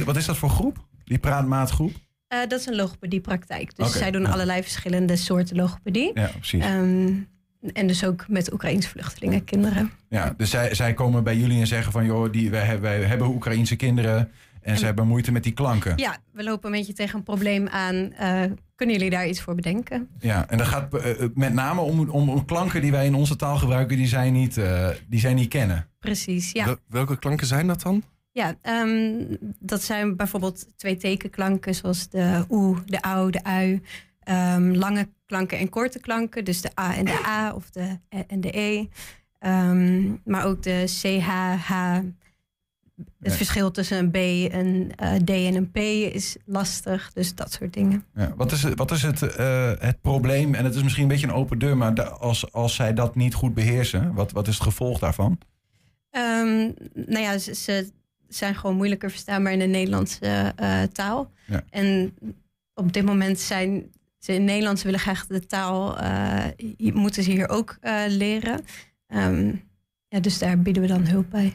Wat, 0.05 0.17
is 0.17 0.27
dat 0.27 0.37
voor 0.37 0.51
groep? 0.51 0.85
Die 1.05 1.19
praatmaatgroep? 1.19 1.91
Uh, 1.91 2.39
dat 2.49 2.61
is 2.61 2.67
een 2.67 2.75
logopediepraktijk. 2.75 3.77
Dus 3.77 3.93
zij 3.93 4.11
doen 4.11 4.23
ja. 4.23 4.29
allerlei 4.29 4.63
verschillende 4.63 5.17
soorten 5.17 5.57
logopedie. 5.57 6.11
Ja, 6.15 6.31
precies. 6.39 6.65
Um, 6.65 7.29
en 7.73 7.87
dus 7.87 8.05
ook 8.05 8.29
met 8.29 8.53
Oekraïense 8.53 8.89
vluchtelingenkinderen. 8.89 9.91
Ja, 10.09 10.35
dus 10.37 10.51
zij, 10.51 10.75
zij 10.75 10.95
komen 10.95 11.25
bij 11.25 11.37
jullie 11.37 11.61
en 11.61 11.67
zeggen 11.67 11.93
van... 11.93 12.05
joh, 12.05 12.33
die, 12.33 12.51
wij, 12.51 12.65
hebben- 12.65 12.91
wij 12.91 13.09
hebben 13.09 13.29
Oekraïense 13.29 13.77
kinderen 13.77 14.31
en, 14.63 14.79
ze 14.79 14.85
hebben 14.85 15.07
moeite 15.07 15.33
met 15.33 15.43
die 15.43 15.53
klanken. 15.53 15.97
Ja, 15.97 16.17
we 16.33 16.43
lopen 16.43 16.71
een 16.71 16.79
beetje 16.79 16.93
tegen 16.93 17.19
een 17.19 17.25
probleem 17.25 17.69
aan. 17.69 18.13
Uh, 18.21 18.43
kunnen 18.75 18.97
jullie 18.97 19.11
daar 19.11 19.29
iets 19.29 19.41
voor 19.41 19.55
bedenken? 19.55 20.09
Ja, 20.19 20.49
en 20.49 20.59
dat 20.59 20.67
gaat 20.67 20.95
eh, 20.95 21.11
eh, 21.11 21.31
met 21.35 21.53
name 21.53 21.81
om, 21.81 22.09
om, 22.09 22.29
om 22.29 22.45
klanken 22.45 22.81
die 22.81 22.91
wij 22.91 23.07
in 23.07 23.15
onze 23.15 23.37
taal 23.37 23.57
gebruiken... 23.57 23.97
die 23.97 24.07
zij 24.07 24.31
niet, 24.31 24.57
eh, 24.57 24.89
die 25.09 25.21
zij 25.21 25.35
niet 25.35 25.49
kennen. 25.49 25.89
Precies, 25.99 26.53
ja. 26.53 26.65
Wel- 26.65 26.77
welke 26.89 27.19
klanken 27.19 27.47
zijn 27.47 27.67
dat 27.67 27.83
dan? 27.83 28.03
Ja, 28.33 28.55
um, 28.63 29.27
dat 29.59 29.83
zijn 29.83 30.17
bijvoorbeeld 30.17 30.67
twee 30.77 30.97
tekenklanken, 30.97 31.75
zoals 31.75 32.09
de 32.09 32.45
oe, 32.49 32.77
de 32.87 33.01
au, 33.01 33.31
de 33.31 33.45
ui. 33.45 33.83
Um, 34.25 34.75
lange 34.75 35.09
klanken 35.27 35.59
en 35.59 35.69
korte 35.69 36.01
klanken, 36.01 36.45
dus 36.45 36.61
de 36.61 36.71
a 36.81 36.97
en 36.97 37.05
de 37.05 37.23
a 37.27 37.53
of 37.55 37.71
de 37.71 37.99
e 38.09 38.23
en 38.27 38.41
de 38.41 38.59
e. 38.59 38.87
Um, 39.47 40.21
maar 40.25 40.47
ook 40.47 40.63
de 40.63 40.85
ch, 40.87 41.03
h. 41.69 41.99
Het 43.21 43.31
Ja. 43.31 43.37
verschil 43.37 43.71
tussen 43.71 43.99
een 43.99 44.11
b, 44.11 44.15
een 44.55 44.93
uh, 45.03 45.13
d 45.15 45.31
en 45.31 45.55
een 45.55 45.71
p 45.71 45.77
is 46.15 46.37
lastig, 46.45 47.13
dus 47.13 47.35
dat 47.35 47.53
soort 47.53 47.73
dingen. 47.73 48.05
Ja, 48.15 48.33
wat 48.37 48.53
is, 48.53 48.63
het- 48.63 48.79
wat 48.79 48.91
is 48.91 49.03
het, 49.03 49.23
eh, 49.23 49.73
het 49.79 50.01
probleem? 50.01 50.55
En 50.55 50.65
het 50.65 50.75
is 50.75 50.83
misschien 50.83 51.03
een 51.05 51.09
beetje 51.09 51.27
een 51.27 51.33
open 51.33 51.59
deur... 51.59 51.77
maar 51.77 51.95
da- 51.95 52.03
als, 52.03 52.53
als 52.53 52.75
zij 52.75 52.95
dat 52.95 53.15
niet 53.15 53.35
goed 53.35 53.55
beheersen, 53.55 54.15
wat, 54.15 54.33
wat 54.33 54.49
is 54.49 54.55
het 54.55 54.63
gevolg 54.63 54.99
daarvan? 54.99 55.39
Um, 56.17 56.75
nou 56.95 57.19
ja, 57.25 57.39
ze, 57.39 57.55
ze 57.55 57.91
zijn 58.29 58.55
gewoon 58.55 58.77
moeilijker 58.77 59.11
verstaanbaar 59.11 59.53
in 59.53 59.59
de 59.59 59.65
Nederlandse 59.67 60.53
uh, 60.61 60.83
taal. 60.83 61.31
Ja. 61.47 61.63
En 61.71 62.15
op 62.75 62.93
dit 62.93 63.05
moment 63.05 63.39
zijn 63.39 63.91
ze 64.19 64.33
in 64.35 64.45
Nederland, 64.45 64.79
ze 64.79 64.85
willen 64.85 65.01
graag 65.01 65.27
de 65.27 65.47
taal, 65.47 65.97
moeten 66.77 67.23
ze 67.23 67.31
hier 67.31 67.49
ook 67.49 67.79
leren. 68.09 68.61
Um, 69.15 69.63
ja, 70.09 70.21
dus 70.21 70.39
daar 70.39 70.59
bieden 70.59 70.83
we 70.83 70.89
dan 70.89 71.07
hulp 71.07 71.31
bij. 71.31 71.55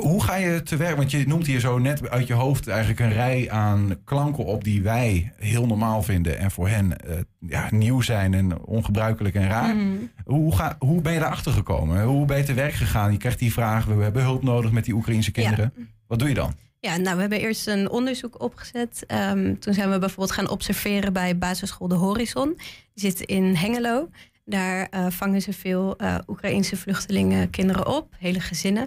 Hoe 0.00 0.22
ga 0.22 0.36
je 0.36 0.62
te 0.62 0.76
werk? 0.76 0.96
Want 0.96 1.10
je 1.10 1.26
noemt 1.26 1.46
hier 1.46 1.60
zo 1.60 1.78
net 1.78 2.10
uit 2.10 2.26
je 2.26 2.34
hoofd 2.34 2.68
eigenlijk 2.68 3.00
een 3.00 3.12
rij 3.12 3.50
aan 3.50 3.96
klanken 4.04 4.44
op 4.44 4.64
die 4.64 4.82
wij 4.82 5.32
heel 5.36 5.66
normaal 5.66 6.02
vinden 6.02 6.38
en 6.38 6.50
voor 6.50 6.68
hen 6.68 7.00
eh, 7.00 7.16
ja, 7.38 7.68
nieuw 7.70 8.00
zijn 8.00 8.34
en 8.34 8.64
ongebruikelijk 8.64 9.34
en 9.34 9.48
raar. 9.48 9.74
Mm. 9.74 10.10
Hoe, 10.24 10.56
ga, 10.56 10.76
hoe 10.78 11.00
ben 11.00 11.12
je 11.12 11.18
daarachter 11.18 11.52
gekomen? 11.52 12.04
Hoe 12.04 12.26
ben 12.26 12.36
je 12.36 12.42
te 12.44 12.54
werk 12.54 12.72
gegaan? 12.72 13.12
Je 13.12 13.18
krijgt 13.18 13.38
die 13.38 13.52
vraag, 13.52 13.84
we 13.84 14.02
hebben 14.02 14.22
hulp 14.22 14.42
nodig 14.42 14.70
met 14.70 14.84
die 14.84 14.94
Oekraïnse 14.94 15.30
kinderen. 15.30 15.72
Wat 16.06 16.18
doe 16.18 16.28
je 16.28 16.34
dan? 16.34 16.54
Ja, 16.80 16.96
nou, 16.96 17.14
we 17.14 17.20
hebben 17.20 17.40
eerst 17.40 17.66
een 17.66 17.90
onderzoek 17.90 18.42
opgezet. 18.42 19.04
Um, 19.32 19.58
toen 19.58 19.74
zijn 19.74 19.90
we 19.90 19.98
bijvoorbeeld 19.98 20.32
gaan 20.32 20.50
observeren 20.50 21.12
bij 21.12 21.38
basisschool 21.38 21.88
De 21.88 21.94
Horizon. 21.94 22.54
Die 22.94 23.10
zit 23.10 23.20
in 23.20 23.54
Hengelo. 23.54 24.08
Daar 24.44 24.88
uh, 24.90 25.06
vangen 25.10 25.42
ze 25.42 25.52
veel 25.52 26.02
uh, 26.02 26.18
Oekraïnse 26.26 26.76
vluchtelingen 26.76 27.50
kinderen 27.50 27.86
op, 27.86 28.14
hele 28.18 28.40
gezinnen. 28.40 28.82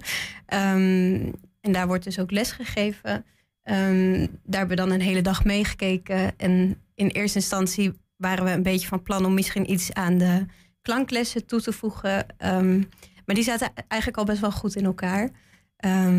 Um, 0.54 1.34
en 1.62 1.72
daar 1.72 1.88
wordt 1.88 2.04
dus 2.04 2.20
ook 2.20 2.32
les 2.32 2.52
gegeven. 2.52 3.26
Um, 3.64 4.20
daar 4.44 4.60
hebben 4.60 4.78
we 4.78 4.84
dan 4.84 4.92
een 4.92 5.02
hele 5.02 5.22
dag 5.22 5.44
meegekeken. 5.44 6.38
En 6.38 6.82
in 6.96 7.08
eerste 7.08 7.38
instantie 7.38 7.92
waren 8.16 8.44
we 8.44 8.52
een 8.52 8.64
beetje 8.64 8.88
van 8.88 9.04
plan 9.04 9.26
om 9.26 9.34
misschien 9.34 9.72
iets 9.72 9.94
aan 9.94 10.18
de 10.18 10.46
klanklessen 10.82 11.46
toe 11.46 11.62
te 11.62 11.74
voegen. 11.74 12.26
Um, 12.46 12.90
maar 13.26 13.36
die 13.36 13.44
zaten 13.44 13.72
eigenlijk 13.88 14.20
al 14.20 14.26
best 14.26 14.42
wel 14.42 14.52
goed 14.52 14.76
in 14.76 14.86
elkaar. 14.86 15.30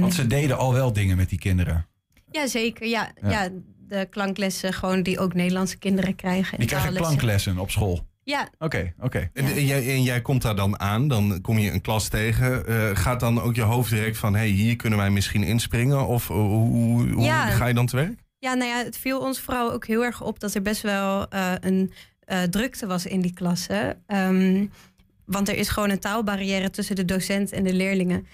Want 0.00 0.14
ze 0.14 0.26
deden 0.26 0.58
al 0.58 0.72
wel 0.72 0.92
dingen 0.92 1.16
met 1.16 1.28
die 1.28 1.38
kinderen. 1.38 1.86
Ja, 2.30 2.46
zeker. 2.46 2.86
Ja, 2.86 3.12
ja. 3.22 3.30
ja 3.30 3.48
de 3.88 4.06
klanklessen 4.10 4.72
gewoon 4.72 5.02
die 5.02 5.18
ook 5.18 5.34
Nederlandse 5.34 5.78
kinderen 5.78 6.14
krijgen. 6.14 6.58
Die 6.58 6.68
krijgen 6.68 6.94
klanklessen 6.94 7.58
op 7.58 7.70
school? 7.70 8.06
Ja. 8.28 8.48
Oké, 8.58 8.64
okay, 8.64 8.94
oké. 8.96 9.06
Okay. 9.06 9.30
En, 9.32 9.44
en, 9.44 9.66
jij, 9.66 9.88
en, 9.88 10.02
jij, 10.02 10.22
komt 10.22 10.42
daar 10.42 10.56
dan 10.56 10.80
aan, 10.80 11.08
dan 11.08 11.40
kom 11.40 11.58
je 11.58 11.72
een 11.72 11.80
klas 11.80 12.08
tegen. 12.08 12.62
Uh, 12.68 12.90
gaat 12.96 13.20
dan 13.20 13.40
ook 13.40 13.54
je 13.54 13.62
hoofd 13.62 13.90
direct 13.90 14.18
van, 14.18 14.32
hé, 14.32 14.38
hey, 14.38 14.48
hier 14.48 14.76
kunnen 14.76 14.98
wij 14.98 15.10
misschien 15.10 15.42
inspringen? 15.42 16.06
Of 16.06 16.28
uh, 16.28 16.36
hoe, 16.36 17.10
hoe 17.12 17.24
ja. 17.24 17.46
ga 17.46 17.66
je 17.66 17.74
dan 17.74 17.86
te 17.86 17.96
werk? 17.96 18.20
Ja, 18.38 18.54
nou 18.54 18.70
ja, 18.70 18.84
het 18.84 18.96
viel 18.96 19.20
ons 19.20 19.40
vooral 19.40 19.72
ook 19.72 19.86
heel 19.86 20.04
erg 20.04 20.22
op 20.22 20.40
dat 20.40 20.54
er 20.54 20.62
best 20.62 20.82
wel 20.82 21.26
uh, 21.34 21.52
een 21.60 21.92
drukte 22.50 22.86
was 22.86 23.06
in 23.06 23.20
die 23.20 23.32
klassen. 23.32 24.02
Um, 24.06 24.70
want 25.24 25.48
er 25.48 25.56
is 25.56 25.68
gewoon 25.68 25.90
een 25.90 25.98
taalbarrière 25.98 26.70
tussen 26.70 26.96
de 26.96 27.04
docent 27.04 27.52
en 27.52 27.64
de 27.64 27.72
leerlingen. 27.72 28.26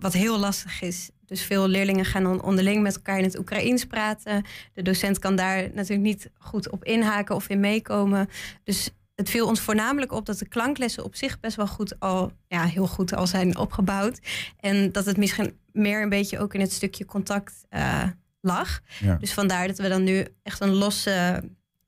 Wat 0.00 0.12
heel 0.12 0.38
lastig 0.38 0.82
is. 0.82 1.10
Dus 1.26 1.42
veel 1.42 1.68
leerlingen 1.68 2.04
gaan 2.04 2.22
dan 2.22 2.42
onderling 2.42 2.82
met 2.82 2.96
elkaar 2.96 3.18
in 3.18 3.24
het 3.24 3.38
Oekraïens 3.38 3.84
praten. 3.84 4.44
De 4.72 4.82
docent 4.82 5.18
kan 5.18 5.36
daar 5.36 5.68
natuurlijk 5.74 6.02
niet 6.02 6.30
goed 6.38 6.70
op 6.70 6.84
inhaken 6.84 7.34
of 7.34 7.48
in 7.48 7.60
meekomen. 7.60 8.28
Dus 8.64 8.90
het 9.18 9.30
viel 9.30 9.46
ons 9.46 9.60
voornamelijk 9.60 10.12
op 10.12 10.26
dat 10.26 10.38
de 10.38 10.48
klanklessen 10.48 11.04
op 11.04 11.14
zich 11.14 11.40
best 11.40 11.56
wel 11.56 11.66
goed 11.66 12.00
al, 12.00 12.32
ja, 12.48 12.64
heel 12.64 12.86
goed 12.86 13.14
al 13.14 13.26
zijn 13.26 13.58
opgebouwd. 13.58 14.20
En 14.60 14.92
dat 14.92 15.06
het 15.06 15.16
misschien 15.16 15.58
meer 15.72 16.02
een 16.02 16.08
beetje 16.08 16.38
ook 16.38 16.54
in 16.54 16.60
het 16.60 16.72
stukje 16.72 17.04
contact 17.04 17.64
uh, 17.70 18.02
lag. 18.40 18.80
Ja. 19.00 19.14
Dus 19.14 19.32
vandaar 19.32 19.66
dat 19.66 19.78
we 19.78 19.88
dan 19.88 20.04
nu 20.04 20.26
echt 20.42 20.60
een 20.60 20.74
los, 20.74 21.06
uh, 21.06 21.36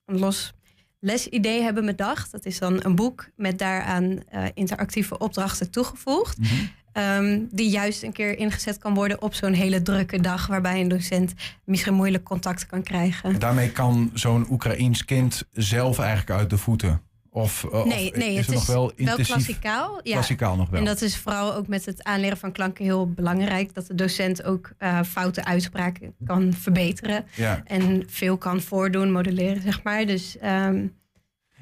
een 0.07 0.19
los 0.19 0.53
lesidee 1.01 1.63
hebben 1.63 1.87
bedacht. 1.87 2.33
Dat 2.33 2.45
is 2.45 2.59
dan 2.59 2.85
een 2.85 2.95
boek 2.95 3.29
met 3.37 3.59
daaraan 3.59 4.05
uh, 4.05 4.45
interactieve 4.55 5.19
opdrachten 5.19 5.71
toegevoegd. 5.71 6.39
Mm 6.39 6.45
-hmm. 6.45 6.79
Um, 6.93 7.49
die 7.51 7.71
juist 7.71 8.03
een 8.03 8.13
keer 8.13 8.39
ingezet 8.39 8.79
kan 8.79 8.95
worden 8.95 9.23
op 9.23 9.35
zo'n 9.35 9.53
hele 9.53 9.83
drukke 9.83 10.21
dag, 10.21 10.47
waarbij 10.47 10.81
een 10.81 10.89
docent 10.89 11.35
misschien 11.65 11.95
moeilijk 11.95 12.25
contact 12.25 12.67
kan 12.67 12.83
krijgen. 12.83 13.39
Daarmee 13.39 13.71
kan 13.71 14.11
zo'n 14.15 14.47
Oekraïens 14.51 15.05
kind 15.05 15.45
zelf 15.53 15.99
eigenlijk 15.99 16.31
uit 16.31 16.51
de 16.51 16.59
voeten. 16.59 17.01
Of, 17.33 17.67
uh, 17.73 17.85
nee, 17.85 18.11
of 18.11 18.17
nee, 18.17 18.35
is 18.35 18.47
het 18.47 18.55
nog 18.55 18.63
is 18.63 18.69
wel 18.69 18.93
intensief? 18.95 19.27
klassikaal. 19.27 20.01
Ja. 20.03 20.13
Klassikaal 20.13 20.57
nog 20.57 20.71
wel. 20.71 20.81
En 20.81 20.87
dat 20.87 21.03
is 21.03 21.17
vooral 21.17 21.55
ook 21.55 21.67
met 21.67 21.85
het 21.85 22.05
aanleren 22.05 22.37
van 22.37 22.53
klanken 22.53 22.85
heel 22.85 23.11
belangrijk. 23.11 23.75
Dat 23.75 23.87
de 23.87 23.95
docent 23.95 24.45
ook 24.45 24.73
uh, 24.79 25.03
foute 25.03 25.45
uitspraken 25.45 26.15
kan 26.25 26.53
verbeteren. 26.53 27.25
Ja. 27.35 27.63
En 27.65 28.03
veel 28.07 28.37
kan 28.37 28.61
voordoen, 28.61 29.13
modelleren, 29.13 29.63
zeg 29.63 29.83
maar. 29.83 30.07
Dus 30.07 30.37
um, 30.45 30.99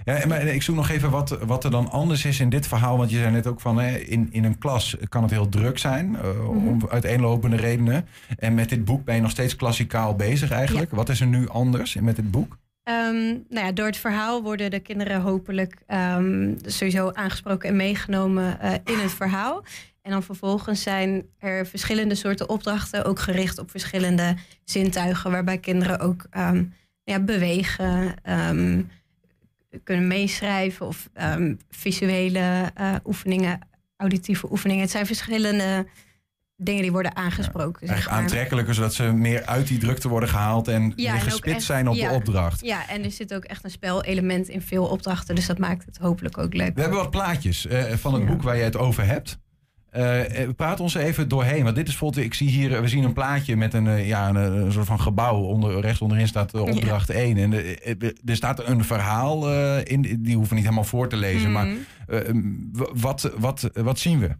ja, 0.05 0.27
maar 0.27 0.43
ik 0.43 0.63
zoek 0.63 0.77
nog 0.77 0.89
even 0.89 1.11
wat, 1.11 1.39
wat 1.47 1.65
er 1.65 1.71
dan 1.71 1.91
anders 1.91 2.25
is 2.25 2.41
in 2.41 2.49
dit 2.49 2.67
verhaal. 2.67 2.97
Want 2.97 3.11
je 3.11 3.17
zei 3.17 3.31
net 3.31 3.47
ook 3.47 3.61
van 3.61 3.79
hè, 3.79 3.97
in, 3.97 4.29
in 4.31 4.45
een 4.45 4.59
klas 4.59 4.97
kan 5.09 5.23
het 5.23 5.31
heel 5.31 5.49
druk 5.49 5.79
zijn. 5.79 6.13
Uh, 6.13 6.23
mm 6.23 6.47
-hmm. 6.47 6.69
Om 6.69 6.81
uiteenlopende 6.89 7.57
redenen. 7.57 8.09
En 8.39 8.55
met 8.55 8.69
dit 8.69 8.85
boek 8.85 9.05
ben 9.05 9.15
je 9.15 9.21
nog 9.21 9.31
steeds 9.31 9.57
klassikaal 9.57 10.15
bezig 10.17 10.51
eigenlijk. 10.51 10.91
Ja. 10.91 10.97
Wat 10.97 11.09
is 11.09 11.21
er 11.21 11.27
nu 11.27 11.49
anders 11.49 11.95
met 11.95 12.17
dit 12.17 12.31
boek? 12.31 12.59
Um, 12.91 13.45
nou 13.49 13.67
ja, 13.67 13.73
door 13.73 13.87
het 13.87 13.97
verhaal 13.97 14.43
worden 14.43 14.71
de 14.71 14.81
kinderen 14.81 15.21
hopelijk 15.21 15.83
um, 15.89 16.57
sowieso 16.67 17.11
aangesproken 17.13 17.69
en 17.69 17.77
meegenomen 17.77 18.59
uh, 18.63 18.73
in 18.73 18.99
het 18.99 19.13
verhaal. 19.13 19.65
En 20.03 20.11
dan 20.11 20.23
vervolgens 20.23 20.83
zijn 20.83 21.27
er 21.39 21.67
verschillende 21.67 22.15
soorten 22.15 22.49
opdrachten, 22.49 23.05
ook 23.05 23.19
gericht 23.19 23.59
op 23.59 23.71
verschillende 23.71 24.37
zintuigen, 24.65 25.31
waarbij 25.31 25.59
kinderen 25.59 26.01
ook 26.01 26.27
um, 26.37 26.75
ja, 27.05 27.21
bewegen, 27.21 28.15
kunnen 29.85 30.07
meeschrijven 30.07 30.87
of 30.87 31.09
visuele 31.71 32.73
uh, 32.81 32.95
oefeningen, 33.05 33.59
auditieve 33.97 34.51
oefeningen. 34.51 34.83
Het 34.83 34.91
zijn 34.91 35.07
verschillende 35.07 35.87
dingen 36.61 36.83
die 36.83 36.93
worden 36.93 37.17
aangesproken. 37.17 37.87
zeg 37.87 38.07
maar. 38.11 38.15
aantrekkelijker, 38.19 38.75
zodat 38.75 38.95
ze 38.95 39.03
meer 39.13 39.47
uit 39.47 39.67
die 39.69 39.79
drukte 39.79 40.09
worden 40.09 40.29
gehaald 40.29 40.69
en 40.69 40.93
Ja, 40.97 41.13
meer 41.13 41.21
gespitst 41.23 41.57
echt- 41.57 41.63
zijn 41.63 41.89
op 41.89 41.95
ja. 41.95 42.09
de 42.09 42.15
opdracht. 42.15 42.61
Ja, 42.65 42.89
en 42.89 43.05
er 43.05 43.11
zit 43.11 43.35
ook 43.35 43.45
echt 43.45 43.65
een 43.65 43.71
spelelement 43.71 44.49
in 44.49 44.63
veel 44.63 44.85
opdrachten. 44.85 45.35
Dus 45.35 45.47
dat 45.47 45.59
maakt 45.59 45.85
het 45.85 45.99
hopelijk 45.99 46.39
ook 46.39 46.55
leuk. 46.55 46.75
We 46.75 46.81
hebben 46.81 46.99
wat 46.99 47.11
plaatjes 47.11 47.67
eh, 47.67 47.83
van 47.85 48.15
het 48.15 48.27
boek 48.27 48.43
waar 48.43 48.57
je 48.57 48.63
het 48.63 48.77
over 48.77 49.07
hebt. 49.07 49.39
Eh, 49.91 50.21
praat 50.57 50.81
ons 50.81 50.95
even 50.95 51.29
doorheen. 51.29 51.63
Want 51.65 51.75
dit 51.77 51.85
is 51.87 51.91
bijvoorbeeld, 51.91 52.25
ik 52.27 52.35
zie 52.35 52.49
hier, 52.49 52.81
we 52.83 52.89
zien 52.89 53.05
een 53.05 53.13
plaatje 53.13 53.57
met 53.57 53.75
een, 53.75 54.07
ja, 54.07 54.29
een, 54.29 54.37
een 54.37 54.73
soort 54.73 54.87
van 54.87 55.01
gebouw. 55.01 55.37
Onder, 55.37 55.81
rechts 55.81 56.01
onderin 56.01 56.29
staat 56.29 56.55
opdracht 56.55 57.11
1. 57.11 57.37
En 57.37 57.53
er 58.25 58.37
staat 58.37 58.67
een 58.67 58.85
verhaal 58.85 59.51
in, 59.83 60.01
die 60.03 60.35
hoeven 60.35 60.49
we 60.49 60.55
niet 60.55 60.65
helemaal 60.65 60.85
voor 60.85 61.09
te 61.09 61.17
lezen. 61.17 61.53
Maar 61.53 61.67
Mhm. 61.67 62.41
w- 62.73 62.83
wat, 63.01 63.31
wat, 63.37 63.71
wat 63.75 63.99
zien 63.99 64.19
we? 64.19 64.31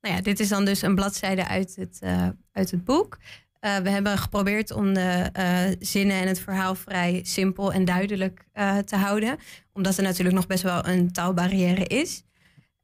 Nou 0.00 0.14
ja, 0.14 0.20
dit 0.20 0.40
is 0.40 0.48
dan 0.48 0.64
dus 0.64 0.82
een 0.82 0.94
bladzijde 0.94 1.48
uit 1.48 1.76
het, 1.76 1.98
eh, 2.00 2.28
uit 2.52 2.70
het 2.70 2.84
boek. 2.84 3.18
Eh, 3.60 3.76
we 3.76 3.90
hebben 3.90 4.18
geprobeerd 4.18 4.70
om 4.70 4.94
de 4.94 5.30
eh, 5.32 5.76
zinnen 5.78 6.16
en 6.16 6.28
het 6.28 6.40
verhaal 6.40 6.74
vrij 6.74 7.20
simpel 7.24 7.72
en 7.72 7.84
duidelijk 7.84 8.46
te 8.84 8.96
houden. 8.96 9.38
Omdat 9.72 9.96
er 9.96 10.02
natuurlijk 10.02 10.36
nog 10.36 10.46
best 10.46 10.62
wel 10.62 10.86
een 10.86 11.12
taalbarrière 11.12 11.84
is. 11.84 12.22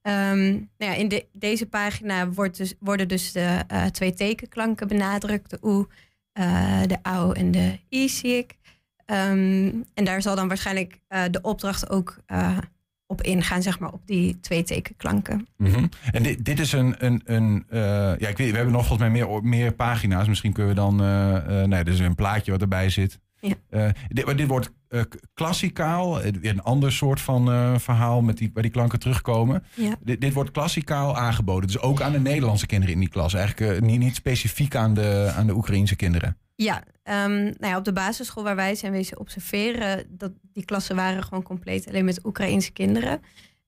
Ehm, 0.03 0.51
nou 0.53 0.93
ja, 0.93 0.95
in 0.95 1.09
de, 1.09 1.27
deze 1.33 1.67
pagina 1.67 2.29
wordt 2.29 2.57
dus, 2.57 2.75
worden 2.79 3.09
dus 3.09 3.33
de 3.33 3.65
twee 3.91 4.15
tekenklanken 4.15 4.89
benadrukt. 4.89 5.51
De 5.51 5.59
oe, 5.63 5.87
de 6.87 6.99
au 7.03 7.35
en 7.35 7.51
de 7.51 7.79
i 7.91 8.09
zie 8.09 8.37
ik. 8.37 8.57
Ehm, 9.07 9.73
en 9.95 10.05
daar 10.05 10.23
zal 10.23 10.37
dan 10.37 10.49
waarschijnlijk 10.49 10.99
de 11.31 11.41
opdracht 11.43 11.91
ook 11.91 12.17
op 13.15 13.23
ingaan, 13.23 13.63
zeg 13.63 13.79
maar, 13.79 13.93
op 13.93 14.07
die 14.07 14.41
twee 14.41 14.63
tekenklanken. 14.63 15.47
Mhm. 15.57 15.87
En 16.13 16.23
dit, 16.23 16.45
dit 16.45 16.61
is 16.61 16.73
een. 16.73 16.95
een, 16.99 17.23
een 17.25 17.65
eh, 17.69 17.81
ja, 18.19 18.29
ik 18.29 18.37
weet, 18.37 18.51
we 18.51 18.57
hebben 18.57 18.73
nog 18.75 18.87
volgens 18.87 19.09
mij 19.09 19.11
meer, 19.11 19.43
meer 19.43 19.73
pagina's. 19.73 20.29
Misschien 20.29 20.53
kunnen 20.53 20.75
we 20.75 20.81
dan. 20.81 21.03
eh 21.03 21.63
nee, 21.63 21.85
dit 21.85 21.95
is 21.95 22.01
een 22.01 22.15
plaatje 22.15 22.51
wat 22.51 22.61
erbij 22.61 22.91
zit. 22.91 23.23
Ja. 23.41 23.93
Dit, 24.09 24.25
maar 24.25 24.37
dit 24.37 24.47
wordt 24.47 24.71
klassikaal. 25.35 26.25
een 26.25 26.63
ander 26.63 26.93
soort 26.93 27.21
van 27.21 27.45
verhaal 27.81 28.23
met 28.23 28.39
die, 28.39 28.51
waar 28.55 28.63
die 28.63 28.73
klanken 28.73 28.99
terugkomen. 28.99 29.65
Ja. 29.75 29.95
Dit, 30.03 30.21
dit 30.21 30.33
wordt 30.33 30.51
klassikaal 30.51 31.17
aangeboden. 31.17 31.67
Dus 31.67 31.81
ook 31.81 32.01
aan 32.01 32.13
de 32.13 32.21
Nederlandse 32.21 32.67
kinderen 32.67 32.95
in 32.95 33.01
die 33.01 33.09
klas. 33.09 33.35
Eigenlijk 33.35 33.81
niet, 33.81 33.99
niet 33.99 34.15
specifiek 34.15 34.77
aan 34.77 34.95
de, 34.95 35.33
aan 35.37 35.47
de 35.47 35.55
Oekraïnse 35.55 35.97
kinderen. 35.97 36.37
Ja, 36.55 36.85
ehm, 37.03 37.43
nou 37.43 37.55
ja, 37.59 37.77
op 37.77 37.85
de 37.85 37.93
basisschool 37.93 38.43
waar 38.43 38.57
wij 38.57 38.75
zijn 38.75 38.93
wezen 38.93 39.19
observeren, 39.19 40.07
dat 40.09 40.33
die 40.53 40.65
klassen 40.65 40.97
waren 40.97 41.23
gewoon 41.25 41.43
compleet 41.43 41.89
alleen 41.89 42.05
met 42.05 42.25
Oekraïense 42.25 42.73
kinderen. 42.73 43.21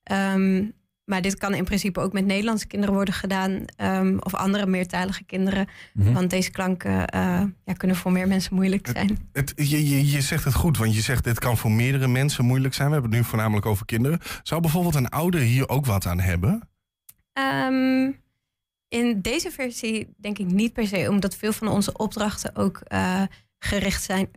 Ehm, 0.03 0.65
maar 1.05 1.23
dit 1.23 1.37
kan 1.39 1.55
in 1.55 1.65
principe 1.65 2.01
ook 2.01 2.13
met 2.13 2.25
Nederlandse 2.25 2.67
kinderen 2.67 2.95
worden 2.95 3.15
gedaan, 3.15 3.65
ehm, 3.77 4.17
of 4.19 4.35
andere 4.35 4.67
meertalige 4.67 5.25
kinderen. 5.25 5.69
Mhm. 5.93 6.13
Want 6.13 6.31
deze 6.31 6.51
klanken 6.51 7.07
eh, 7.07 7.43
ja, 7.65 7.73
kunnen 7.77 7.97
voor 7.97 8.13
meer 8.13 8.29
mensen 8.29 8.55
moeilijk 8.55 8.89
zijn. 8.93 9.29
Het, 9.33 9.53
je, 9.57 9.89
je, 9.89 10.11
je 10.11 10.21
zegt 10.21 10.45
het 10.45 10.55
goed, 10.55 10.79
want 10.79 10.95
je 10.95 11.01
zegt 11.01 11.25
dit 11.25 11.39
kan 11.39 11.57
voor 11.57 11.71
meerdere 11.71 12.09
mensen 12.09 12.45
moeilijk 12.45 12.75
zijn. 12.75 12.87
We 12.87 12.93
hebben 12.93 13.11
het 13.11 13.21
nu 13.21 13.27
voornamelijk 13.27 13.67
over 13.67 13.87
kinderen. 13.87 14.19
Zou 14.43 14.61
bijvoorbeeld 14.61 14.95
een 14.95 15.09
ouder 15.09 15.41
hier 15.41 15.69
ook 15.69 15.87
wat 15.87 16.07
aan 16.07 16.21
hebben? 16.21 16.69
Ehm, 17.33 18.11
in 18.89 19.21
deze 19.21 19.51
versie 19.51 20.09
denk 20.17 20.39
ik 20.39 20.47
niet 20.47 20.73
per 20.73 20.87
se, 20.87 21.07
omdat 21.11 21.37
veel 21.37 21.53
van 21.53 21.69
onze 21.69 21.93
opdrachten 21.97 22.57
ook 22.57 22.81
eh, 22.85 23.23
gericht 23.59 24.03
zijn. 24.03 24.29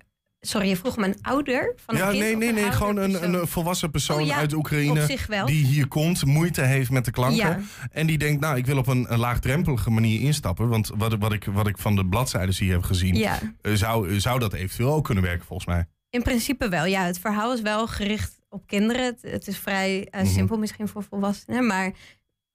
Sorry, 0.41 0.67
je 0.67 0.75
vroeg 0.75 0.97
me 0.97 1.05
een 1.05 1.17
ouder 1.21 1.73
van 1.75 1.95
een 1.95 2.01
ja, 2.01 2.07
kind 2.09 2.21
nee, 2.21 2.35
nee, 2.35 2.51
nee. 2.53 2.71
Gewoon 2.71 2.97
een, 2.97 3.23
een 3.33 3.47
volwassen 3.47 3.91
persoon 3.91 4.19
Oh 4.21 4.25
ja, 4.27 4.35
uit 4.35 4.53
Oekraïne 4.53 5.01
op 5.01 5.07
zich 5.07 5.27
wel. 5.27 5.45
die 5.45 5.65
hier 5.65 5.87
komt, 5.87 6.25
moeite 6.25 6.61
heeft 6.61 6.89
met 6.91 7.05
de 7.05 7.11
klanken. 7.11 7.37
Ja. 7.37 7.59
En 7.91 8.07
die 8.07 8.17
denkt, 8.17 8.41
nou, 8.41 8.57
ik 8.57 8.65
wil 8.65 8.77
op 8.77 8.87
een, 8.87 9.13
een 9.13 9.19
laagdrempelige 9.19 9.89
manier 9.89 10.21
instappen. 10.21 10.67
Want 10.69 10.91
wat, 10.95 11.15
wat, 11.19 11.33
ik, 11.33 11.43
wat 11.45 11.67
ik 11.67 11.77
van 11.77 11.95
de 11.95 12.05
bladzijden 12.05 12.55
hier 12.55 12.73
heb 12.73 12.83
gezien, 12.83 13.15
Ja. 13.15 13.39
eh, 13.61 13.73
zou, 13.73 14.19
zou 14.19 14.39
dat 14.39 14.53
eventueel 14.53 14.93
ook 14.93 15.03
kunnen 15.05 15.23
werken 15.23 15.45
volgens 15.45 15.67
mij. 15.67 15.85
In 16.09 16.21
principe 16.23 16.69
wel, 16.69 16.85
ja. 16.85 17.05
Het 17.05 17.19
verhaal 17.19 17.53
is 17.53 17.61
wel 17.61 17.87
gericht 17.87 18.39
op 18.49 18.67
kinderen. 18.67 19.03
Het, 19.05 19.21
het 19.21 19.47
is 19.47 19.57
vrij 19.57 20.07
eh, 20.09 20.21
Mhm. 20.21 20.31
simpel 20.31 20.57
misschien 20.57 20.87
voor 20.87 21.03
volwassenen, 21.03 21.65
maar 21.67 21.91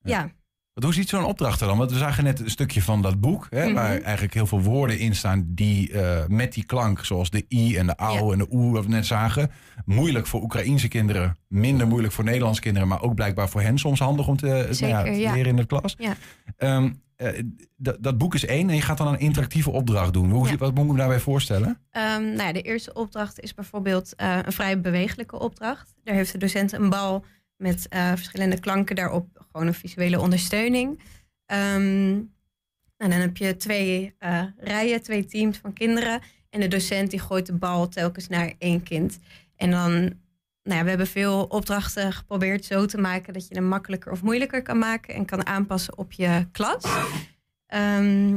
ja. 0.03 0.31
Hoe 0.83 0.93
ziet 0.93 1.09
zo'n 1.09 1.23
opdracht 1.25 1.61
er 1.61 1.67
dan? 1.67 1.77
Want 1.77 1.91
we 1.91 1.97
zagen 1.97 2.23
net 2.23 2.39
een 2.39 2.49
stukje 2.49 2.81
van 2.81 3.01
dat 3.01 3.19
boek, 3.19 3.47
hè, 3.49 3.65
Mhm. 3.65 3.73
waar 3.73 4.01
eigenlijk 4.01 4.33
heel 4.33 4.47
veel 4.47 4.61
woorden 4.61 4.99
in 4.99 5.15
staan 5.15 5.45
die 5.47 5.91
eh, 5.91 6.25
met 6.27 6.53
die 6.53 6.63
klank, 6.65 7.05
zoals 7.05 7.29
de 7.29 7.45
i 7.49 7.77
en 7.77 7.87
de 7.87 7.95
au 7.95 8.25
Ja. 8.25 8.31
en 8.31 8.37
de 8.37 8.47
oe, 8.51 8.71
wat 8.73 8.83
we 8.85 8.89
net 8.89 9.05
zagen, 9.05 9.51
moeilijk 9.85 10.27
voor 10.27 10.41
Oekraïense 10.41 10.87
kinderen, 10.87 11.37
minder 11.47 11.87
moeilijk 11.87 12.13
voor 12.13 12.23
Nederlandse 12.23 12.61
kinderen, 12.61 12.87
maar 12.87 13.01
ook 13.01 13.15
blijkbaar 13.15 13.49
voor 13.49 13.61
hen 13.61 13.77
soms 13.77 13.99
handig 13.99 14.27
om 14.27 14.37
te, 14.37 14.45
nou 14.45 14.57
ja, 14.67 14.73
Zeker, 14.73 15.03
te 15.03 15.11
ja. 15.11 15.33
leren 15.33 15.49
in 15.49 15.55
de 15.55 15.65
klas. 15.65 15.97
Ehm, 16.57 16.89
eh, 17.15 17.43
dat 17.99 18.17
boek 18.17 18.33
is 18.33 18.45
één 18.45 18.69
en 18.69 18.75
je 18.75 18.81
gaat 18.81 18.97
dan 18.97 19.07
een 19.07 19.19
interactieve 19.19 19.69
opdracht 19.71 20.13
doen. 20.13 20.31
Hoe, 20.31 20.47
Ja. 20.49 20.57
Wat 20.57 20.73
moet 20.73 20.85
ik 20.85 20.91
me 20.91 20.97
daarbij 20.97 21.19
voorstellen? 21.19 21.79
Ehm, 21.91 22.21
nou 22.23 22.41
ja, 22.43 22.51
de 22.53 22.61
eerste 22.61 22.93
opdracht 22.93 23.39
is 23.39 23.53
bijvoorbeeld 23.53 24.15
eh, 24.15 24.37
een 24.45 24.51
vrij 24.51 24.81
bewegelijke 24.81 25.39
opdracht. 25.39 25.93
Daar 26.03 26.15
heeft 26.15 26.31
de 26.31 26.37
docent 26.37 26.71
een 26.73 26.89
bal 26.89 27.25
met 27.57 27.87
eh, 27.87 28.11
verschillende 28.15 28.59
klanken 28.59 28.95
daarop, 28.95 29.45
gewoon 29.51 29.67
een 29.67 29.73
visuele 29.73 30.19
ondersteuning. 30.19 30.99
Ehm, 31.45 32.21
en 32.97 33.09
dan 33.09 33.11
heb 33.11 33.37
je 33.37 33.55
twee 33.55 34.15
eh, 34.19 34.43
rijen, 34.57 35.01
twee 35.01 35.25
teams 35.25 35.57
van 35.57 35.73
kinderen. 35.73 36.21
En 36.49 36.59
de 36.59 36.67
docent 36.67 37.09
die 37.09 37.19
gooit 37.19 37.45
de 37.45 37.53
bal 37.53 37.87
telkens 37.87 38.27
naar 38.27 38.53
één 38.57 38.83
kind. 38.83 39.19
En 39.55 39.71
dan, 39.71 39.91
nou 40.63 40.77
ja, 40.77 40.83
we 40.83 40.89
hebben 40.89 41.07
veel 41.07 41.43
opdrachten 41.43 42.13
geprobeerd 42.13 42.65
zo 42.65 42.85
te 42.85 42.97
maken 42.97 43.33
dat 43.33 43.47
je 43.47 43.55
hem 43.55 43.67
makkelijker 43.67 44.11
of 44.11 44.21
moeilijker 44.21 44.61
kan 44.61 44.77
maken 44.77 45.13
en 45.13 45.25
kan 45.25 45.45
aanpassen 45.45 45.97
op 45.97 46.11
je 46.11 46.47
klas. 46.51 46.83
Ehm, 47.65 48.31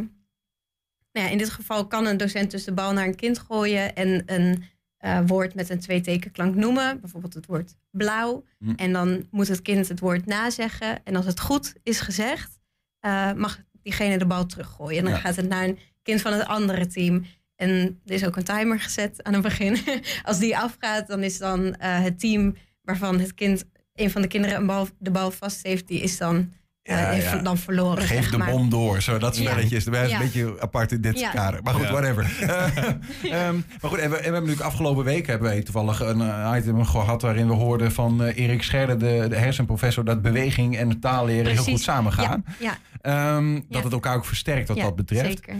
nou 1.13 1.27
ja, 1.27 1.29
in 1.29 1.39
dit 1.39 1.51
geval 1.51 1.87
kan 1.87 2.07
een 2.07 2.17
docent 2.17 2.51
dus 2.51 2.65
de 2.65 2.73
bal 2.73 2.93
naar 2.93 3.07
een 3.07 3.17
kind 3.17 3.39
gooien 3.39 3.95
en 3.95 4.23
een 4.27 4.65
eh, 4.99 5.21
woord 5.27 5.55
met 5.55 5.69
een 5.71 5.79
twee-tekenklank 5.81 6.55
noemen. 6.55 7.01
Bijvoorbeeld 7.01 7.35
het 7.35 7.47
woord 7.47 7.77
blauw. 7.91 8.45
Hm. 8.59 8.73
En 8.77 8.93
dan 8.93 9.27
moet 9.31 9.49
het 9.49 9.63
kind 9.63 9.89
het 9.89 10.01
woord 10.01 10.27
nazeggen. 10.27 11.05
En 11.05 11.17
als 11.17 11.27
het 11.27 11.41
goed 11.41 11.75
is 11.83 12.01
gezegd, 12.01 12.59
eh, 13.01 13.33
mag 13.33 13.61
diegene 13.83 14.19
de 14.19 14.27
bal 14.27 14.47
teruggooien. 14.47 14.99
En 14.99 15.05
dan 15.05 15.13
Ja. 15.13 15.19
gaat 15.21 15.37
het 15.37 15.49
naar 15.49 15.65
een 15.65 15.79
kind 16.03 16.21
van 16.21 16.33
het 16.33 16.47
andere 16.47 16.87
team. 16.87 17.25
En 17.57 18.01
er 18.05 18.15
is 18.15 18.27
ook 18.27 18.37
een 18.37 18.45
timer 18.45 18.81
gezet 18.81 19.23
aan 19.23 19.33
het 19.33 19.43
begin. 19.43 19.77
als 20.25 20.39
die 20.39 20.57
afgaat, 20.59 21.07
dan 21.07 21.23
is 21.23 21.39
dan 21.39 21.75
eh, 21.75 22.03
het 22.03 22.21
team 22.21 22.57
waarvan 22.83 23.21
het 23.21 23.35
kind, 23.35 23.65
een 23.95 24.11
van 24.11 24.23
de 24.23 24.29
kinderen 24.29 24.57
een 24.57 24.67
bal, 24.67 24.89
de 24.99 25.11
bal 25.11 25.31
vast 25.31 25.63
heeft, 25.67 25.89
die 25.89 26.01
is 26.01 26.19
dan, 26.19 26.53
Ja, 26.89 26.97
heeft 27.11 27.31
ja. 27.31 27.37
dan 27.39 27.59
verloren. 27.59 28.03
Geef 28.03 28.09
zeg 28.23 28.31
de 28.31 28.39
maar. 28.39 28.51
bom 28.51 28.69
door. 28.71 29.03
Zo, 29.03 29.19
dat 29.19 29.37
Ja. 29.37 29.51
spelletje 29.51 29.77
is 29.77 29.85
Ja. 29.85 30.03
een 30.03 30.19
beetje 30.19 30.57
apart 30.61 30.93
in 30.93 31.01
dit 31.01 31.19
Ja. 31.21 31.31
kader. 31.31 31.63
Maar 31.63 31.75
goed, 31.75 31.83
Ja. 31.83 31.91
whatever. 31.93 32.31
Eh, 32.49 33.47
ehm, 33.47 33.55
maar 33.81 33.91
goed, 33.91 33.99
en 33.99 34.11
we, 34.11 34.17
en 34.17 34.23
we 34.23 34.23
hebben 34.23 34.33
natuurlijk 34.41 34.61
afgelopen 34.67 35.05
week 35.05 35.27
hebben 35.27 35.49
wij 35.49 35.63
toevallig 35.63 36.01
een 36.01 36.21
eh, 36.21 36.53
item 36.57 36.85
gehad 36.85 37.23
waarin 37.23 37.47
we 37.49 37.55
hoorden 37.55 37.93
van 37.93 38.25
eh, 38.25 38.37
Erik 38.45 38.63
Scherder, 38.63 38.99
de, 38.99 39.27
de 39.29 39.37
hersenprofessor, 39.37 40.05
dat 40.05 40.23
beweging 40.23 40.77
en 40.77 41.01
taalleren 41.01 41.45
heel 41.45 41.55
Precies. 41.55 41.73
goed 41.73 41.83
samengaan. 41.83 42.45
Ja, 42.59 42.77
Ehm. 43.01 43.61
Dat 43.69 43.85
het 43.85 43.93
elkaar 43.93 44.17
ook 44.17 44.25
versterkt 44.25 44.69
wat 44.69 44.77
ja, 44.77 44.83
dat 44.83 44.97
betreft. 44.97 45.25
Zeker. 45.27 45.55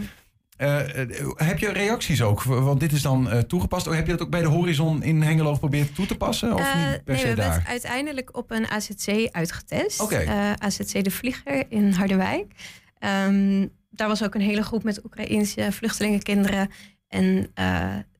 Eh, 0.59 1.01
eh, 1.01 1.31
heb 1.35 1.59
je 1.59 1.71
reacties 1.71 2.21
ook? 2.21 2.43
Want 2.43 2.79
dit 2.79 2.91
is 2.91 3.01
dan 3.01 3.29
eh, 3.29 3.39
toegepast. 3.39 3.85
Heb 3.85 4.05
je 4.05 4.11
dat 4.11 4.21
ook 4.21 4.29
bij 4.29 4.41
de 4.41 4.47
Horizon 4.47 5.03
in 5.03 5.21
Hengelo 5.21 5.53
geprobeerd 5.53 5.95
toe 5.95 6.05
te 6.05 6.15
passen? 6.17 6.53
Of 6.53 6.75
niet 6.75 7.03
per 7.03 7.13
nee, 7.13 7.21
we 7.21 7.27
hebben 7.27 7.51
het 7.51 7.67
uiteindelijk 7.67 8.37
op 8.37 8.51
een 8.51 8.67
AZC 8.67 9.27
uitgetest. 9.31 10.01
Eh, 10.11 10.51
AZC 10.53 11.03
De 11.03 11.11
Vlieger 11.11 11.65
in 11.69 11.91
Harderwijk. 11.91 12.53
Ehm, 12.97 13.67
daar 13.89 14.07
was 14.07 14.23
ook 14.23 14.35
een 14.35 14.41
hele 14.41 14.63
groep 14.63 14.83
met 14.83 15.05
Oekraïense 15.05 15.71
vluchtelingenkinderen. 15.71 16.69
En 17.07 17.51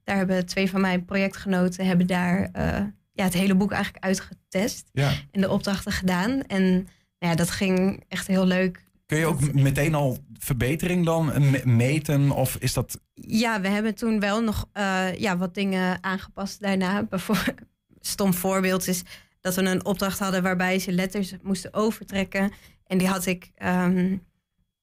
daar 0.03 0.17
hebben 0.17 0.45
twee 0.45 0.69
van 0.69 0.81
mijn 0.81 1.05
projectgenoten 1.05 1.85
hebben 1.85 2.07
daar 2.07 2.49
ja, 3.11 3.23
het 3.23 3.33
hele 3.33 3.55
boek 3.55 3.71
eigenlijk 3.71 4.03
uitgetest. 4.03 4.89
Ja. 4.91 5.11
En 5.31 5.41
de 5.41 5.49
opdrachten 5.49 5.91
gedaan. 5.91 6.41
En 6.41 6.71
nou 7.19 7.31
ja, 7.31 7.35
dat 7.35 7.51
ging 7.51 8.03
echt 8.07 8.27
heel 8.27 8.45
leuk. 8.45 8.87
Kun 9.09 9.17
je 9.17 9.25
ook 9.25 9.53
meteen 9.53 9.95
al 9.95 10.17
verbetering 10.33 11.05
dan 11.05 11.31
eh, 11.31 11.41
me- 11.41 11.61
meten? 11.65 12.31
Of 12.31 12.55
is 12.55 12.73
dat... 12.73 12.99
Ja, 13.13 13.61
we 13.61 13.67
hebben 13.67 13.95
toen 13.95 14.19
wel 14.19 14.41
nog 14.41 14.69
eh, 14.73 15.15
ja, 15.15 15.37
wat 15.37 15.53
dingen 15.53 16.03
aangepast 16.03 16.61
daarna. 16.61 17.03
Bijvoorbeeld, 17.03 17.59
stom 17.99 18.33
voorbeeld 18.33 18.87
is 18.87 19.03
dat 19.41 19.55
we 19.55 19.61
een 19.61 19.85
opdracht 19.85 20.19
hadden 20.19 20.43
waarbij 20.43 20.79
ze 20.79 20.91
letters 20.91 21.33
moesten 21.41 21.73
overtrekken. 21.73 22.51
En 22.85 22.97
die 22.97 23.07
had 23.07 23.25
ik 23.25 23.51
ehm, 23.55 24.17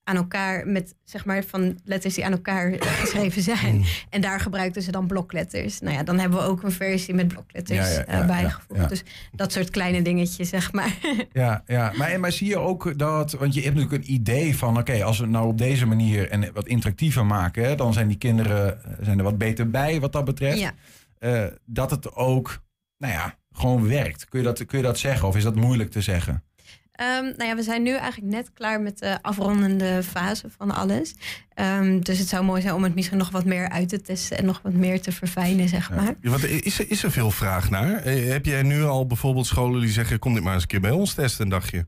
aan 0.07 0.17
elkaar 0.17 0.67
met, 0.67 0.95
zeg 1.05 1.25
maar, 1.25 1.45
van 1.45 1.79
letters 1.85 2.15
die 2.15 2.25
aan 2.25 2.33
elkaar 2.33 2.73
geschreven 3.01 3.43
zijn. 3.43 3.85
En 4.11 4.21
daar 4.21 4.41
gebruikten 4.41 4.83
ze 4.83 4.91
dan 4.91 5.07
blokletters. 5.07 5.81
Nou 5.81 5.95
ja, 5.97 6.03
dan 6.03 6.19
hebben 6.19 6.39
we 6.39 6.45
ook 6.45 6.63
een 6.63 6.73
versie 6.73 7.15
met 7.15 7.29
blokletters 7.29 7.79
Ja, 7.79 7.93
ja, 7.93 8.05
eh, 8.05 8.19
ja, 8.19 8.27
bijgevoegd. 8.27 8.67
ja, 8.75 8.83
ja. 8.83 8.89
Dus 8.89 9.03
dat 9.33 9.53
soort 9.53 9.71
kleine 9.71 10.03
dingetjes, 10.03 10.49
zeg 10.49 10.73
maar. 10.73 10.95
Ja, 11.33 11.63
ja. 11.67 11.93
Maar, 11.97 12.21
maar 12.21 12.33
zie 12.33 12.49
je 12.49 12.59
ook 12.59 12.99
dat, 12.99 13.33
want 13.33 13.55
je 13.55 13.63
hebt 13.63 13.75
natuurlijk 13.75 14.05
een 14.05 14.13
idee 14.13 14.57
van, 14.57 14.79
oké, 14.79 15.05
als 15.05 15.17
we 15.17 15.23
het 15.23 15.33
nou 15.33 15.47
op 15.49 15.59
deze 15.59 15.87
manier 15.87 16.31
en 16.31 16.53
wat 16.53 16.67
interactiever 16.67 17.27
maken, 17.27 17.65
hè, 17.65 17.75
dan 17.75 17.93
zijn 17.93 18.09
die 18.09 18.19
kinderen 18.19 18.85
eh, 18.85 18.93
zijn 19.01 19.19
er 19.19 19.25
wat 19.25 19.39
beter 19.39 19.71
bij 19.71 20.01
wat 20.01 20.13
dat 20.13 20.25
betreft. 20.25 20.59
Ja. 20.59 20.73
Eh, 21.19 21.45
dat 21.65 21.91
het 21.91 22.15
ook, 22.15 22.63
nou 22.99 23.13
ja, 23.13 23.35
gewoon 23.53 23.89
werkt. 23.89 24.25
Kun 24.29 24.39
je, 24.39 24.45
dat, 24.45 24.65
kun 24.65 24.79
je 24.79 24.85
dat 24.85 24.99
zeggen 24.99 25.29
of 25.29 25.37
is 25.37 25.43
dat 25.43 25.55
moeilijk 25.55 25.91
te 25.91 26.01
zeggen? 26.01 26.45
Ehm, 26.97 27.25
nou 27.25 27.45
ja, 27.45 27.55
we 27.57 27.63
zijn 27.63 27.83
nu 27.83 27.95
eigenlijk 27.95 28.35
net 28.35 28.53
klaar 28.53 28.81
met 28.81 28.99
de 28.99 29.19
afrondende 29.23 30.03
fase 30.03 30.51
van 30.57 30.71
alles. 30.71 31.15
Ehm, 31.55 32.01
dus 32.01 32.19
het 32.19 32.29
zou 32.29 32.45
mooi 32.45 32.63
zijn 32.63 32.75
om 32.75 32.83
het 32.83 32.95
misschien 32.95 33.19
nog 33.19 33.31
wat 33.31 33.45
meer 33.45 33.69
uit 33.69 33.89
te 33.89 34.01
testen 34.01 34.39
en 34.39 34.45
nog 34.45 34.61
wat 34.63 34.73
meer 34.73 35.01
te 35.01 35.13
verfijnen, 35.13 35.69
zeg 35.69 35.91
maar. 35.91 36.15
Ja, 36.21 36.31
want 36.31 36.45
is, 36.45 36.79
er, 36.79 36.91
is 36.91 37.03
er 37.03 37.11
veel 37.11 37.31
vraag 37.31 37.71
naar? 37.71 37.97
Eh, 37.97 38.29
Heb 38.29 38.45
jij 38.45 38.63
nu 38.63 38.85
al 38.85 39.07
bijvoorbeeld 39.07 39.47
scholen 39.47 39.81
die 39.81 39.91
zeggen... 39.91 40.19
kom 40.19 40.35
dit 40.35 40.43
maar 40.43 40.53
eens 40.53 40.63
een 40.63 40.69
keer 40.69 40.81
bij 40.81 40.91
ons 40.91 41.15
testen 41.15 41.45
een 41.45 41.51
dagje? 41.51 41.87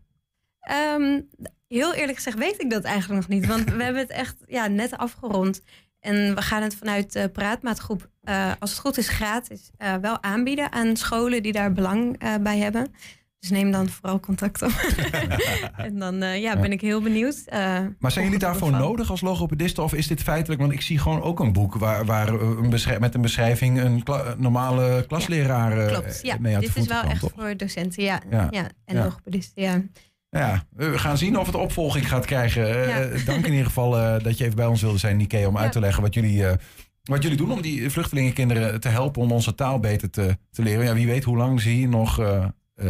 Ehm, 0.61 1.20
heel 1.68 1.94
eerlijk 1.94 2.16
gezegd 2.16 2.38
weet 2.38 2.62
ik 2.62 2.70
dat 2.70 2.84
eigenlijk 2.84 3.20
nog 3.20 3.38
niet. 3.38 3.48
Want 3.48 3.64
we 3.70 3.82
hebben 3.84 4.02
het 4.02 4.11
echt 4.11 4.36
ja, 4.46 4.66
net 4.66 4.96
afgerond. 4.96 5.62
En 6.00 6.34
we 6.34 6.42
gaan 6.42 6.62
het 6.62 6.74
vanuit 6.74 7.12
de 7.12 7.28
praatmaatgroep, 7.28 8.11
eh, 8.22 8.52
als 8.59 8.70
het 8.70 8.78
goed 8.78 8.98
is, 8.98 9.09
gratis 9.09 9.70
eh, 9.76 9.94
wel 9.94 10.22
aanbieden 10.22 10.72
aan 10.72 10.96
scholen 10.96 11.42
die 11.42 11.52
daar 11.52 11.72
belang 11.72 12.18
bij 12.42 12.59
hebben. 12.59 12.94
Dus 13.41 13.51
neem 13.51 13.70
dan 13.70 13.89
vooral 13.89 14.20
contact 14.20 14.62
op. 14.62 14.70
en 15.76 15.99
dan 15.99 16.22
eh, 16.22 16.41
ja, 16.41 16.61
ben 16.61 16.72
ik 16.72 16.80
heel 16.80 17.01
benieuwd. 17.03 17.43
eh, 17.47 17.78
Maar 17.99 18.11
zijn 18.11 18.24
jullie 18.24 18.39
daarvoor 18.41 18.70
van. 18.70 18.78
nodig 18.78 19.11
als 19.11 19.20
logopedisten? 19.20 19.82
Of 19.82 19.95
is 19.95 20.07
dit 20.07 20.22
feitelijk, 20.22 20.61
want 20.61 20.72
ik 20.72 20.80
zie 20.80 20.99
gewoon 20.99 21.22
ook 21.22 21.41
een 21.41 21.53
boek 21.53 21.74
waar, 21.74 22.05
waar 22.05 22.28
een 22.28 22.68
met 23.01 23.14
een 23.14 23.20
beschrijving 23.20 23.80
een 23.80 24.03
kla- 24.03 24.34
normale 24.39 25.05
klasleraar 25.09 25.78
eh, 25.78 25.86
Klopt, 25.93 26.20
ja. 26.22 26.36
mee 26.41 26.59
Dit 26.59 26.76
is 26.76 26.86
wel 26.86 27.01
kan, 27.01 27.11
echt 27.11 27.20
toch? 27.20 27.32
voor 27.36 27.57
docenten, 27.57 28.03
ja. 28.03 28.20
Ja. 28.30 28.49
ja. 28.51 28.68
en 28.84 28.97
Ja. 28.97 29.05
logopedisten, 29.05 29.62
ja. 29.62 29.82
Ja, 30.30 30.64
we 30.70 30.99
gaan 30.99 31.18
zien 31.18 31.39
of 31.39 31.47
het 31.47 31.55
opvolging 31.55 32.09
gaat 32.09 32.24
krijgen. 32.26 32.66
Ja. 32.89 33.09
dank 33.24 33.45
in 33.47 33.51
ieder 33.53 33.66
geval 33.66 33.91
dat 34.22 34.39
je 34.39 34.45
even 34.45 34.57
bij 34.57 34.66
ons 34.66 34.82
wilde 34.82 34.99
zijn, 34.99 35.16
Nike, 35.16 35.49
om 35.49 35.59
uit 35.59 35.72
te 35.72 35.80
leggen 35.80 36.03
wat 36.03 36.14
jullie, 36.14 36.47
eh, 36.47 36.57
wat 37.03 37.22
jullie 37.22 37.36
doen 37.39 37.53
om 37.53 37.62
die 37.62 37.91
vluchtelingenkinderen 37.91 38.80
te 38.80 38.89
helpen 38.89 39.22
om 39.22 39.32
onze 39.32 39.55
taal 39.55 39.78
beter 39.80 40.11
te, 40.11 40.39
te 40.51 40.62
leren. 40.62 40.84
Ja, 40.84 40.95
wie 40.95 41.07
weet 41.07 41.24
hoe 41.24 41.36
lang 41.36 41.61
ze 41.61 41.68
hier 41.68 41.89
nog 41.89 42.20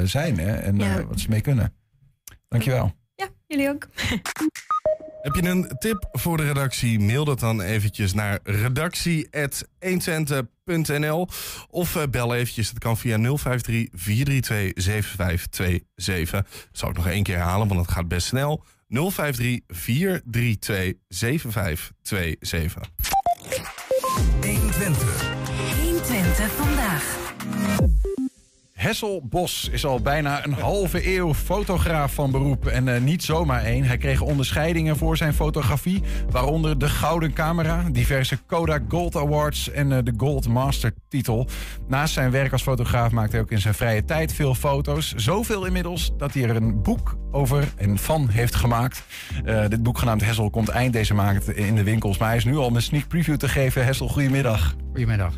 zijn 0.04 0.38
hè, 0.38 0.56
en 0.56 0.78
Ja. 0.78 0.98
eh, 0.98 1.04
wat 1.04 1.20
ze 1.20 1.28
mee 1.28 1.40
kunnen. 1.40 1.72
Dankjewel. 2.48 2.94
Ja, 3.14 3.28
jullie 3.46 3.68
ook. 3.68 3.88
Heb 5.22 5.34
je 5.34 5.42
een 5.42 5.72
tip 5.78 6.08
voor 6.12 6.36
de 6.36 6.46
redactie? 6.46 7.00
Mail 7.00 7.24
dat 7.24 7.40
dan 7.40 7.60
eventjes 7.60 8.12
naar 8.14 8.38
redactie.1centen.nl 8.42 11.28
of 11.70 11.96
eh, 11.96 12.02
bel 12.10 12.34
eventjes. 12.34 12.68
Dat 12.70 12.78
kan 12.78 12.96
via 12.96 13.16
053 13.18 13.88
432 13.92 14.84
7527. 14.84 16.40
Dat 16.42 16.68
zal 16.72 16.90
ik 16.90 16.96
nog 16.96 17.06
één 17.06 17.22
keer 17.22 17.36
herhalen, 17.36 17.68
want 17.68 17.80
het 17.80 17.90
gaat 17.90 18.08
best 18.08 18.26
snel. 18.26 18.64
053 18.88 19.60
432 19.68 20.94
7527. 21.08 22.90
120. 24.40 25.32
120 25.82 26.50
vandaag. 26.52 27.16
Hessel 28.88 29.22
Bos 29.28 29.68
is 29.72 29.84
al 29.84 30.00
bijna 30.00 30.44
een 30.44 30.52
halve 30.52 31.16
eeuw 31.16 31.34
fotograaf 31.34 32.14
van 32.14 32.30
beroep. 32.30 32.66
En 32.66 32.88
eh, 32.88 33.00
niet 33.00 33.24
zomaar 33.24 33.64
één. 33.64 33.84
Hij 33.84 33.98
kreeg 33.98 34.20
onderscheidingen 34.20 34.96
voor 34.96 35.16
zijn 35.16 35.34
fotografie. 35.34 36.02
Waaronder 36.30 36.78
de 36.78 36.88
Gouden 36.88 37.32
Camera, 37.32 37.84
diverse 37.92 38.36
Kodak 38.46 38.82
Gold 38.88 39.16
Awards 39.16 39.70
en 39.70 39.92
eh, 39.92 39.98
de 40.04 40.12
Gold 40.16 40.48
Master 40.48 40.94
titel. 41.08 41.48
Naast 41.88 42.14
zijn 42.14 42.30
werk 42.30 42.52
als 42.52 42.62
fotograaf 42.62 43.12
maakt 43.12 43.32
hij 43.32 43.40
ook 43.40 43.50
in 43.50 43.60
zijn 43.60 43.74
vrije 43.74 44.04
tijd 44.04 44.32
veel 44.32 44.54
foto's. 44.54 45.14
Zoveel 45.14 45.64
inmiddels 45.64 46.12
dat 46.16 46.34
hij 46.34 46.42
er 46.42 46.56
een 46.56 46.82
boek 46.82 47.16
over 47.30 47.68
en 47.76 47.98
van 47.98 48.28
heeft 48.28 48.54
gemaakt. 48.54 49.02
Eh, 49.44 49.68
dit 49.68 49.82
boek 49.82 49.98
genaamd 49.98 50.24
Hessel 50.24 50.50
komt 50.50 50.68
eind 50.68 50.92
deze 50.92 51.14
maand 51.14 51.48
in 51.48 51.74
de 51.74 51.82
winkels. 51.82 52.18
Maar 52.18 52.28
hij 52.28 52.36
is 52.36 52.44
nu 52.44 52.56
al 52.56 52.74
een 52.74 52.82
sneak 52.82 53.08
preview 53.08 53.36
te 53.36 53.48
geven. 53.48 53.84
Hessel, 53.84 54.08
goedemiddag. 54.08 54.74
Goedemiddag. 54.92 55.34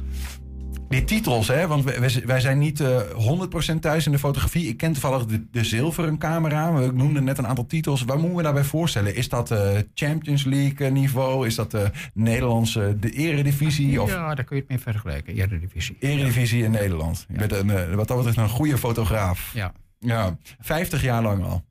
Die 0.90 1.04
titels, 1.04 1.48
hè? 1.48 1.66
want 1.66 1.84
wij- 1.84 2.22
wij, 2.26 2.40
zijn 2.40 2.58
niet 2.58 2.80
eh 2.80 3.00
100% 3.14 3.80
thuis 3.80 4.06
in 4.06 4.12
de 4.12 4.18
fotografie. 4.18 4.68
Ik 4.68 4.76
ken 4.76 4.92
toevallig 4.92 5.26
de, 5.26 5.44
de 5.50 5.64
zilveren 5.64 6.18
camera. 6.18 6.78
Ik 6.80 6.92
noemde 6.94 7.20
net 7.20 7.38
een 7.38 7.46
aantal 7.46 7.66
titels. 7.66 8.02
Waar 8.04 8.18
moeten 8.18 8.36
we 8.36 8.42
daarbij 8.42 8.64
voorstellen? 8.64 9.14
Is 9.14 9.28
dat 9.28 9.50
eh, 9.50 9.70
Champions 9.94 10.44
League 10.44 10.86
eh, 10.86 10.92
niveau? 10.92 11.46
Is 11.46 11.54
dat 11.54 11.70
de 11.70 11.90
Nederlandse 12.14 12.96
de 13.00 13.10
eredivisie? 13.10 14.02
Of 14.02 14.10
Ja, 14.10 14.34
daar 14.34 14.44
kun 14.44 14.56
je 14.56 14.62
het 14.62 14.70
mee 14.70 14.80
vergelijken. 14.80 15.34
Eredivisie. 15.34 15.96
eredivisie 16.00 16.62
in 16.64 16.70
Nederland? 16.70 17.26
Je 17.28 17.38
bent 17.38 17.52
een, 17.52 17.94
wat 17.96 18.08
dat 18.08 18.16
betreft 18.16 18.36
een 18.38 18.48
goede 18.48 18.78
fotograaf. 18.78 19.50
Ja. 19.54 19.72
Ja, 19.98 20.36
50 20.60 21.02
jaar 21.02 21.22
lang 21.22 21.44
al. 21.44 21.64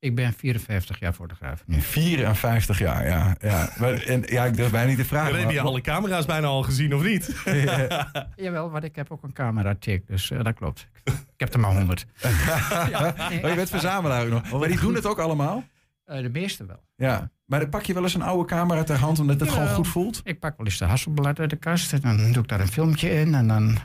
Ik 0.00 0.14
ben 0.14 0.32
54 0.32 0.98
jaar 0.98 1.12
fotograaf. 1.12 1.62
nu. 1.66 1.80
54 1.80 2.78
jaar, 2.78 3.06
ja. 3.06 3.36
Ja, 3.40 3.68
maar, 3.78 3.92
en, 4.02 4.22
ja 4.26 4.44
ik 4.44 4.56
durf 4.56 4.70
bijna 4.70 4.88
niet 4.88 4.96
te 4.98 5.04
vragen. 5.04 5.38
heb 5.40 5.50
je 5.50 5.60
alle 5.60 5.80
camera's 5.80 6.26
bijna 6.26 6.46
al 6.46 6.62
gezien, 6.62 6.94
of 6.94 7.02
niet? 7.02 7.34
Jawel, 8.36 8.70
want 8.70 8.84
ik 8.84 8.96
heb 8.96 9.10
ook 9.10 9.22
een 9.22 9.32
camera 9.32 9.74
check, 9.80 10.06
dus 10.06 10.30
eh, 10.30 10.42
dat 10.42 10.54
klopt. 10.54 10.88
Ik 11.04 11.14
heb 11.36 11.52
er 11.54 11.60
maar 11.60 11.72
100. 11.76 12.06
ja, 12.90 13.14
nee, 13.28 13.42
Oh, 13.42 13.48
je 13.48 13.54
bent 13.54 13.70
verzamelaar 13.70 14.24
ook 14.24 14.30
nog. 14.30 14.50
Maar 14.58 14.68
die 14.68 14.80
doen 14.80 14.94
het 14.94 15.06
ook 15.06 15.18
allemaal? 15.18 15.64
eh, 16.04 16.22
de 16.22 16.28
meeste 16.28 16.66
wel. 16.66 16.82
Ja. 16.96 17.30
Maar 17.46 17.60
dan 17.60 17.68
pak 17.68 17.84
je 17.84 17.94
wel 17.94 18.02
eens 18.02 18.14
een 18.14 18.22
oude 18.22 18.44
camera 18.48 18.82
ter 18.82 18.96
hand 18.96 19.18
omdat 19.18 19.40
het 19.40 19.50
gewoon 19.50 19.68
goed 19.68 19.88
voelt? 19.88 20.20
Ik 20.24 20.38
pak 20.40 20.56
wel 20.56 20.66
eens 20.66 20.78
de 20.78 20.84
Hasselblad 20.84 21.38
uit 21.40 21.50
de 21.50 21.56
kast 21.56 21.92
en 21.92 22.00
dan 22.00 22.32
doe 22.32 22.42
ik 22.42 22.48
daar 22.48 22.60
een 22.60 22.68
filmpje 22.68 23.10
in 23.20 23.34
en 23.34 23.48
dan 23.48 23.78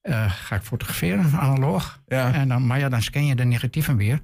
eh, 0.00 0.30
ga 0.30 0.56
ik 0.56 0.62
fotograferen, 0.62 1.32
analoog. 1.38 2.00
Ja. 2.06 2.32
En 2.32 2.48
dan, 2.48 2.66
maar 2.66 2.78
ja, 2.78 2.88
dan 2.88 3.02
scan 3.02 3.26
je 3.26 3.34
de 3.34 3.44
negatieven 3.44 3.96
weer. 3.96 4.20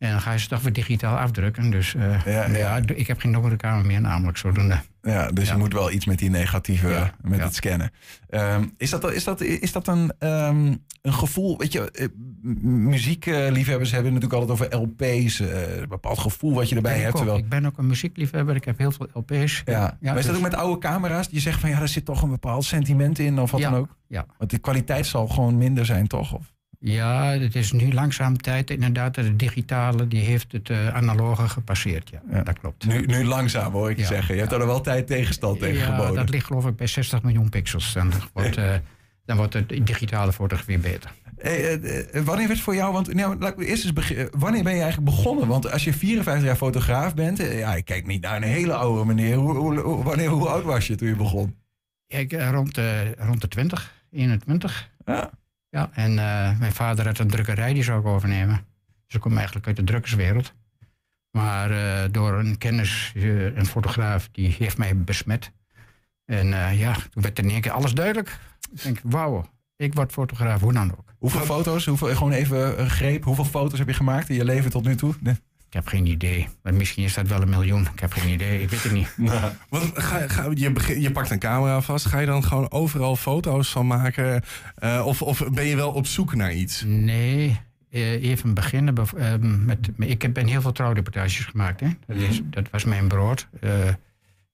En 0.00 0.10
dan 0.10 0.20
ga 0.20 0.32
je 0.32 0.38
ze 0.38 0.48
toch 0.48 0.60
weer 0.62 0.72
digitaal 0.72 1.16
afdrukken. 1.16 1.70
Dus 1.70 1.94
eh, 1.94 2.24
Ja, 2.24 2.46
ja, 2.48 2.56
ja. 2.56 2.80
ik 2.94 3.06
heb 3.06 3.20
geen 3.20 3.32
donkere 3.32 3.56
kamer 3.56 3.86
meer, 3.86 4.00
namelijk 4.00 4.38
zodoende. 4.38 4.80
Ja, 5.02 5.30
dus 5.30 5.46
Ja. 5.48 5.52
je 5.52 5.58
moet 5.58 5.72
wel 5.72 5.90
iets 5.90 6.04
met 6.06 6.18
die 6.18 6.30
negatieve, 6.30 7.10
met 7.22 7.40
het 7.40 7.54
scannen. 7.54 7.90
Ehm, 8.28 8.64
is, 8.76 8.90
dat, 8.90 9.12
is, 9.12 9.24
dat, 9.24 9.40
is 9.40 9.72
dat 9.72 9.86
een, 9.88 10.12
ehm, 10.18 10.74
een 11.02 11.12
gevoel, 11.12 11.58
weet 11.58 11.72
je, 11.72 11.90
eh, 11.90 12.06
muziekliefhebbers 12.62 13.90
hebben 13.90 14.12
natuurlijk 14.12 14.40
altijd 14.40 14.70
over 14.70 14.76
LP's, 14.88 15.40
eh, 15.40 15.78
een 15.80 15.88
bepaald 15.88 16.18
gevoel 16.18 16.54
wat 16.54 16.68
je 16.68 16.76
erbij 16.76 16.96
ik, 16.96 17.00
hebt. 17.02 17.12
ook. 17.12 17.16
Terwijl, 17.18 17.38
ik 17.38 17.48
ben 17.48 17.66
ook 17.66 17.78
een 17.78 17.86
muziekliefhebber, 17.86 18.56
ik 18.56 18.64
heb 18.64 18.78
heel 18.78 18.92
veel 18.92 19.08
LP's. 19.12 19.62
ja. 19.64 19.80
maar 20.00 20.16
is 20.18 20.24
dat 20.24 20.34
dus- 20.34 20.34
ook 20.44 20.50
met 20.50 20.54
oude 20.54 20.78
camera's? 20.80 21.28
Die 21.28 21.40
zegt 21.40 21.60
van 21.60 21.70
ja, 21.70 21.78
daar 21.78 21.88
zit 21.88 22.04
toch 22.04 22.22
een 22.22 22.30
bepaald 22.30 22.64
sentiment 22.64 23.18
in 23.18 23.38
of 23.40 23.50
wat 23.50 23.60
dan 23.60 23.74
ook? 23.74 23.96
ja. 24.06 24.26
Want 24.38 24.50
de 24.50 24.58
kwaliteit 24.58 25.06
zal 25.06 25.28
gewoon 25.28 25.58
minder 25.58 25.86
zijn, 25.86 26.06
toch? 26.06 26.34
Of? 26.34 26.52
Ja, 26.82 27.22
het 27.24 27.54
is 27.54 27.72
nu 27.72 27.92
langzaam 27.92 28.36
tijd. 28.36 28.70
Inderdaad, 28.70 29.14
de 29.14 29.36
digitale 29.36 30.08
die 30.08 30.20
heeft 30.20 30.52
het 30.52 30.70
eh, 30.70 30.88
analoge 30.94 31.48
gepasseerd. 31.48 32.10
Ja, 32.10 32.22
Ja. 32.30 32.42
dat 32.42 32.58
klopt. 32.58 32.86
Nu, 32.86 33.06
nu 33.06 33.24
langzaam 33.24 33.72
hoor 33.72 33.90
ik 33.90 33.96
je 33.96 34.02
Ja, 34.02 34.08
zeggen. 34.08 34.34
Je 34.34 34.40
hebt 34.40 34.52
er 34.52 34.66
wel 34.66 34.80
tijd 34.80 35.06
tegenstand 35.06 35.58
tegen 35.58 35.78
ja, 35.78 35.84
geboden. 35.84 36.14
dat 36.14 36.28
ligt 36.30 36.46
geloof 36.46 36.66
ik 36.66 36.76
bij 36.76 36.86
60 36.86 37.22
miljoen 37.22 37.48
pixels. 37.48 37.92
Dan 37.92 38.12
wordt, 38.32 38.56
eh, 38.56 38.74
dan 39.24 39.36
wordt 39.36 39.52
de 39.52 39.82
digitale 39.82 40.32
fotografie 40.32 40.78
beter. 40.78 41.10
Hey, 41.38 41.78
eh, 41.80 42.14
eh, 42.18 42.24
wanneer 42.24 42.46
werd 42.48 42.60
voor 42.60 42.74
jou, 42.74 42.92
want 42.92 43.14
nou, 43.14 43.36
laat 43.38 43.60
ik 43.60 43.68
eerst 43.68 43.84
eens 43.84 43.92
begin- 43.92 44.28
wanneer 44.30 44.62
ben 44.62 44.74
je 44.74 44.80
eigenlijk 44.82 45.10
begonnen? 45.16 45.46
Want 45.48 45.70
als 45.72 45.84
je 45.84 45.92
54 45.92 46.44
jaar 46.46 46.56
fotograaf 46.56 47.14
bent, 47.14 47.38
ja, 47.38 47.74
ik 47.74 47.84
kijk 47.84 48.06
niet 48.06 48.22
naar 48.22 48.36
een 48.36 48.42
hele 48.42 48.74
oude 48.74 49.04
meneer. 49.04 49.36
Hoe, 49.36 49.78
hoe, 49.80 50.02
wanneer, 50.02 50.28
hoe 50.28 50.48
oud 50.48 50.64
was 50.64 50.86
je 50.86 50.94
toen 50.94 51.08
je 51.08 51.16
begon? 51.16 51.56
Ik, 52.06 52.32
rond, 52.32 52.74
de, 52.74 53.14
rond 53.18 53.40
de 53.40 53.48
20, 53.48 53.92
21. 54.10 54.90
Ja. 55.04 55.30
Ja, 55.70 55.90
en 55.92 56.10
eh, 56.18 56.58
mijn 56.58 56.72
vader 56.72 57.06
had 57.06 57.18
een 57.18 57.28
drukkerij, 57.28 57.72
die 57.72 57.82
zou 57.82 58.00
ik 58.00 58.06
overnemen. 58.06 58.66
Dus 59.06 59.14
ik 59.14 59.20
kom 59.20 59.36
eigenlijk 59.36 59.66
uit 59.66 59.76
de 59.76 59.84
drukkerswereld. 59.84 60.54
Maar 61.30 61.70
eh, 61.70 62.10
door 62.10 62.32
een 62.32 62.58
kennis, 62.58 63.12
eh, 63.16 63.56
een 63.56 63.66
fotograaf, 63.66 64.28
die 64.32 64.54
heeft 64.58 64.78
mij 64.78 64.96
besmet. 64.96 65.52
En 66.24 66.52
eh, 66.52 66.80
ja, 66.80 66.92
toen 66.92 67.22
werd 67.22 67.38
in 67.38 67.50
één 67.50 67.60
keer 67.60 67.72
alles 67.72 67.92
duidelijk. 67.92 68.38
Ik 68.72 68.82
denk, 68.82 69.00
wauw, 69.02 69.50
ik 69.76 69.94
word 69.94 70.12
fotograaf, 70.12 70.60
hoe 70.60 70.72
dan 70.72 70.92
ook. 70.92 71.14
Hoeveel 71.18 71.40
foto's, 71.40 71.86
hoeveel, 71.86 72.14
gewoon 72.14 72.32
even 72.32 72.80
een 72.80 72.90
greep, 72.90 73.24
hoeveel 73.24 73.44
foto's 73.44 73.78
heb 73.78 73.88
je 73.88 73.94
gemaakt 73.94 74.28
in 74.28 74.34
je 74.34 74.44
leven 74.44 74.70
tot 74.70 74.84
nu 74.84 74.94
toe? 74.96 75.14
Nee. 75.20 75.34
Ik 75.70 75.76
heb 75.76 75.86
geen 75.86 76.06
idee. 76.06 76.48
Maar 76.62 76.74
misschien 76.74 77.04
is 77.04 77.14
dat 77.14 77.28
wel 77.28 77.42
een 77.42 77.48
miljoen. 77.48 77.88
Ik 77.94 78.00
heb 78.00 78.12
geen 78.12 78.32
idee, 78.32 78.62
ik 78.62 78.70
weet 78.70 78.82
het 78.82 78.92
niet. 78.92 79.14
Want 79.68 79.90
ga, 79.94 80.28
ga, 80.28 80.50
je, 80.54 80.70
begin- 80.72 81.00
je 81.00 81.10
pakt 81.10 81.30
een 81.30 81.38
camera 81.38 81.80
vast. 81.80 82.06
Ga 82.06 82.18
je 82.18 82.26
dan 82.26 82.44
gewoon 82.44 82.70
overal 82.70 83.16
foto's 83.16 83.68
van 83.70 83.86
maken? 83.86 84.42
Eh, 84.74 85.02
of, 85.06 85.22
of 85.22 85.42
ben 85.52 85.64
je 85.64 85.76
wel 85.76 85.90
op 85.92 86.06
zoek 86.06 86.34
naar 86.34 86.52
iets? 86.52 86.82
Nee, 86.86 87.60
eh, 87.90 88.22
even 88.22 88.54
beginnen. 88.54 88.94
bev- 88.94 89.12
eh, 89.12 89.32
met, 89.38 89.90
ik 89.96 90.22
heb 90.22 90.32
ben 90.34 90.46
heel 90.46 90.60
veel 90.60 90.72
trouwreportages 90.72 91.44
gemaakt. 91.44 91.80
Hè? 91.80 91.88
Dat, 92.06 92.16
is, 92.16 92.40
dat 92.44 92.70
was 92.70 92.84
mijn 92.84 93.08
brood. 93.08 93.48
Eh, 93.60 93.70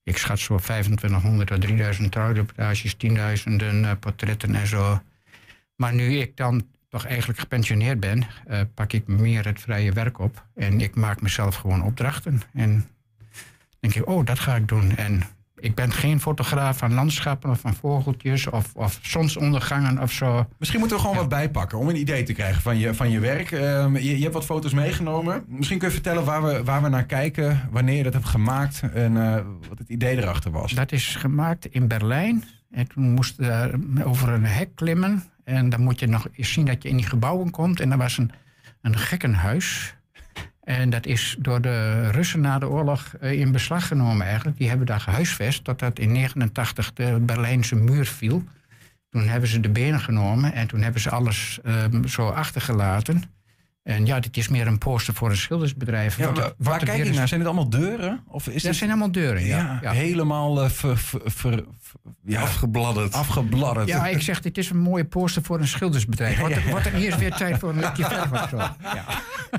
ik 0.03 0.17
schat 0.17 0.39
zo 0.39 0.57
2500 0.57 1.47
tot 1.49 1.61
3000 1.61 2.11
trouwreportages, 2.11 2.93
tienduizenden 2.95 3.99
portretten 3.99 4.55
en 4.55 4.67
zo. 4.67 5.01
Maar 5.75 5.93
nu 5.93 6.17
ik 6.19 6.37
dan 6.37 6.65
toch 6.89 7.05
eigenlijk 7.05 7.39
gepensioneerd 7.39 7.99
ben, 7.99 8.23
eh, 8.47 8.61
pak 8.73 8.93
ik 8.93 9.07
meer 9.07 9.45
het 9.45 9.61
vrije 9.61 9.91
werk 9.91 10.19
op. 10.19 10.45
En 10.55 10.81
ik 10.81 10.95
maak 10.95 11.21
mezelf 11.21 11.55
gewoon 11.55 11.83
opdrachten. 11.83 12.41
En 12.53 12.85
denk 13.79 13.95
ik, 13.95 14.07
oh, 14.07 14.25
dat 14.25 14.39
ga 14.39 14.55
ik 14.55 14.67
doen. 14.67 14.95
En 14.95 15.23
ik 15.59 15.75
ben 15.75 15.91
geen 15.91 16.21
fotograaf 16.21 16.77
van 16.77 16.93
landschappen 16.93 17.49
of 17.49 17.59
van 17.59 17.73
vogeltjes 17.73 18.47
of, 18.49 18.75
of 18.75 18.99
zonsondergangen 19.01 20.01
of 20.01 20.11
zo. 20.11 20.47
Misschien 20.57 20.79
moeten 20.79 20.97
we 20.97 21.03
gewoon 21.03 21.17
wat 21.17 21.29
bijpakken 21.29 21.77
om 21.77 21.89
een 21.89 21.99
idee 21.99 22.23
te 22.23 22.33
krijgen 22.33 22.61
van 22.61 22.77
je, 22.77 22.93
van 22.93 23.09
je 23.09 23.19
werk. 23.19 23.51
Ehm, 23.51 23.95
je, 23.95 24.17
je 24.17 24.21
hebt 24.21 24.33
wat 24.33 24.45
foto's 24.45 24.73
meegenomen. 24.73 25.43
Misschien 25.47 25.77
kun 25.77 25.87
je 25.87 25.93
vertellen 25.93 26.25
waar 26.25 26.43
we, 26.43 26.63
waar 26.63 26.81
we 26.81 26.89
naar 26.89 27.05
kijken, 27.05 27.69
wanneer 27.71 27.97
je 27.97 28.03
dat 28.03 28.13
hebt 28.13 28.25
gemaakt 28.25 28.81
en 28.93 29.17
eh, 29.17 29.41
wat 29.69 29.77
het 29.77 29.89
idee 29.89 30.17
erachter 30.17 30.51
was. 30.51 30.71
Dat 30.71 30.91
is 30.91 31.15
gemaakt 31.15 31.65
in 31.65 31.87
Berlijn. 31.87 32.43
En 32.71 32.87
toen 32.87 33.11
moest 33.11 33.35
je 33.37 34.03
over 34.03 34.29
een 34.29 34.45
hek 34.45 34.75
klimmen. 34.75 35.23
En 35.47 35.69
dan 35.69 35.81
moet 35.81 35.99
je 35.99 36.07
nog 36.07 36.27
eens 36.33 36.51
zien 36.51 36.65
dat 36.65 36.83
je 36.83 36.89
in 36.89 36.97
die 36.97 37.05
gebouwen 37.05 37.51
komt. 37.51 37.79
En 37.79 37.91
er 37.91 37.97
was 37.97 38.17
een, 38.17 38.31
een 38.81 38.97
gekkenhuis. 38.97 39.95
En 40.63 40.89
dat 40.89 41.05
is 41.05 41.35
door 41.39 41.61
de 41.61 42.09
Russen 42.09 42.41
na 42.41 42.59
de 42.59 42.69
oorlog 42.69 43.13
eh, 43.13 43.31
in 43.39 43.51
beslag 43.51 43.87
genomen 43.87 44.25
eigenlijk. 44.25 44.57
Die 44.57 44.67
hebben 44.67 44.87
daar 44.87 44.99
gehuisvest 44.99 45.63
totdat 45.63 45.99
in 45.99 46.11
89 46.11 46.93
de 46.93 47.19
Berlijnse 47.21 47.75
muur 47.75 48.05
viel. 48.05 48.43
Toen 49.09 49.27
hebben 49.27 49.49
ze 49.49 49.59
de 49.59 49.69
benen 49.69 49.99
genomen 49.99 50.53
en 50.53 50.67
toen 50.67 50.81
hebben 50.81 51.01
ze 51.01 51.09
alles 51.09 51.59
ehm, 51.63 52.05
zo 52.07 52.29
achtergelaten. 52.29 53.23
En 53.87 54.05
ja, 54.05 54.19
dit 54.19 54.37
is 54.37 54.47
meer 54.47 54.67
een 54.67 54.77
poster 54.77 55.13
voor 55.13 55.29
een 55.29 55.37
schildersbedrijf. 55.37 56.17
Ja, 56.17 56.25
Wat- 56.25 56.37
wa- 56.37 56.43
wat 56.43 56.53
waar 56.57 56.83
kijk 56.83 56.97
je 56.97 57.09
is- 57.09 57.15
naar? 57.15 57.27
Zijn 57.27 57.39
dit 57.39 57.49
allemaal 57.49 57.69
deuren? 57.69 58.23
Of 58.27 58.47
is 58.47 58.53
Dat 58.53 58.61
dit- 58.63 58.75
zijn 58.75 58.89
allemaal 58.89 59.11
deuren, 59.11 59.45
ja. 59.45 59.57
ja, 59.57 59.79
ja. 59.81 59.91
helemaal 59.91 60.63
eh, 60.63 60.69
ver- 60.69 60.97
ver- 60.97 61.21
ver- 61.25 61.63
ja, 62.25 62.41
Afgebladderd. 62.41 63.13
afgebladderd. 63.13 63.87
Ja, 63.87 64.07
ik 64.07 64.21
zeg, 64.21 64.41
dit 64.41 64.57
is 64.57 64.69
een 64.69 64.79
mooie 64.79 65.05
poster 65.05 65.43
voor 65.43 65.59
een 65.59 65.67
schildersbedrijf. 65.67 66.39
Er, 66.41 66.63
wordt 66.69 66.85
er 66.85 66.93
eerst 66.93 67.19
weer 67.19 67.31
tijd 67.35 67.59
voor 67.59 67.69
een 67.69 67.79
likje 67.79 68.03
verf 68.05 68.31
of 68.31 68.49
zo? 68.49 68.57
Ja. 68.57 69.05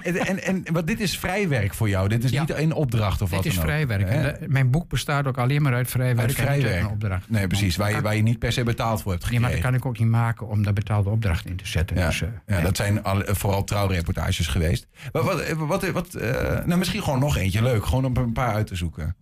En, 0.02 0.26
en, 0.26 0.42
en 0.44 0.72
wat 0.72 0.86
dit 0.86 1.00
is 1.00 1.18
vrijwerk 1.18 1.74
voor 1.74 1.88
jou. 1.88 2.08
Dit 2.08 2.24
is 2.24 2.30
Ja. 2.30 2.40
niet 2.40 2.54
een 2.54 2.72
opdracht 2.72 3.22
of 3.22 3.30
wat 3.30 3.42
Dit 3.42 3.52
is 3.52 3.58
dan 3.58 3.64
ook. 3.64 3.70
vrijwerk. 3.70 4.08
Hè? 4.08 4.28
En 4.28 4.40
de- 4.40 4.48
mijn 4.48 4.70
boek 4.70 4.88
bestaat 4.88 5.26
ook 5.26 5.38
alleen 5.38 5.62
maar 5.62 5.74
uit 5.74 5.90
vrijwerk. 5.90 6.18
Uit 6.28 6.34
vrijwerk. 6.34 6.80
een 6.80 6.88
opdracht. 6.88 7.30
Nee, 7.30 7.46
precies. 7.46 7.76
Waar 7.76 7.90
je, 7.90 8.00
waar 8.00 8.16
je 8.16 8.22
niet 8.22 8.38
per 8.38 8.52
se 8.52 8.62
betaald 8.62 9.02
voor 9.02 9.12
hebt 9.12 9.30
Nee, 9.30 9.40
maar 9.40 9.50
dat 9.50 9.60
kan 9.60 9.74
ik 9.74 9.86
ook 9.86 9.98
niet 9.98 10.08
maken 10.08 10.48
om 10.48 10.62
daar 10.62 10.72
betaalde 10.72 11.10
opdracht 11.10 11.46
in 11.46 11.56
te 11.56 11.66
zetten. 11.66 11.96
Ja, 11.96 12.06
Dus, 12.06 12.22
eh, 12.22 12.28
ja, 12.46 12.60
dat 12.60 12.76
zijn 12.76 13.02
al- 13.02 13.22
vooral 13.26 13.64
trouwreportages 13.64 14.46
geweest. 14.46 14.86
Wat, 15.12 15.24
wat, 15.24 15.56
wat, 15.56 15.90
wat, 15.90 16.14
eh, 16.14 16.30
nou, 16.64 16.76
misschien 16.78 17.02
gewoon 17.02 17.18
nog 17.18 17.36
eentje 17.36 17.62
leuk. 17.62 17.84
Gewoon 17.86 18.04
om 18.04 18.16
een 18.16 18.32
paar 18.32 18.54
uit 18.54 18.66
te 18.66 18.76
zoeken. 18.76 19.16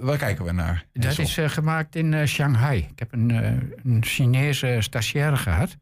Waar 0.00 0.16
kijken 0.18 0.44
we 0.44 0.52
naar? 0.52 0.86
Dat 0.92 1.18
is 1.18 1.38
eh, 1.38 1.48
gemaakt 1.48 1.96
in 1.96 2.14
eh, 2.14 2.26
Shanghai. 2.26 2.78
Ik 2.90 2.98
heb 2.98 3.12
een, 3.12 3.30
eh, 3.30 3.50
een 3.84 4.04
Chinese 4.04 4.76
stagiaire 4.78 5.36
gehad. 5.36 5.76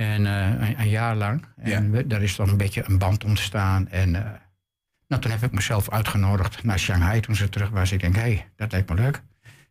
En 0.00 0.26
eh, 0.26 0.68
een, 0.68 0.80
een 0.80 0.88
jaar 0.88 1.16
lang. 1.16 1.44
En 1.56 1.90
we- 1.90 2.06
daar 2.06 2.22
is 2.22 2.36
dan 2.36 2.48
een 2.48 2.56
beetje 2.56 2.82
een 2.86 2.98
band 2.98 3.24
ontstaan. 3.24 3.88
En 3.88 4.14
eh, 4.14 4.30
nou, 5.08 5.22
toen 5.22 5.30
heb 5.30 5.42
ik 5.42 5.52
mezelf 5.52 5.90
uitgenodigd 5.90 6.62
naar 6.64 6.78
Shanghai 6.78 7.20
toen 7.20 7.34
ze 7.36 7.48
terug 7.48 7.68
was. 7.70 7.92
Ik 7.92 8.00
denk, 8.00 8.14
hé, 8.14 8.20
hey, 8.20 8.46
dat 8.56 8.72
lijkt 8.72 8.88
me 8.88 8.94
leuk. 8.94 9.22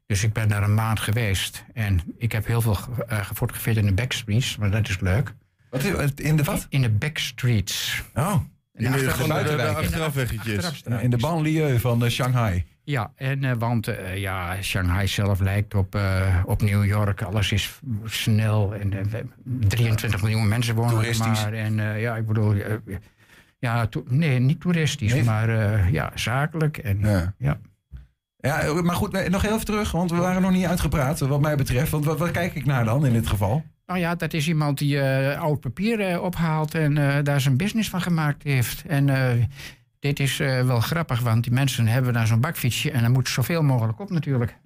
Dus 0.06 0.24
ik 0.24 0.34
ben 0.34 0.48
daar 0.50 0.64
een 0.64 0.74
maand 0.74 1.00
geweest. 1.00 1.64
En 1.74 2.00
ik 2.18 2.32
heb 2.32 2.46
heel 2.46 2.62
veel 2.62 2.74
ge- 2.74 3.06
eh, 3.08 3.26
gefotografeerd 3.26 3.78
in 3.78 3.86
de 3.86 3.94
backstreets. 3.94 4.58
Maar 4.58 4.72
dat 4.72 4.90
is 4.90 5.00
leuk. 5.00 5.34
Wat, 5.70 5.84
in 6.20 6.36
de 6.36 6.44
wat? 6.44 6.66
In 6.70 6.82
de 6.82 6.90
backstreets. 6.90 8.04
Oh, 8.14 8.34
In 8.74 8.86
In 8.86 8.92
de, 8.92 8.98
achteraf- 8.98 9.18
de, 9.18 9.22
de, 9.24 9.28
de 9.28 9.34
buitenwijken. 9.34 9.76
achterafweggetjes. 9.84 10.54
achterafstraatjes. 10.56 11.04
in 11.04 11.10
de 11.10 11.18
banlieue 11.18 11.80
van 11.80 12.10
Shanghai. 12.10 12.66
Ja, 12.90 13.12
en, 13.16 13.44
eh, 13.44 13.52
want 13.58 13.88
eh, 13.88 14.18
ja, 14.18 14.62
Shanghai 14.62 15.08
zelf 15.08 15.40
lijkt 15.40 15.76
op, 15.76 15.96
eh, 15.96 16.44
op 16.46 16.62
New 16.62 16.86
York. 16.86 17.22
Alles 17.22 17.52
is 17.52 17.80
snel 18.06 18.76
en 18.76 18.94
eh, 18.94 19.06
we- 19.06 19.26
23 19.68 20.22
miljoen 20.22 20.48
mensen 20.48 20.76
wonen 20.76 20.90
er 20.92 20.96
Toeristisch. 20.98 21.44
maar. 21.44 21.54
En 21.54 22.00
ja, 22.00 22.16
ik 22.16 22.26
bedoel, 22.28 22.54
ja, 23.60 23.90
nee, 24.08 24.40
niet 24.40 24.60
toeristisch, 24.62 25.14
Nee? 25.14 25.24
maar 25.24 25.50
ja, 25.92 26.12
zakelijk. 26.16 26.78
En, 26.78 27.00
Ja. 27.00 27.34
ja. 27.38 27.60
Ja, 28.38 28.82
maar 28.82 28.96
goed, 28.96 29.30
nog 29.30 29.42
heel 29.42 29.54
even 29.54 29.66
terug, 29.66 29.92
want 29.92 30.12
we 30.12 30.18
waren 30.18 30.42
nog 30.42 30.52
niet 30.52 30.66
uitgepraat 30.66 31.20
wat 31.20 31.42
mij 31.42 31.56
betreft. 31.56 31.92
Want 31.92 32.06
wat, 32.06 32.18
wat 32.18 32.32
kijk 32.32 32.56
ik 32.56 32.66
naar 32.66 32.86
dan 32.86 33.06
in 33.06 33.14
dit 33.14 33.28
geval? 33.28 33.64
Nou 33.86 34.00
ja, 34.00 34.16
dat 34.16 34.34
is 34.34 34.48
iemand 34.48 34.78
die 34.78 35.02
oud 35.38 35.60
papier 35.60 36.22
ophaalt 36.22 36.76
en 36.76 37.24
daar 37.24 37.42
zijn 37.42 37.58
business 37.58 37.90
van 37.90 38.02
gemaakt 38.02 38.44
heeft. 38.44 38.84
En 38.88 39.10
dit 40.00 40.20
is 40.20 40.40
eh, 40.40 40.66
wel 40.66 40.80
grappig, 40.80 41.20
want 41.20 41.44
die 41.44 41.54
mensen 41.54 41.88
hebben 41.88 42.14
daar 42.14 42.28
zo'n 42.28 42.40
bakfietsje 42.40 42.92
en 42.92 43.02
dan 43.02 43.12
moet 43.12 43.30
zoveel 43.30 43.62
mogelijk 43.64 44.00
op 44.00 44.10
natuurlijk. 44.10 44.58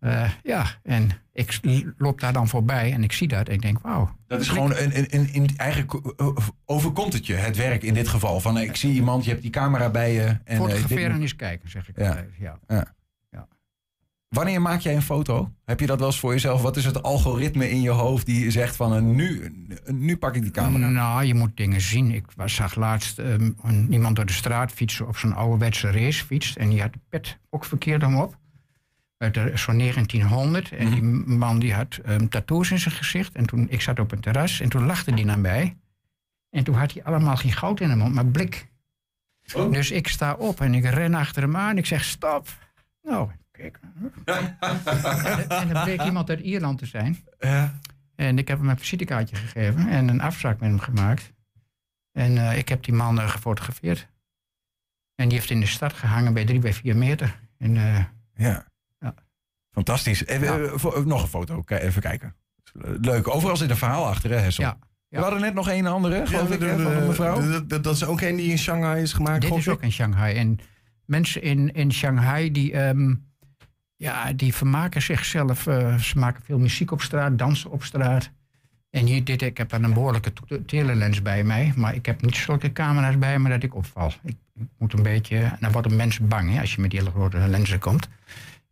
Eh, 0.00 0.30
ja, 0.42 0.66
en 0.82 1.10
ik 1.32 1.60
loop 1.98 2.20
daar 2.20 2.32
dan 2.32 2.48
voorbij 2.48 2.92
en 2.92 3.02
ik 3.04 3.12
zie 3.12 3.28
dat 3.28 3.48
en 3.48 3.54
ik 3.54 3.62
denk, 3.62 3.78
wauw. 3.80 4.16
Dat 4.26 4.40
is 4.40 4.48
gewoon, 4.48 4.70
een, 4.76 4.98
een, 4.98 5.06
een, 5.10 5.28
een- 5.32 5.56
eigenlijk 5.56 5.92
eh, 6.16 6.28
overkomt 6.64 7.12
het 7.12 7.26
je, 7.26 7.34
het 7.34 7.56
werk 7.56 7.82
in 7.82 7.94
dit 7.94 8.08
geval. 8.08 8.40
Van, 8.40 8.58
ik 8.58 8.76
zie 8.76 8.92
iemand, 8.92 9.24
je 9.24 9.30
hebt 9.30 9.42
die 9.42 9.50
camera 9.50 9.90
bij 9.90 10.12
je. 10.12 10.38
En, 10.44 10.56
Fotograferen 10.56 11.14
dit- 11.14 11.22
is 11.22 11.36
kijken, 11.36 11.70
zeg 11.70 11.88
ik 11.88 11.98
Ja. 11.98 12.08
altijd. 12.08 12.28
Ja. 12.38 12.58
Wanneer 14.28 14.62
maak 14.62 14.80
jij 14.80 14.94
een 14.94 15.02
foto? 15.02 15.52
Heb 15.64 15.80
je 15.80 15.86
dat 15.86 15.98
wel 15.98 16.06
eens 16.06 16.18
voor 16.18 16.32
jezelf? 16.32 16.62
Wat 16.62 16.76
is 16.76 16.84
het 16.84 17.02
algoritme 17.02 17.70
in 17.70 17.80
je 17.80 17.90
hoofd 17.90 18.26
die 18.26 18.50
zegt 18.50 18.76
van, 18.76 19.14
nu, 19.14 19.52
nu 19.86 20.16
pak 20.16 20.34
ik 20.34 20.42
die 20.42 20.50
camera? 20.50 20.88
Nou, 20.88 21.24
je 21.24 21.34
moet 21.34 21.56
dingen 21.56 21.80
zien. 21.80 22.10
Ik 22.10 22.24
was, 22.36 22.54
zag 22.54 22.74
laatst 22.74 23.18
ehm, 23.18 23.50
iemand 23.90 24.16
door 24.16 24.26
de 24.26 24.32
straat 24.32 24.72
fietsen 24.72 25.08
op 25.08 25.16
zo'n 25.16 25.34
ouderwetse 25.34 25.90
racefiets. 25.90 26.56
En 26.56 26.68
die 26.68 26.80
had 26.80 26.92
de 26.92 26.98
pet 27.08 27.38
ook 27.50 27.64
verkeerd 27.64 28.02
om 28.02 28.16
op. 28.16 28.38
Uit 29.18 29.34
zo'n 29.54 29.78
1900. 29.78 30.70
En 30.70 30.90
die 30.90 31.02
man 31.36 31.58
die 31.58 31.74
had 31.74 31.96
ehm, 31.96 32.28
tattoos 32.28 32.70
in 32.70 32.78
zijn 32.78 32.94
gezicht. 32.94 33.34
En 33.34 33.46
toen, 33.46 33.66
ik 33.70 33.80
zat 33.80 33.98
op 33.98 34.12
een 34.12 34.20
terras 34.20 34.60
en 34.60 34.68
toen 34.68 34.86
lachte 34.86 35.14
die 35.14 35.24
naar 35.24 35.38
mij. 35.38 35.76
En 36.50 36.64
toen 36.64 36.74
had 36.74 36.92
hij 36.92 37.04
allemaal 37.04 37.36
geen 37.36 37.52
goud 37.52 37.80
in 37.80 37.88
de 37.88 37.96
mond, 37.96 38.14
maar 38.14 38.26
blik. 38.26 38.72
Dus 39.70 39.90
ik 39.90 40.08
sta 40.08 40.34
op 40.34 40.60
en 40.60 40.74
ik 40.74 40.84
ren 40.84 41.14
achter 41.14 41.42
hem 41.42 41.56
aan. 41.56 41.78
Ik 41.78 41.86
zeg 41.86 42.04
stop. 42.04 42.48
Nou, 43.02 43.30
kijk. 43.50 43.80
en, 44.24 44.56
en 45.48 45.68
dan 45.68 45.82
bleek 45.84 46.02
iemand 46.02 46.30
uit 46.30 46.40
Ierland 46.40 46.78
te 46.78 46.86
zijn. 46.86 47.18
Ja. 47.38 47.78
En 48.16 48.38
ik 48.38 48.48
heb 48.48 48.58
hem 48.58 48.68
een 48.68 48.78
visitekaartje 48.78 49.36
gegeven 49.36 49.88
en 49.88 50.08
een 50.08 50.20
afspraak 50.20 50.60
met 50.60 50.68
hem 50.68 50.78
gemaakt. 50.78 51.32
En 52.12 52.38
eh, 52.38 52.58
ik 52.58 52.68
heb 52.68 52.84
die 52.84 52.94
man 52.94 53.20
eh, 53.20 53.28
gefotografeerd. 53.30 54.08
En 55.14 55.28
die 55.28 55.38
heeft 55.38 55.50
in 55.50 55.60
de 55.60 55.66
stad 55.66 55.92
gehangen 55.92 56.34
bij 56.34 56.44
drie 56.44 56.58
bij 56.58 56.72
vier 56.72 56.96
meter. 56.96 57.40
En, 57.58 57.76
eh, 57.76 58.04
Ja. 58.36 58.66
Ja. 59.00 59.14
Fantastisch. 59.70 60.26
Even, 60.26 60.62
Ja. 60.62 60.78
voor- 60.78 61.06
nog 61.06 61.22
een 61.22 61.28
foto, 61.28 61.62
even 61.66 62.02
kijken. 62.02 62.34
Leuk. 63.00 63.28
Overal 63.28 63.56
zit 63.56 63.70
een 63.70 63.76
verhaal 63.76 64.06
achter, 64.06 64.30
hè, 64.30 64.36
Hessel? 64.36 64.64
Ja. 64.64 64.78
We 65.08 65.20
hadden 65.20 65.40
net 65.40 65.54
nog 65.54 65.70
een 65.70 65.86
andere, 65.86 66.26
geloof 66.26 66.50
ik, 66.50 66.60
hè, 66.60 66.82
van 66.82 66.92
een 66.92 67.06
mevrouw. 67.06 67.66
Dat, 67.66 67.86
is 67.86 68.04
ook 68.04 68.20
een 68.20 68.36
die 68.36 68.50
in 68.50 68.58
Shanghai 68.58 69.02
is 69.02 69.12
gemaakt. 69.12 69.40
dit 69.40 69.54
is 69.56 69.68
ook 69.68 69.82
in 69.82 69.92
Shanghai. 69.92 70.34
En 70.36 70.58
mensen 71.04 71.42
in, 71.42 71.72
in 71.72 71.92
Shanghai 71.92 72.50
die, 72.50 72.72
ehm, 72.72 73.14
ja, 73.96 74.32
die 74.32 74.54
vermaken 74.54 75.02
zichzelf. 75.02 75.66
eh, 75.66 75.98
ze 75.98 76.18
maken 76.18 76.42
veel 76.44 76.58
muziek 76.58 76.90
op 76.90 77.02
straat, 77.02 77.38
dansen 77.38 77.70
op 77.70 77.84
straat. 77.84 78.30
En 78.90 79.06
hier, 79.06 79.24
dit, 79.24 79.42
ik 79.42 79.58
heb 79.58 79.68
dan 79.68 79.84
een 79.84 79.92
behoorlijke 79.92 80.32
telelens 80.66 81.22
bij 81.22 81.44
mij. 81.44 81.72
Maar 81.76 81.94
ik 81.94 82.06
heb 82.06 82.22
niet 82.22 82.36
zulke 82.36 82.72
camera's 82.72 83.18
bij 83.18 83.38
me 83.38 83.48
dat 83.48 83.62
ik 83.62 83.74
opval. 83.74 84.12
Ik, 84.22 84.36
ik 84.54 84.66
moet 84.78 84.92
een 84.92 85.02
beetje... 85.02 85.56
Dan 85.60 85.72
worden 85.72 85.96
mensen 85.96 86.28
bang 86.28 86.52
hè, 86.52 86.60
als 86.60 86.74
je 86.74 86.80
met 86.80 86.90
die 86.90 86.98
hele 86.98 87.10
grote 87.10 87.38
lenzen 87.38 87.78
komt. 87.78 88.08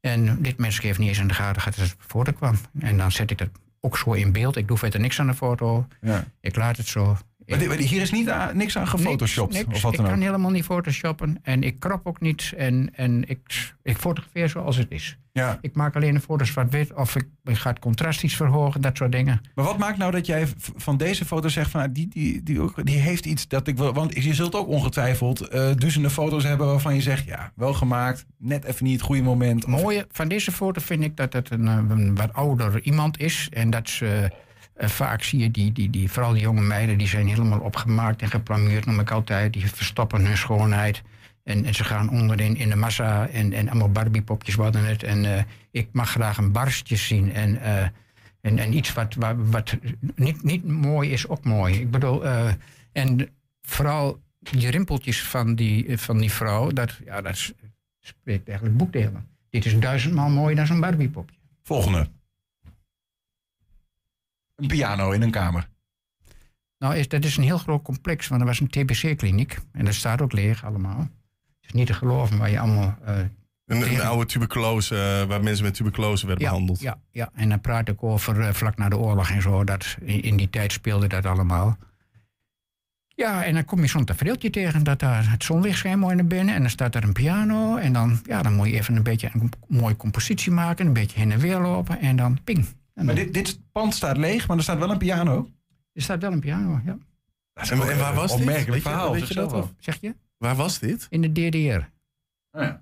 En 0.01 0.43
dit 0.43 0.59
mens 0.59 0.81
heeft 0.81 0.99
niet 0.99 1.09
eens 1.09 1.19
in 1.19 1.29
de 1.29 1.35
gaten 1.35 1.63
gehad 1.63 1.79
dat 1.79 1.89
het 1.89 1.97
voor 1.99 2.33
kwam. 2.33 2.55
En 2.79 2.97
dan 2.97 3.13
zet 3.13 3.31
ik 3.31 3.39
dat 3.39 3.49
ook 3.81 3.99
zo 3.99 4.13
in 4.13 4.33
beeld. 4.33 4.57
Ik 4.57 4.69
doe 4.69 4.79
verder 4.79 5.01
niks 5.01 5.21
aan 5.21 5.27
de 5.27 5.35
foto. 5.35 5.87
Ja. 6.01 6.25
Ik 6.41 6.57
laat 6.57 6.77
het 6.77 6.87
zo. 6.87 7.17
Maar 7.47 7.59
dit- 7.59 7.79
hier 7.79 8.01
is 8.01 8.11
niet 8.11 8.31
aan- 8.31 8.57
niks 8.57 8.79
aan 8.79 8.89
gefotoshopt 8.89 9.53
Niks, 9.53 9.65
niks. 9.65 9.77
of 9.77 9.83
wat 9.83 9.93
ik 9.93 9.99
dan 9.99 10.07
kan 10.09 10.17
ook. 10.19 10.23
helemaal 10.25 10.51
niet 10.51 10.65
photoshoppen 10.65 11.39
en 11.43 11.63
ik 11.63 11.79
krop 11.81 12.07
ook 12.07 12.21
niet 12.21 12.53
en, 12.57 12.91
en 12.95 13.29
ik, 13.29 13.73
ik 13.83 13.97
fotografeer 13.97 14.49
zoals 14.49 14.77
het 14.77 14.91
is. 14.91 15.17
Ja. 15.33 15.59
Ik 15.61 15.75
maak 15.75 15.97
alleen 15.97 16.15
de 16.15 16.21
foto's 16.21 16.49
zwart-wit 16.49 16.95
of 16.95 17.17
ik, 17.17 17.25
ik 17.45 17.57
ga 17.57 17.71
het 17.71 17.79
contrast 17.79 18.23
iets 18.23 18.37
verhogen, 18.37 18.81
dat 18.81 18.97
soort 18.97 19.13
dingen. 19.13 19.41
Maar 19.55 19.65
wat 19.65 19.79
maakt 19.79 19.99
nou 19.99 20.11
dat 20.13 20.27
jij 20.27 20.47
van 20.77 20.97
deze 20.97 21.25
foto 21.25 21.49
zegt 21.49 21.71
van 21.71 21.81
ah, 21.81 21.89
die, 21.93 22.09
die, 22.09 22.43
die, 22.43 22.61
ook, 22.61 22.85
die 22.87 22.99
heeft 22.99 23.27
iets 23.27 23.49
dat 23.49 23.67
ik 23.67 23.77
wil. 23.77 23.93
Want 23.93 24.25
je 24.25 24.35
zult 24.35 24.55
ook 24.55 24.69
ongetwijfeld 24.69 25.41
eh 25.49 25.71
duizenden 25.77 26.11
foto's 26.11 26.45
hebben 26.45 26.67
waarvan 26.67 26.95
je 26.95 27.01
zegt 27.01 27.25
ja, 27.25 27.53
wel 27.55 27.75
gemaakt, 27.75 28.25
net 28.39 28.65
even 28.65 28.85
niet 28.85 28.93
het 28.95 29.03
goede 29.03 29.23
moment. 29.23 29.61
Het 29.67 29.71
mooie 29.83 30.07
van 30.11 30.29
deze 30.29 30.53
foto 30.53 30.81
vind 30.81 31.03
ik 31.05 31.17
dat 31.17 31.33
het 31.33 31.51
een, 31.51 31.67
eh, 31.69 31.77
een 31.89 32.15
wat 32.15 32.33
ouder 32.33 32.83
iemand 32.83 33.19
is 33.21 33.49
en 33.51 33.71
dat 33.71 33.89
ze... 33.89 34.31
eh, 34.75 34.89
vaak 34.89 35.23
zie 35.23 35.39
je 35.39 35.51
die, 35.51 35.73
die, 35.73 35.91
die, 35.91 36.11
vooral 36.11 36.33
die 36.33 36.43
jonge 36.43 36.61
meiden, 36.61 36.99
die 36.99 37.07
zijn 37.07 37.29
helemaal 37.29 37.61
opgemaakt 37.61 38.23
en 38.23 38.31
geplamuurd, 38.31 38.87
noem 38.87 39.01
ik 39.01 39.11
altijd. 39.11 39.53
Die 39.53 39.67
verstoppen 39.67 40.27
hun 40.27 40.37
schoonheid. 40.37 41.03
En, 41.43 41.65
en 41.65 41.75
ze 41.75 41.85
gaan 41.85 42.11
onderin 42.11 42.57
in 42.57 42.69
de 42.69 42.77
massa 42.77 43.29
en, 43.29 43.53
en 43.53 43.69
allemaal 43.69 43.91
Barbiepopjes 43.91 44.55
worden 44.55 44.85
het. 44.85 45.03
En 45.03 45.37
eh, 45.37 45.43
ik 45.71 45.89
mag 45.93 46.11
graag 46.11 46.39
een 46.39 46.53
barstje 46.53 46.97
zien. 46.97 47.33
En, 47.33 47.61
eh, 47.61 47.83
en, 48.41 48.59
en 48.59 48.77
iets 48.77 48.93
wat, 48.93 49.15
wat, 49.15 49.37
wat 49.39 49.77
niet, 50.15 50.43
niet 50.43 50.67
mooi 50.67 51.11
is, 51.11 51.29
ook 51.29 51.45
mooi. 51.45 51.81
Ik 51.81 51.91
bedoel, 51.91 52.25
en 52.93 53.29
vooral 53.63 54.21
die 54.39 54.71
rimpeltjes 54.71 55.23
van 55.23 55.55
die, 55.55 55.99
van 55.99 56.19
die 56.19 56.33
vrouw, 56.33 56.71
dat, 56.71 56.99
ja, 57.05 57.21
dat 57.21 57.53
spreekt 58.01 58.49
eigenlijk 58.49 58.79
boekdelen. 58.79 59.27
Dit 59.51 59.65
is 59.65 59.79
duizendmaal 59.79 60.31
mooier 60.31 60.57
dan 60.57 60.67
zo'n 60.67 60.81
Barbiepopje. 60.81 61.37
Volgende. 61.63 62.09
Een 64.63 64.69
piano 64.69 65.11
in 65.11 65.23
een 65.23 65.31
kamer. 65.31 65.69
Nou, 66.79 66.97
is, 66.97 67.09
dat 67.09 67.25
is 67.25 67.37
een 67.37 67.43
heel 67.43 67.59
groot 67.59 67.83
complex, 67.83 68.29
want 68.29 68.41
er 68.41 68.47
was 68.47 68.61
een 68.61 68.69
TBC-kliniek. 68.69 69.59
En 69.73 69.85
dat 69.85 69.95
staat 69.95 70.21
ook 70.21 70.33
leeg 70.33 70.65
allemaal. 70.65 70.99
Het 70.99 71.09
is 71.61 71.73
niet 71.73 71.87
te 71.87 71.95
geloven 71.95 72.39
waar 72.39 72.51
je 72.51 72.59
allemaal... 72.61 72.97
eh, 73.05 73.17
Een, 73.67 73.93
een 73.93 74.01
oude 74.01 74.27
tuberculose, 74.27 74.95
eh, 74.95 75.29
waar 75.29 75.43
mensen 75.43 75.65
met 75.65 75.75
tuberculose 75.75 76.27
werden 76.27 76.45
ja, 76.45 76.51
behandeld. 76.51 76.81
Ja, 76.81 76.99
ja, 77.11 77.31
en 77.35 77.49
dan 77.49 77.61
praat 77.61 77.89
ik 77.89 78.03
over 78.03 78.41
eh, 78.41 78.53
vlak 78.53 78.77
na 78.77 78.89
de 78.89 78.97
oorlog 78.97 79.31
en 79.31 79.43
zo. 79.43 79.65
Dat, 79.65 79.97
in, 80.01 80.23
in 80.23 80.37
die 80.37 80.51
tijd 80.51 80.73
speelde 80.73 81.07
dat 81.07 81.27
allemaal. 81.27 81.77
Ja, 83.09 83.45
en 83.45 83.55
dan 83.55 83.65
kom 83.65 83.81
je 83.81 83.87
zo'n 83.87 84.05
tafereeltje 84.05 84.51
tegen 84.51 84.83
dat 84.85 84.99
daar 84.99 85.31
het 85.31 85.45
zonlicht 85.45 85.79
schijnt 85.79 86.01
mooi 86.01 86.15
naar 86.15 86.25
binnen. 86.27 86.55
En 86.55 86.61
dan 86.61 86.71
staat 86.71 86.95
er 86.95 87.05
een 87.05 87.13
piano. 87.13 87.77
En 87.77 87.93
dan, 87.93 88.21
ja, 88.25 88.43
dan 88.43 88.55
moet 88.55 88.67
je 88.67 88.73
even 88.73 88.97
een 88.97 89.03
beetje 89.03 89.31
een 89.33 89.51
mooie 89.69 89.97
compositie 89.97 90.53
maken. 90.53 90.87
Een 90.87 90.93
beetje 90.93 91.19
heen 91.19 91.33
en 91.33 91.39
weer 91.39 91.59
lopen. 91.59 92.01
En 92.01 92.17
dan 92.17 92.39
ping. 92.45 92.67
En 93.03 93.09
Maar 93.15 93.25
dit, 93.25 93.35
dit 93.35 93.61
pand 93.73 93.95
staat 93.95 94.17
leeg, 94.17 94.49
maar 94.49 94.57
er 94.57 94.63
staat 94.63 94.79
wel 94.79 94.91
een 94.91 94.99
piano. 94.99 95.49
er 95.93 96.03
staat 96.03 96.21
wel 96.21 96.33
een 96.33 96.41
piano, 96.41 96.81
ja. 96.85 96.99
Dat 97.55 97.65
is 97.65 97.71
En, 97.71 97.79
waar 97.99 98.15
was 98.15 98.31
dit? 98.31 98.39
Opmerkelijk 98.41 98.67
Weet 98.69 98.83
je- 98.83 98.89
verhaal. 98.89 99.13
weet 99.13 99.29
je 99.29 99.35
dat 99.35 99.53
of- 99.53 99.73
Zeg 99.79 100.01
je? 100.01 100.15
Waar 100.39 100.57
was 100.57 100.79
dit? 100.79 101.07
In 101.11 101.21
de 101.21 101.33
DDR. 101.33 101.81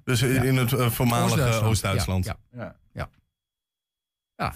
Dus 0.04 0.22
in, 0.22 0.42
in 0.44 0.56
het 0.56 0.72
eh, 0.72 0.90
voormalige 0.90 1.30
Oost-Duitsland. 1.32 1.64
Oost-Duitsland. 1.70 2.24
Ja, 2.24 2.36
Ja. 2.92 3.08
Ja. 4.40 4.54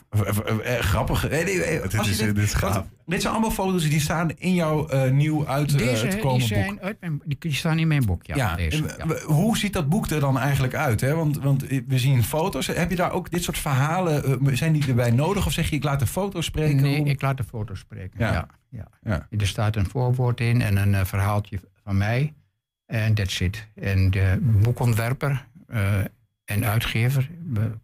Eh, 0.65 0.79
Grappig. 0.79 1.31
Nee, 1.31 1.45
Dit 1.45 1.99
als 1.99 2.07
je 2.07 2.13
is- 2.13 2.19
dit 2.19 2.39
is 2.39 2.55
want 2.55 2.75
gaaf. 2.75 2.87
Dit 3.07 3.21
zijn 3.21 3.33
allemaal 3.33 3.51
foto's 3.51 3.89
die 3.89 4.01
staan 4.01 4.31
in 4.31 4.55
jouw 4.55 4.89
eh, 4.89 5.11
nieuw 5.11 5.47
uit 5.47 5.73
eh, 5.73 5.79
die 5.79 5.97
zijn 5.97 6.21
boek. 6.21 6.81
uit 6.81 6.97
mijn, 7.01 7.23
die, 7.25 7.53
staan 7.55 7.79
in 7.79 7.89
mijn 7.89 8.05
boek, 8.05 8.27
ja. 8.27 8.37
Ja, 8.37 8.57
deze, 8.57 8.87
en, 8.87 9.09
ja. 9.09 9.17
Hoe 9.25 9.59
ziet 9.59 9.73
dat 9.73 9.89
boek 9.89 10.07
er 10.11 10.21
dan 10.21 10.39
eigenlijk 10.39 10.75
uit? 10.75 11.01
Hè? 11.01 11.15
Want, 11.15 11.39
want 11.39 11.63
we 11.87 11.99
zien 11.99 12.23
foto's. 12.25 12.67
Heb 12.67 12.91
je 12.91 12.97
daar 12.97 13.13
ook 13.13 13.31
dit 13.31 13.43
soort 13.43 13.59
verhalen? 13.59 14.39
zijn 14.57 14.73
die 14.73 14.87
erbij 14.89 15.11
nodig? 15.11 15.47
Of 15.47 15.53
zeg 15.53 15.71
je, 15.71 15.77
ik 15.77 15.85
laat 15.85 15.99
de 16.01 16.07
foto's 16.07 16.45
spreken? 16.45 16.83
Nee, 16.83 16.99
Hoe- 16.99 17.09
ik 17.09 17.21
laat 17.23 17.37
de 17.37 17.45
foto's 17.45 17.79
spreken. 17.79 18.19
Ja. 18.19 18.33
Ja. 18.33 18.49
Ja, 18.71 18.89
Ja. 19.03 19.27
Er 19.39 19.47
staat 19.47 19.77
een 19.77 19.89
voorwoord 19.91 20.41
in 20.41 20.63
en 20.63 20.77
een 20.95 21.07
verhaaltje 21.07 21.61
van 21.85 21.97
mij. 21.97 22.35
En 22.87 23.15
that's 23.15 23.41
it. 23.41 23.69
En 23.75 24.11
de 24.11 24.39
boekontwerper 24.41 25.47
en 26.45 26.65
uitgever, 26.65 27.31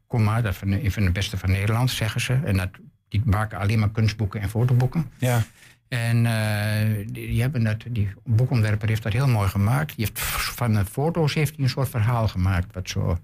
kom 0.06 0.22
maar, 0.22 0.42
dat 0.42 0.56
van, 0.56 0.70
een 0.70 0.92
van 0.92 1.04
de 1.04 1.10
beste 1.10 1.38
van 1.38 1.50
Nederland, 1.50 1.90
zeggen 1.90 2.20
ze. 2.20 2.32
En 2.44 2.56
dat, 2.56 2.68
die 3.08 3.22
maken 3.24 3.58
alleen 3.58 3.78
maar 3.78 3.90
kunstboeken 3.90 4.40
en 4.40 4.48
fotoboeken. 4.48 5.10
Ja. 5.18 5.42
En 5.88 6.26
eh, 6.26 6.96
die, 7.06 7.26
die 7.28 7.40
hebben 7.40 7.64
dat, 7.64 7.84
die 7.88 8.12
boekontwerper 8.24 8.88
heeft 8.88 9.02
dat 9.02 9.12
heel 9.12 9.28
mooi 9.28 9.48
gemaakt. 9.48 9.96
Die 9.96 10.04
heeft, 10.06 10.20
van 10.54 10.74
de 10.74 10.84
foto's 10.84 11.34
heeft 11.34 11.54
hij 11.54 11.64
een 11.64 11.70
soort 11.70 11.88
verhaal 11.88 12.28
gemaakt. 12.28 12.74
Wat 12.74 12.88
zo, 12.88 13.18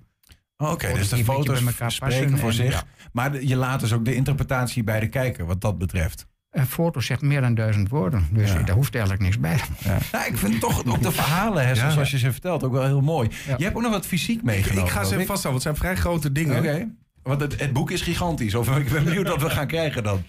Oh, 0.58 0.70
Oké, 0.70 0.92
dus 0.92 1.08
de 1.08 1.24
foto's 1.24 1.62
spreken 1.86 2.38
voor 2.38 2.48
en- 2.48 2.54
zich. 2.54 2.72
ja. 2.72 2.82
Maar 3.12 3.42
je 3.42 3.56
laat 3.56 3.80
dus 3.80 3.92
ook 3.92 4.04
de 4.04 4.14
interpretatie 4.14 4.84
bij 4.84 5.00
de 5.00 5.08
kijker, 5.08 5.46
wat 5.46 5.60
dat 5.60 5.78
betreft. 5.78 6.26
Een 6.56 6.66
foto 6.66 7.00
zegt 7.00 7.22
meer 7.22 7.40
dan 7.40 7.54
duizend 7.54 7.88
woorden. 7.88 8.28
Dus 8.30 8.52
Ja. 8.52 8.62
daar 8.62 8.74
hoeft 8.74 8.94
eigenlijk 8.94 9.24
niks 9.24 9.38
bij. 9.38 9.60
Ja. 9.78 9.98
Nou, 10.12 10.26
ik 10.26 10.36
vind 10.36 10.60
toch 10.60 10.86
ook 10.86 11.02
de 11.02 11.12
verhalen, 11.12 11.66
hè, 11.66 11.72
Ja. 11.72 11.90
zoals 11.90 12.10
je 12.10 12.18
ze 12.18 12.32
vertelt, 12.32 12.64
ook 12.64 12.72
wel 12.72 12.84
heel 12.84 13.00
mooi. 13.00 13.28
Ja. 13.46 13.54
Je 13.58 13.64
hebt 13.64 13.76
ook 13.76 13.82
nog 13.82 13.90
wat 13.92 14.06
fysiek 14.06 14.42
meegenomen. 14.42 14.84
ik 14.84 14.90
ga 14.90 15.04
ze 15.04 15.14
even 15.14 15.26
vasthouden, 15.26 15.42
want 15.42 15.54
het 15.54 15.62
zijn 15.62 15.76
vrij 15.76 15.96
grote 15.96 16.32
dingen. 16.32 16.58
Oké. 16.58 16.88
Want 17.22 17.40
het, 17.40 17.60
het 17.60 17.72
boek 17.72 17.90
is 17.90 18.02
gigantisch. 18.02 18.54
Of 18.54 18.76
ik 18.78 18.88
ben 18.88 19.04
benieuwd 19.04 19.28
wat 19.28 19.42
we 19.42 19.50
gaan 19.50 19.66
krijgen 19.66 20.02
dan. 20.02 20.22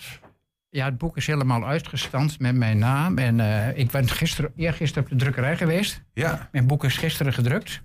Ja, 0.69 0.85
het 0.85 0.97
boek 0.97 1.17
is 1.17 1.27
helemaal 1.27 1.65
uitgestand 1.65 2.39
met 2.39 2.55
mijn 2.55 2.77
naam. 2.77 3.17
En 3.17 3.39
eh, 3.39 3.77
ik 3.77 3.91
ben 3.91 4.09
gisteren, 4.09 4.51
eergisteren 4.55 5.03
op 5.03 5.09
de 5.09 5.15
drukkerij 5.15 5.57
geweest. 5.57 6.01
Ja, 6.13 6.49
Mijn 6.51 6.67
boek 6.67 6.83
is 6.83 6.97
gisteren 6.97 7.33
gedrukt. 7.33 7.81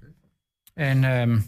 En 0.74 1.04
ehm, 1.04 1.38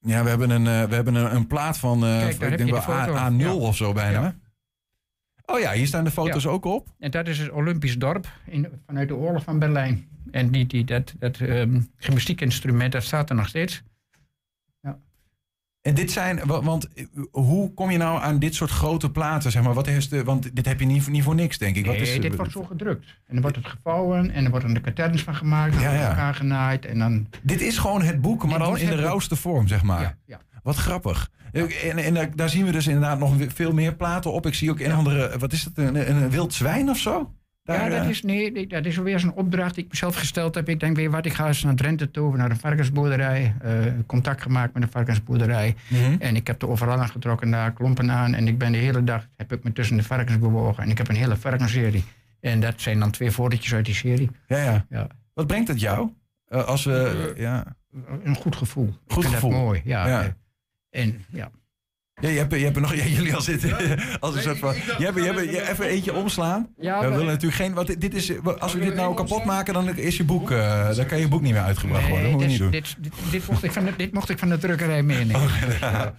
ja 0.00 0.22
we 0.22 0.28
hebben 0.28 0.50
een, 0.50 0.66
eh, 0.66 0.88
we 0.88 0.94
hebben 0.94 1.14
een, 1.14 1.34
een 1.34 1.46
plaat 1.46 1.78
van, 1.78 2.04
eh, 2.04 2.18
Kijk, 2.18 2.40
ik 2.52 2.58
denk 2.58 2.70
wel. 2.70 3.16
A, 3.16 3.28
0 3.28 3.60
Ja. 3.60 3.66
of 3.66 3.76
zo 3.76 3.92
bijna. 3.92 4.34
Ja. 5.50 5.54
Oh 5.54 5.60
ja, 5.60 5.72
hier 5.72 5.86
staan 5.86 6.04
de 6.04 6.10
foto's 6.10 6.46
ook 6.46 6.64
op. 6.64 6.88
En 6.98 7.10
dat 7.10 7.28
is 7.28 7.38
het 7.38 7.50
Olympisch 7.50 7.98
dorp 7.98 8.26
in, 8.46 8.66
vanuit 8.86 9.08
de 9.08 9.14
oorlog 9.16 9.42
van 9.42 9.58
Berlijn. 9.58 10.08
En 10.30 10.50
die, 10.50 10.66
die, 10.66 10.84
dat, 10.84 11.14
dat 11.18 11.38
ehm, 11.40 11.80
gymnastiekinstrument, 11.96 12.92
dat 12.92 13.02
staat 13.02 13.30
er 13.30 13.36
nog 13.36 13.48
steeds. 13.48 13.82
En 15.80 15.94
dit 15.94 16.10
zijn, 16.10 16.40
wa- 16.46 16.62
want 16.62 16.88
eh, 16.92 17.04
hoe 17.30 17.74
kom 17.74 17.90
je 17.90 17.98
nou 17.98 18.22
aan 18.22 18.38
dit 18.38 18.54
soort 18.54 18.70
grote 18.70 19.10
platen? 19.10 19.50
Zeg 19.50 19.62
maar, 19.62 19.74
wat 19.74 19.86
is 19.86 20.08
de, 20.08 20.24
want 20.24 20.56
dit 20.56 20.66
heb 20.66 20.80
je 20.80 20.86
niet, 20.86 21.08
niet 21.08 21.22
voor 21.22 21.34
niks, 21.34 21.58
denk 21.58 21.76
ik. 21.76 21.86
Wat 21.86 21.94
Nee, 21.94 22.02
is, 22.02 22.14
eh, 22.16 22.20
dit 22.22 22.36
wordt 22.36 22.52
zo 22.52 22.62
gedrukt. 22.62 23.06
En 23.06 23.32
dan 23.32 23.40
wordt 23.40 23.56
het 23.56 23.66
gevouwen 23.66 24.30
en 24.30 24.44
er 24.44 24.50
worden 24.50 24.74
de 24.74 24.80
katerns 24.80 25.22
van 25.22 25.34
gemaakt. 25.34 25.74
En 25.74 25.80
Ja, 25.80 25.92
ja, 25.92 26.00
ja. 26.00 26.08
elkaar 26.08 26.34
genaaid. 26.34 26.84
En 26.86 26.98
dan, 26.98 27.26
dit 27.42 27.60
is 27.60 27.78
gewoon 27.78 28.02
het 28.02 28.20
boek, 28.20 28.40
maar 28.46 28.58
Dit 28.58 28.68
dan 28.68 28.78
in 28.78 28.86
de 28.86 28.92
boek. 28.94 29.00
rauwste 29.04 29.36
vorm, 29.36 29.68
zeg 29.68 29.82
maar. 29.82 30.00
ja, 30.02 30.16
ja. 30.24 30.40
Wat 30.62 30.76
grappig. 30.76 31.30
En, 31.52 31.96
en 31.98 32.14
daar- 32.14 32.36
daar 32.36 32.48
zien 32.48 32.64
we 32.64 32.72
dus 32.72 32.86
inderdaad 32.86 33.18
nog 33.18 33.34
veel 33.54 33.72
meer 33.72 33.94
platen 33.94 34.32
op. 34.32 34.46
Ik 34.46 34.54
zie 34.54 34.70
ook 34.70 34.80
een 34.80 34.92
andere, 34.92 35.38
wat 35.38 35.52
is 35.52 35.64
het, 35.64 35.78
een, 35.78 36.10
een 36.10 36.30
wild 36.30 36.54
zwijn 36.54 36.88
of 36.88 36.98
zo? 36.98 37.34
Daar, 37.62 37.90
ja, 37.90 37.96
dat 37.96 38.04
eh, 38.04 38.10
is, 38.10 38.22
nee, 38.22 38.66
dat 38.66 38.84
is 38.86 38.96
weer 38.96 39.20
zo'n 39.20 39.32
opdracht 39.34 39.74
die 39.74 39.84
ik 39.84 39.90
mezelf 39.90 40.16
gesteld 40.16 40.54
heb. 40.54 40.68
Ik 40.68 40.80
denk, 40.80 40.96
weer 40.96 41.10
wat, 41.10 41.26
ik 41.26 41.32
ga 41.32 41.46
eens 41.46 41.62
naar 41.62 41.74
Drenthe 41.74 42.10
toe, 42.10 42.36
naar 42.36 42.50
een 42.50 42.56
varkensboerderij. 42.58 43.54
eh, 43.62 43.72
contact 44.06 44.42
gemaakt 44.42 44.74
met 44.74 44.82
een 44.82 44.90
varkensboerderij. 44.90 45.74
mhm. 45.88 46.14
En 46.18 46.36
ik 46.36 46.46
heb 46.46 46.60
de 46.60 46.68
overal 46.68 46.98
aangetrokken 47.00 47.50
daar, 47.50 47.72
klompen 47.72 48.10
aan. 48.10 48.34
En 48.34 48.48
ik 48.48 48.58
ben 48.58 48.72
de 48.72 48.78
hele 48.78 49.04
dag, 49.04 49.26
heb 49.36 49.52
ik 49.52 49.64
me 49.64 49.72
tussen 49.72 49.96
de 49.96 50.02
varkens 50.02 50.38
bewogen. 50.38 50.82
En 50.82 50.90
ik 50.90 50.98
heb 50.98 51.08
een 51.08 51.16
hele 51.16 51.36
varkensserie. 51.36 52.04
En 52.40 52.60
dat 52.60 52.74
zijn 52.80 52.98
dan 52.98 53.10
twee 53.10 53.32
fotootjes 53.32 53.74
uit 53.74 53.84
die 53.84 53.94
serie. 53.94 54.30
Ja, 54.46 54.58
ja. 54.58 54.86
Ja. 54.90 55.06
Wat 55.34 55.46
brengt 55.46 55.68
het 55.68 55.80
jou? 55.80 56.10
Eh, 56.46 56.64
als 56.64 56.84
we, 56.84 57.32
ja. 57.36 57.64
Een 58.24 58.36
goed 58.36 58.56
gevoel. 58.56 58.86
Ik 59.06 59.12
Goed 59.12 59.22
vind 59.22 59.34
gevoel. 59.34 59.50
Dat 59.50 59.60
mooi, 59.60 59.80
ja. 59.84 60.06
Ja. 60.08 60.36
En 60.90 61.24
ja, 61.30 61.50
Ja, 62.20 62.28
je 62.28 62.38
hebt, 62.38 62.54
je 62.54 62.64
hebt 62.64 62.76
er 62.76 62.82
nog, 62.82 62.94
ja, 63.02 63.04
jullie 63.04 63.34
al 63.34 63.40
zitten 63.40 63.76
als 64.20 64.34
een 64.34 64.42
soort 64.42 64.58
van. 64.58 64.74
Je 64.74 65.04
hebt, 65.04 65.16
je 65.16 65.22
hebt 65.22 65.40
je 65.40 65.68
even 65.70 65.84
eentje 65.86 66.14
omslaan. 66.14 66.68
Ja, 66.76 67.00
we 67.00 67.08
willen 67.08 67.26
natuurlijk 67.26 67.54
geen. 67.54 67.74
Want 67.74 67.86
dit- 67.86 68.00
dit 68.00 68.14
is, 68.14 68.32
als 68.58 68.72
we 68.74 68.80
dit 68.80 68.94
nou 68.94 69.14
kapot 69.14 69.44
maken, 69.44 69.74
dan 69.74 69.96
is 69.96 70.16
je 70.16 70.24
boek. 70.24 70.50
eh, 70.50 70.94
dan 70.96 71.06
kan 71.06 71.18
je 71.18 71.28
boek 71.28 71.40
niet 71.42 71.52
meer 71.52 71.62
uitgebracht 71.62 72.08
worden. 72.08 72.30
Dat 72.30 72.40
Nee, 72.40 72.48
moeten 72.48 72.66
we 72.66 72.72
dit, 72.72 72.82
niet 72.82 72.96
doen. 72.98 73.10
dit, 73.10 73.22
dit, 73.22 73.30
dit, 73.32 73.48
mocht 73.48 73.62
ik 73.64 73.72
van 73.72 73.84
de, 73.84 73.96
dit 73.96 74.12
mocht 74.12 74.28
ik 74.28 74.38
van 74.38 74.48
de 74.48 74.58
drukkerij 74.58 75.02
meenemen. 75.02 75.48
Ja. 75.80 76.14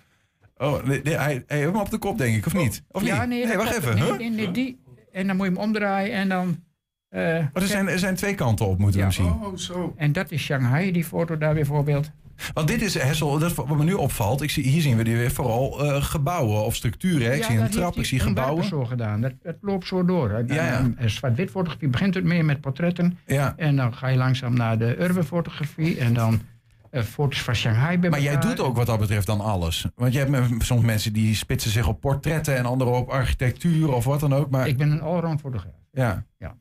Oh, 0.57 0.83
nee, 0.83 1.01
nee, 1.03 1.15
hij, 1.17 1.43
hij 1.47 1.57
heeft 1.57 1.71
hem 1.71 1.79
op 1.81 1.89
de 1.89 1.97
kop, 1.97 2.17
denk 2.17 2.35
ik, 2.35 2.45
of 2.45 2.53
niet? 2.53 2.83
Of 2.91 3.03
ja, 3.03 3.25
niet? 3.25 3.45
nee, 3.47 3.57
wacht 3.57 3.77
even. 3.77 3.95
Nee, 3.95 4.03
huh? 4.03 4.17
nee, 4.17 4.29
nee, 4.29 4.51
die. 4.51 4.81
En 5.11 5.27
dan 5.27 5.35
moet 5.35 5.45
je 5.45 5.51
hem 5.51 5.61
omdraaien 5.61 6.13
en 6.13 6.29
dan... 6.29 6.63
eh, 7.09 7.21
Maar 7.21 7.49
er 7.53 7.67
zijn, 7.67 7.87
er 7.87 7.99
zijn 7.99 8.15
twee 8.15 8.35
kanten 8.35 8.65
op, 8.67 8.77
moeten 8.79 8.99
we 8.99 9.05
Ja. 9.07 9.11
hem 9.13 9.25
zien. 9.25 9.47
Oh, 9.47 9.57
zo. 9.57 9.93
En 9.97 10.11
dat 10.11 10.31
is 10.31 10.41
Shanghai, 10.43 10.91
die 10.91 11.03
foto 11.03 11.37
daar 11.37 11.53
bijvoorbeeld. 11.53 12.11
Want 12.53 12.67
dit 12.67 12.81
is, 12.81 12.93
Hessel, 12.93 13.39
dat 13.39 13.53
wat 13.53 13.67
me 13.77 13.83
nu 13.83 13.93
opvalt. 13.93 14.41
Ik 14.41 14.49
zie, 14.49 14.63
hier 14.67 14.81
zien 14.81 14.97
we 14.97 15.03
die 15.03 15.15
weer 15.15 15.31
vooral 15.31 15.85
eh, 15.85 16.03
gebouwen 16.03 16.63
of 16.65 16.75
structuren. 16.75 17.27
Hè? 17.27 17.33
Ik 17.33 17.39
Ja, 17.41 17.45
zie 17.47 17.59
een 17.59 17.69
trap, 17.69 17.95
ik 17.97 18.05
zie 18.05 18.19
gebouwen. 18.19 18.63
zo 18.63 18.85
gedaan. 18.85 19.21
Dat, 19.21 19.33
dat 19.41 19.55
loopt 19.61 19.87
zo 19.87 20.05
door. 20.05 20.43
Ja, 20.47 20.89
Zwart-wit 21.05 21.49
fotografie 21.49 21.87
begint 21.87 22.13
het 22.13 22.23
mee 22.23 22.43
met 22.43 22.61
portretten. 22.61 23.17
Ja. 23.25 23.53
En 23.57 23.75
dan 23.75 23.93
ga 23.93 24.07
je 24.07 24.17
langzaam 24.17 24.53
naar 24.53 24.77
de 24.77 24.95
urban 24.99 25.23
fotografie. 25.23 25.97
En 25.99 26.13
dan 26.13 26.41
eh, 26.89 27.03
foto's 27.03 27.41
van 27.41 27.55
Shanghai 27.55 27.97
bij 27.97 28.09
Maar 28.09 28.21
jij 28.21 28.37
doet 28.37 28.59
ook 28.59 28.75
wat 28.75 28.85
dat 28.85 28.99
betreft 28.99 29.25
dan 29.27 29.41
alles. 29.41 29.85
Want 29.95 30.13
je 30.13 30.19
hebt 30.19 30.63
soms 30.65 30.83
mensen 30.85 31.13
die 31.13 31.35
spitsen 31.35 31.71
zich 31.71 31.87
op 31.87 32.01
portretten 32.01 32.57
en 32.57 32.65
anderen 32.65 32.93
op 32.93 33.09
architectuur 33.09 33.93
of 33.93 34.05
wat 34.05 34.19
dan 34.19 34.33
ook. 34.33 34.49
Maar 34.49 34.67
Ik 34.67 34.77
ben 34.77 34.91
een 34.91 35.01
allround 35.01 35.39
fotograaf. 35.39 35.73
ja. 35.91 36.25
Ja. 36.37 36.55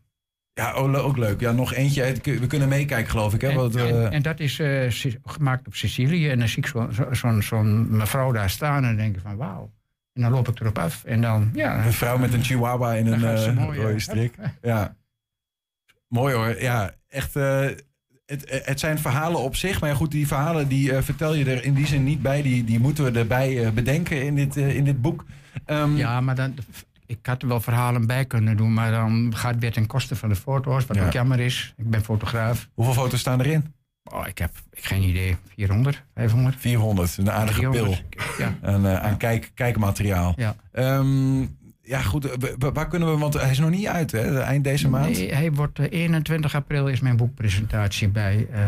Ja, 0.61 0.75
oh, 0.75 1.05
ook 1.05 1.17
leuk. 1.17 1.41
Ja, 1.41 1.53
nog 1.53 1.75
eentje. 1.75 2.15
We 2.23 2.47
kunnen 2.47 2.69
meekijken, 2.69 3.11
geloof 3.11 3.35
ik. 3.35 3.41
Hè? 3.41 3.49
En, 3.49 3.57
Wat, 3.57 3.75
eh, 3.75 4.05
en, 4.05 4.11
en 4.13 4.23
dat 4.23 4.41
is 4.41 4.59
eh, 4.59 4.91
gemaakt 5.25 5.67
op 5.67 5.75
Sicilië. 5.75 6.29
En 6.29 6.39
dan 6.39 6.49
zie 6.49 6.59
ik 6.65 6.73
zo'n 7.13 7.43
zo, 7.43 7.63
mevrouw 7.63 8.33
daar 8.33 8.51
staan 8.51 8.85
en 8.85 8.97
denk 8.97 9.17
ik 9.17 9.23
van 9.23 9.37
wauw. 9.37 9.71
En 10.13 10.23
dan 10.23 10.31
loop 10.31 10.49
ik 10.49 10.61
erop 10.61 10.79
af. 10.79 11.05
En 11.05 11.21
dan, 11.21 11.51
ja, 11.55 11.87
een 11.87 11.93
vrouw 11.93 12.19
met 12.19 12.33
een 12.33 12.43
chihuahua 12.43 12.95
in 12.95 13.07
een 13.07 13.25
eh, 13.25 13.57
mooi, 13.57 13.79
rode 13.79 13.93
ja. 13.93 13.99
strik. 13.99 14.35
Ja. 14.63 14.97
Mooi 16.09 16.35
hoor. 16.35 16.61
Ja, 16.63 16.91
echt. 17.09 17.37
eh, 17.37 17.67
het, 18.31 18.63
het 18.65 18.81
zijn 18.81 18.99
verhalen 18.99 19.41
op 19.41 19.57
zich. 19.57 19.81
Maar 19.81 19.97
goed, 19.97 20.11
die 20.11 20.27
verhalen 20.27 20.69
die 20.69 20.93
eh, 20.93 21.03
vertel 21.03 21.35
je 21.35 21.45
er 21.45 21.65
in 21.65 21.75
die 21.75 21.87
zin 21.87 22.05
niet 22.05 22.23
bij. 22.23 22.43
Die, 22.43 22.65
die 22.65 22.79
moeten 22.81 23.05
we 23.13 23.19
erbij 23.19 23.65
eh, 23.65 23.71
bedenken 23.71 24.23
in 24.23 24.35
dit, 24.35 24.57
eh, 24.57 24.77
in 24.77 24.85
dit 24.85 25.01
boek. 25.01 25.25
Ehm, 25.65 25.97
Ja, 25.97 26.21
maar 26.21 26.35
dan, 26.35 26.55
ik 27.11 27.19
had 27.27 27.43
er 27.43 27.49
wel 27.49 27.61
verhalen 27.61 28.07
bij 28.07 28.25
kunnen 28.25 28.57
doen, 28.57 28.73
maar 28.73 28.91
dan 28.91 29.33
gaat 29.37 29.51
het 29.53 29.61
weer 29.61 29.73
ten 29.73 29.87
koste 29.87 30.17
van 30.17 30.29
de 30.29 30.35
foto's, 30.37 30.87
wat 30.87 30.97
Ja. 30.97 31.07
ook 31.07 31.13
jammer 31.13 31.41
is. 31.41 31.75
Ik 31.77 31.91
ben 31.91 32.03
fotograaf. 32.05 32.69
Hoeveel 32.75 32.95
foto's 32.95 33.21
staan 33.21 33.41
erin? 33.41 33.75
Oh, 34.05 34.27
ik 34.27 34.39
heb 34.39 34.51
ik, 34.73 34.85
geen 34.85 35.03
idee, 35.03 35.37
400, 35.55 36.03
500. 36.15 36.57
400. 36.59 37.17
Een 37.17 37.31
aardige 37.31 37.61
pil. 37.61 37.71
300. 37.71 38.05
Ja. 38.39 38.55
Aan, 38.63 38.87
eh, 38.87 38.97
aan 39.03 39.17
kijk, 39.17 39.51
kijkmateriaal. 39.55 40.35
Ja. 40.37 40.55
Ehm, 40.73 41.41
ja, 41.83 42.01
goed. 42.01 42.25
eh, 42.25 42.51
waar 42.73 42.89
kunnen 42.89 43.13
we, 43.13 43.19
want 43.19 43.35
hij 43.35 43.51
is 43.51 43.59
nog 43.59 43.71
niet 43.71 43.87
uit, 43.87 44.13
hè? 44.13 44.41
Eind 44.41 44.65
deze 44.65 44.89
maand. 44.89 45.17
Nee, 45.19 45.35
hij 45.35 45.53
wordt 45.53 45.79
eh, 45.79 45.87
21 45.91 46.55
april 46.55 46.87
is 46.89 47.01
mijn 47.01 47.17
boekpresentatie 47.17 48.09
bij 48.09 48.47
eh 48.53 48.61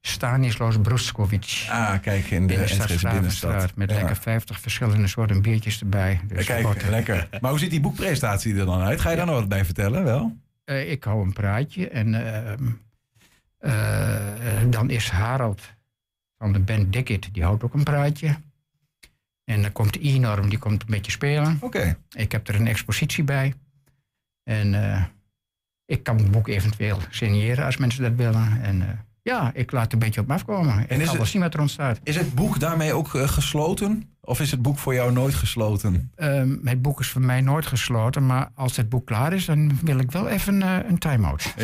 Stanislaus 0.00 0.78
Bruskovic. 0.80 1.66
Ah, 1.68 2.00
kijk, 2.00 2.24
in 2.30 2.46
de 2.46 2.54
in 2.54 2.78
de 2.78 2.98
binnenstad. 3.10 3.74
Met 3.76 3.90
Ja. 3.90 3.96
lekker 3.96 4.16
50 4.16 4.60
verschillende 4.60 5.06
soorten 5.06 5.42
biertjes 5.42 5.80
erbij. 5.80 6.20
Dus 6.26 6.46
Kijk, 6.46 6.66
eh, 6.74 6.88
lekker. 6.88 7.28
Maar 7.40 7.50
hoe 7.50 7.58
ziet 7.58 7.70
die 7.70 7.80
boekpresentatie 7.80 8.54
er 8.58 8.66
dan 8.66 8.80
uit? 8.80 9.00
Ga 9.00 9.10
je 9.10 9.16
daar 9.16 9.26
nog 9.26 9.34
wat 9.34 9.48
bij 9.48 9.64
vertellen, 9.64 10.04
wel? 10.04 10.36
eh, 10.64 10.90
ik 10.90 11.04
hou 11.04 11.22
een 11.24 11.32
praatje 11.32 11.88
en 11.88 12.14
ehm, 12.14 12.64
eh, 13.58 14.70
dan 14.70 14.90
is 14.90 15.08
Harald 15.08 15.60
van 16.38 16.52
de 16.52 16.58
band 16.58 16.92
Dickit, 16.92 17.28
die 17.34 17.42
houdt 17.44 17.62
ook 17.62 17.74
een 17.74 17.82
praatje. 17.82 18.36
En 19.44 19.62
dan 19.62 19.72
komt 19.72 19.96
Inorm, 19.96 20.48
die 20.48 20.58
komt 20.58 20.80
een 20.82 20.88
beetje 20.90 21.12
spelen. 21.12 21.58
Oké. 21.60 21.96
Ik 22.10 22.32
heb 22.32 22.48
er 22.48 22.54
een 22.54 22.66
expositie 22.66 23.24
bij. 23.24 23.54
En 24.42 24.74
ik 25.86 26.02
kan 26.02 26.16
het 26.16 26.30
boek 26.30 26.48
eventueel 26.48 26.98
signeren 27.10 27.64
als 27.64 27.76
mensen 27.76 28.02
dat 28.02 28.14
willen. 28.14 28.62
En 28.62 29.04
ja, 29.30 29.50
ik 29.54 29.72
laat 29.72 29.82
het 29.82 29.92
een 29.92 29.98
beetje 29.98 30.20
op 30.20 30.26
me 30.26 30.34
afkomen. 30.34 30.88
En 30.88 30.96
ik 30.96 31.02
is 31.02 31.08
ga 31.08 31.16
wel 31.16 31.26
zien 31.26 31.40
wat 31.40 31.54
er 31.54 31.60
ontstaat. 31.60 32.00
Is 32.02 32.16
het 32.16 32.34
boek 32.34 32.60
daarmee 32.60 32.92
ook 32.92 33.14
eh, 33.14 33.28
gesloten? 33.28 34.08
Of 34.20 34.40
is 34.40 34.50
het 34.50 34.62
boek 34.62 34.78
voor 34.78 34.94
jou 34.94 35.12
nooit 35.12 35.34
gesloten? 35.34 36.10
Ehm, 36.16 36.56
het 36.64 36.82
boek 36.82 37.00
is 37.00 37.08
voor 37.08 37.20
mij 37.20 37.40
nooit 37.40 37.66
gesloten, 37.66 38.26
maar 38.26 38.48
als 38.54 38.76
het 38.76 38.88
boek 38.88 39.06
klaar 39.06 39.32
is, 39.32 39.44
dan 39.44 39.78
wil 39.82 39.98
ik 39.98 40.10
wel 40.10 40.28
even 40.28 40.62
eh, 40.62 40.76
een 40.88 40.98
time-out. 40.98 41.54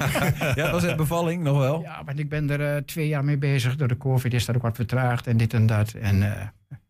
ja, 0.54 0.70
was 0.70 0.82
het 0.82 0.96
bevalling 0.96 1.42
nog 1.42 1.58
wel? 1.58 1.82
Ja, 1.82 2.02
want 2.04 2.18
ik 2.18 2.28
ben 2.28 2.50
er 2.50 2.74
eh, 2.74 2.82
twee 2.82 3.08
jaar 3.08 3.24
mee 3.24 3.38
bezig. 3.38 3.76
Door 3.76 3.88
de 3.88 3.96
COVID 3.96 4.34
is 4.34 4.44
dat 4.44 4.56
ook 4.56 4.62
wat 4.62 4.76
vertraagd 4.76 5.26
en 5.26 5.36
dit 5.36 5.54
en 5.54 5.66
dat. 5.66 5.92
En 5.92 6.16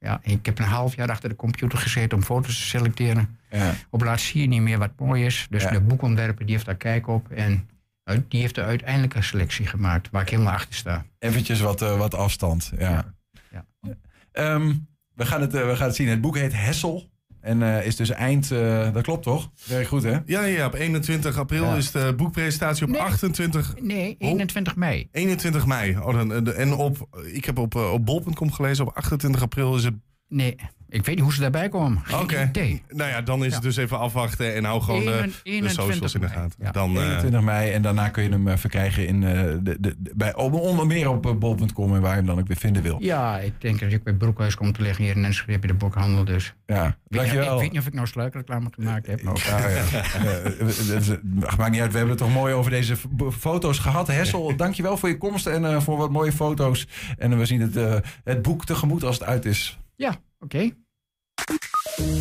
ja, 0.01 0.21
ik 0.23 0.47
heb 0.47 0.59
een 0.59 0.65
half 0.65 0.97
jaar 0.97 1.11
achter 1.11 1.29
de 1.29 1.37
computer 1.37 1.79
gezeten 1.79 2.19
om 2.19 2.25
foto's 2.25 2.57
te 2.57 2.63
selecteren. 2.67 3.39
Ja. 3.51 3.73
Op 3.91 4.03
laatst 4.03 4.27
zie 4.27 4.41
je 4.41 4.49
niet 4.49 4.61
meer 4.61 4.79
wat 4.79 4.91
mooi 4.99 5.25
is. 5.25 5.47
Dus 5.51 5.63
Ja. 5.63 5.71
de 5.71 5.81
boekontwerper 5.81 6.45
die 6.45 6.55
heeft 6.55 6.67
daar 6.67 6.77
kijk 6.77 7.09
op. 7.09 7.31
En 7.31 7.69
Die 8.29 8.41
heeft 8.41 8.55
de 8.55 8.63
uiteindelijke 8.63 9.23
selectie 9.23 9.67
gemaakt, 9.67 10.09
waar 10.11 10.23
ik 10.23 10.29
helemaal 10.29 10.53
achter 10.53 10.75
sta. 10.75 11.05
Eventjes 11.19 11.61
wat, 11.61 11.83
eh, 11.83 11.99
wat 11.99 12.15
afstand. 12.15 12.73
Ja. 12.79 13.15
Ja. 13.51 13.65
Ehm, 14.33 14.73
we, 15.15 15.27
gaan 15.27 15.41
het, 15.41 15.55
eh, 15.55 15.67
we 15.69 15.77
gaan 15.77 15.87
het 15.87 15.97
zien. 15.97 16.09
Het 16.09 16.21
boek 16.21 16.37
heet 16.37 16.53
Hessel. 16.53 17.09
En 17.41 17.63
eh, 17.63 17.87
is 17.87 17.97
dus 17.97 18.11
eind... 18.11 18.51
eh, 18.51 18.93
dat 18.93 19.03
klopt 19.03 19.23
toch? 19.23 19.51
Werk 19.67 19.87
goed, 19.87 20.03
hè? 20.03 20.19
Ja, 20.27 20.43
ja, 20.45 20.67
op 20.67 20.75
21 20.75 21.39
april 21.39 21.65
Ja. 21.65 21.75
is 21.77 21.91
de 21.91 22.15
boekpresentatie. 22.17 22.85
Op 22.85 22.91
Nee. 22.91 23.01
28... 23.01 23.75
Nee, 23.81 24.17
21 24.19 24.77
mei. 24.77 25.09
21 25.13 25.67
mei. 25.67 25.99
Oh, 25.99 26.13
dan, 26.15 26.53
en 26.55 26.73
op, 26.73 27.09
ik 27.33 27.45
heb 27.45 27.59
op, 27.59 27.75
op 27.75 28.05
bol.com 28.07 28.53
gelezen, 28.53 28.87
op 28.87 28.95
28 28.97 29.43
april 29.43 29.77
is 29.77 29.85
het... 29.85 29.95
Nee, 30.29 30.57
ik 30.89 31.05
weet 31.07 31.15
niet 31.15 31.25
hoe 31.25 31.33
ze 31.35 31.41
daarbij 31.41 31.69
komen. 31.69 32.03
Oké. 32.21 32.51
Nou 32.89 33.11
ja, 33.11 33.23
dan 33.23 33.45
is 33.45 33.55
het 33.55 33.63
dus 33.63 33.77
even 33.77 33.99
afwachten 33.99 34.55
en 34.55 34.65
hou 34.65 34.83
gewoon 34.83 35.05
de, 35.05 35.11
de 35.11 35.33
21 35.43 35.71
socials 35.85 36.15
in 36.15 36.21
de 36.21 36.29
gaten. 36.29 36.59
Ja. 36.63 36.71
Dan, 36.71 36.97
eh, 36.97 37.03
21 37.03 37.41
mei. 37.41 37.71
En 37.73 37.83
daarna 37.83 38.09
kun 38.09 38.23
je 38.23 38.29
hem 38.31 38.49
eh, 38.49 38.57
verkrijgen 38.57 39.07
in, 39.07 39.25
eh, 39.25 39.33
de, 39.33 39.61
de, 39.63 39.95
de- 39.99 40.13
bij, 40.17 40.35
onder 40.35 40.87
meer 40.87 41.09
op 41.11 41.27
eh, 41.27 41.33
bol.com 41.35 41.95
en 41.95 42.01
waar 42.01 42.11
je 42.11 42.17
hem 42.17 42.27
dan 42.27 42.39
ook 42.39 42.47
weer 42.47 42.57
vinden 42.57 42.83
wil. 42.83 42.97
Ja, 43.01 43.39
ik 43.39 43.61
denk 43.61 43.81
dat 43.81 43.93
ik 43.93 44.03
bij 44.03 44.15
Broekhuis 44.15 44.55
kom 44.55 44.73
te 44.73 44.83
liggen 44.83 45.05
hier 45.05 45.17
in 45.17 45.25
Enschede 45.25 45.59
bij 45.59 45.69
de 45.69 45.75
boekhandel. 45.75 46.25
Dus. 46.25 46.55
Ja, 46.67 46.75
Ik 46.77 46.83
weet, 46.85 46.95
niet, 47.09 47.21
dankjewel. 47.21 47.55
ik 47.55 47.61
weet 47.61 47.71
niet 47.73 47.81
of 47.81 47.87
ik 47.87 47.95
nou 47.95 48.07
sluikreclame 48.07 48.69
gemaakt 48.71 49.07
heb. 49.07 49.23
Maar 49.23 49.45
Ja, 49.47 49.69
ja. 49.69 49.83
Eh, 50.27 50.47
eh, 50.47 51.09
eh, 51.11 51.19
maakt 51.59 51.71
niet 51.71 51.81
uit, 51.81 51.91
we 51.93 51.97
hebben 51.99 52.17
het 52.17 52.19
toch 52.19 52.33
mooi 52.33 52.55
over 52.55 52.71
deze 52.71 52.97
foto's 53.39 53.79
gehad. 53.79 54.07
Hessel, 54.07 54.57
dankjewel 54.57 54.97
voor 54.97 55.09
je 55.09 55.19
komst 55.19 55.47
en 55.47 55.65
eh, 55.65 55.81
voor 55.81 55.97
wat 55.97 56.11
mooie 56.11 56.33
foto's. 56.33 56.87
En 57.19 57.39
we 57.39 57.45
zien 57.47 57.61
het, 57.61 57.77
eh, 57.77 57.95
het 58.25 58.43
boek 58.43 58.65
tegemoet 58.65 59.05
als 59.05 59.19
het 59.19 59.29
uit 59.29 59.45
is. 59.45 59.79
Ja, 59.97 60.17
oké. 60.41 60.71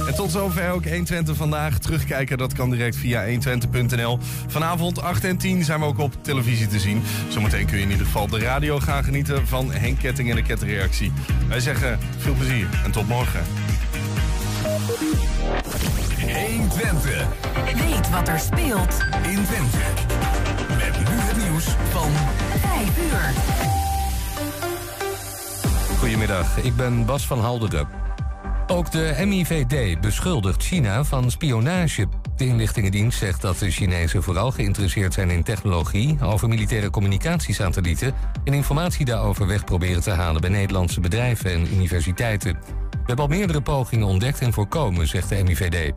En 0.08 0.16
tot 0.16 0.32
zover 0.32 0.72
ook 0.72 0.86
120 0.86 1.36
vandaag. 1.36 1.80
Terugkijken, 1.80 2.38
dat 2.38 2.54
kan 2.54 2.70
direct 2.70 2.96
via 2.96 3.26
120.nl. 3.28 4.20
Vanavond 4.48 5.02
8 5.02 5.24
en 5.24 5.38
10 5.38 5.64
zijn 5.64 5.80
we 5.80 5.86
ook 5.86 5.98
op 5.98 6.24
televisie 6.24 6.68
te 6.68 6.80
zien. 6.80 7.02
Zometeen 7.30 7.66
kun 7.66 7.78
je 7.78 7.84
in 7.84 7.90
ieder 7.90 8.06
geval 8.06 8.28
de 8.28 8.40
radio 8.40 8.80
gaan 8.80 9.04
genieten 9.04 9.48
van 9.48 9.72
Henk 9.72 10.00
Ketting 10.00 10.30
en 10.30 10.36
de 10.36 10.42
Kettenreactie. 10.42 11.12
Wij 11.48 11.60
zeggen 11.60 12.00
veel 12.18 12.34
plezier 12.34 12.68
en 12.84 12.92
tot 12.92 13.08
morgen. 13.08 13.44
120. 16.20 17.28
Weet 17.64 18.10
wat 18.10 18.28
er 18.28 18.40
speelt 18.40 19.06
in 19.24 19.44
Twente. 19.44 19.78
Met 20.78 21.00
nu 21.00 21.16
het 21.16 21.38
nieuws 21.38 21.66
van 21.66 22.12
5 22.60 22.98
uur. 22.98 23.95
Goedemiddag, 26.06 26.58
ik 26.58 26.76
ben 26.76 27.06
Bas 27.06 27.28
van 27.28 27.40
Halderen. 27.40 27.88
Ook 28.68 28.92
de 28.92 29.24
MIVD 29.26 30.02
beschuldigt 30.02 30.64
China 30.64 31.04
van 31.04 31.32
spionage. 31.32 32.08
De 32.36 32.46
inlichtingendienst 32.46 33.18
zegt 33.18 33.42
dat 33.42 33.60
de 33.60 33.72
Chinezen 33.72 34.24
vooral 34.24 34.52
geïnteresseerd 34.52 35.14
zijn 35.14 35.30
in 35.30 35.44
technologie, 35.44 36.18
over 36.22 36.48
militaire 36.48 36.90
communicatiesatellieten 36.90 38.14
en 38.44 38.54
informatie 38.54 39.06
daarover 39.06 39.48
weg 39.48 39.64
proberen 39.64 40.02
te 40.02 40.12
halen 40.12 40.42
bij 40.42 40.50
Nederlandse 40.50 41.00
bedrijven 41.00 41.52
en 41.52 41.74
universiteiten. 41.74 42.54
We 42.92 42.98
hebben 43.06 43.26
al 43.26 43.38
meerdere 43.38 43.62
pogingen 43.62 44.08
ontdekt 44.08 44.40
en 44.40 44.54
voorkomen, 44.54 45.08
zegt 45.08 45.30
de 45.30 45.44
MIVD. 45.44 45.94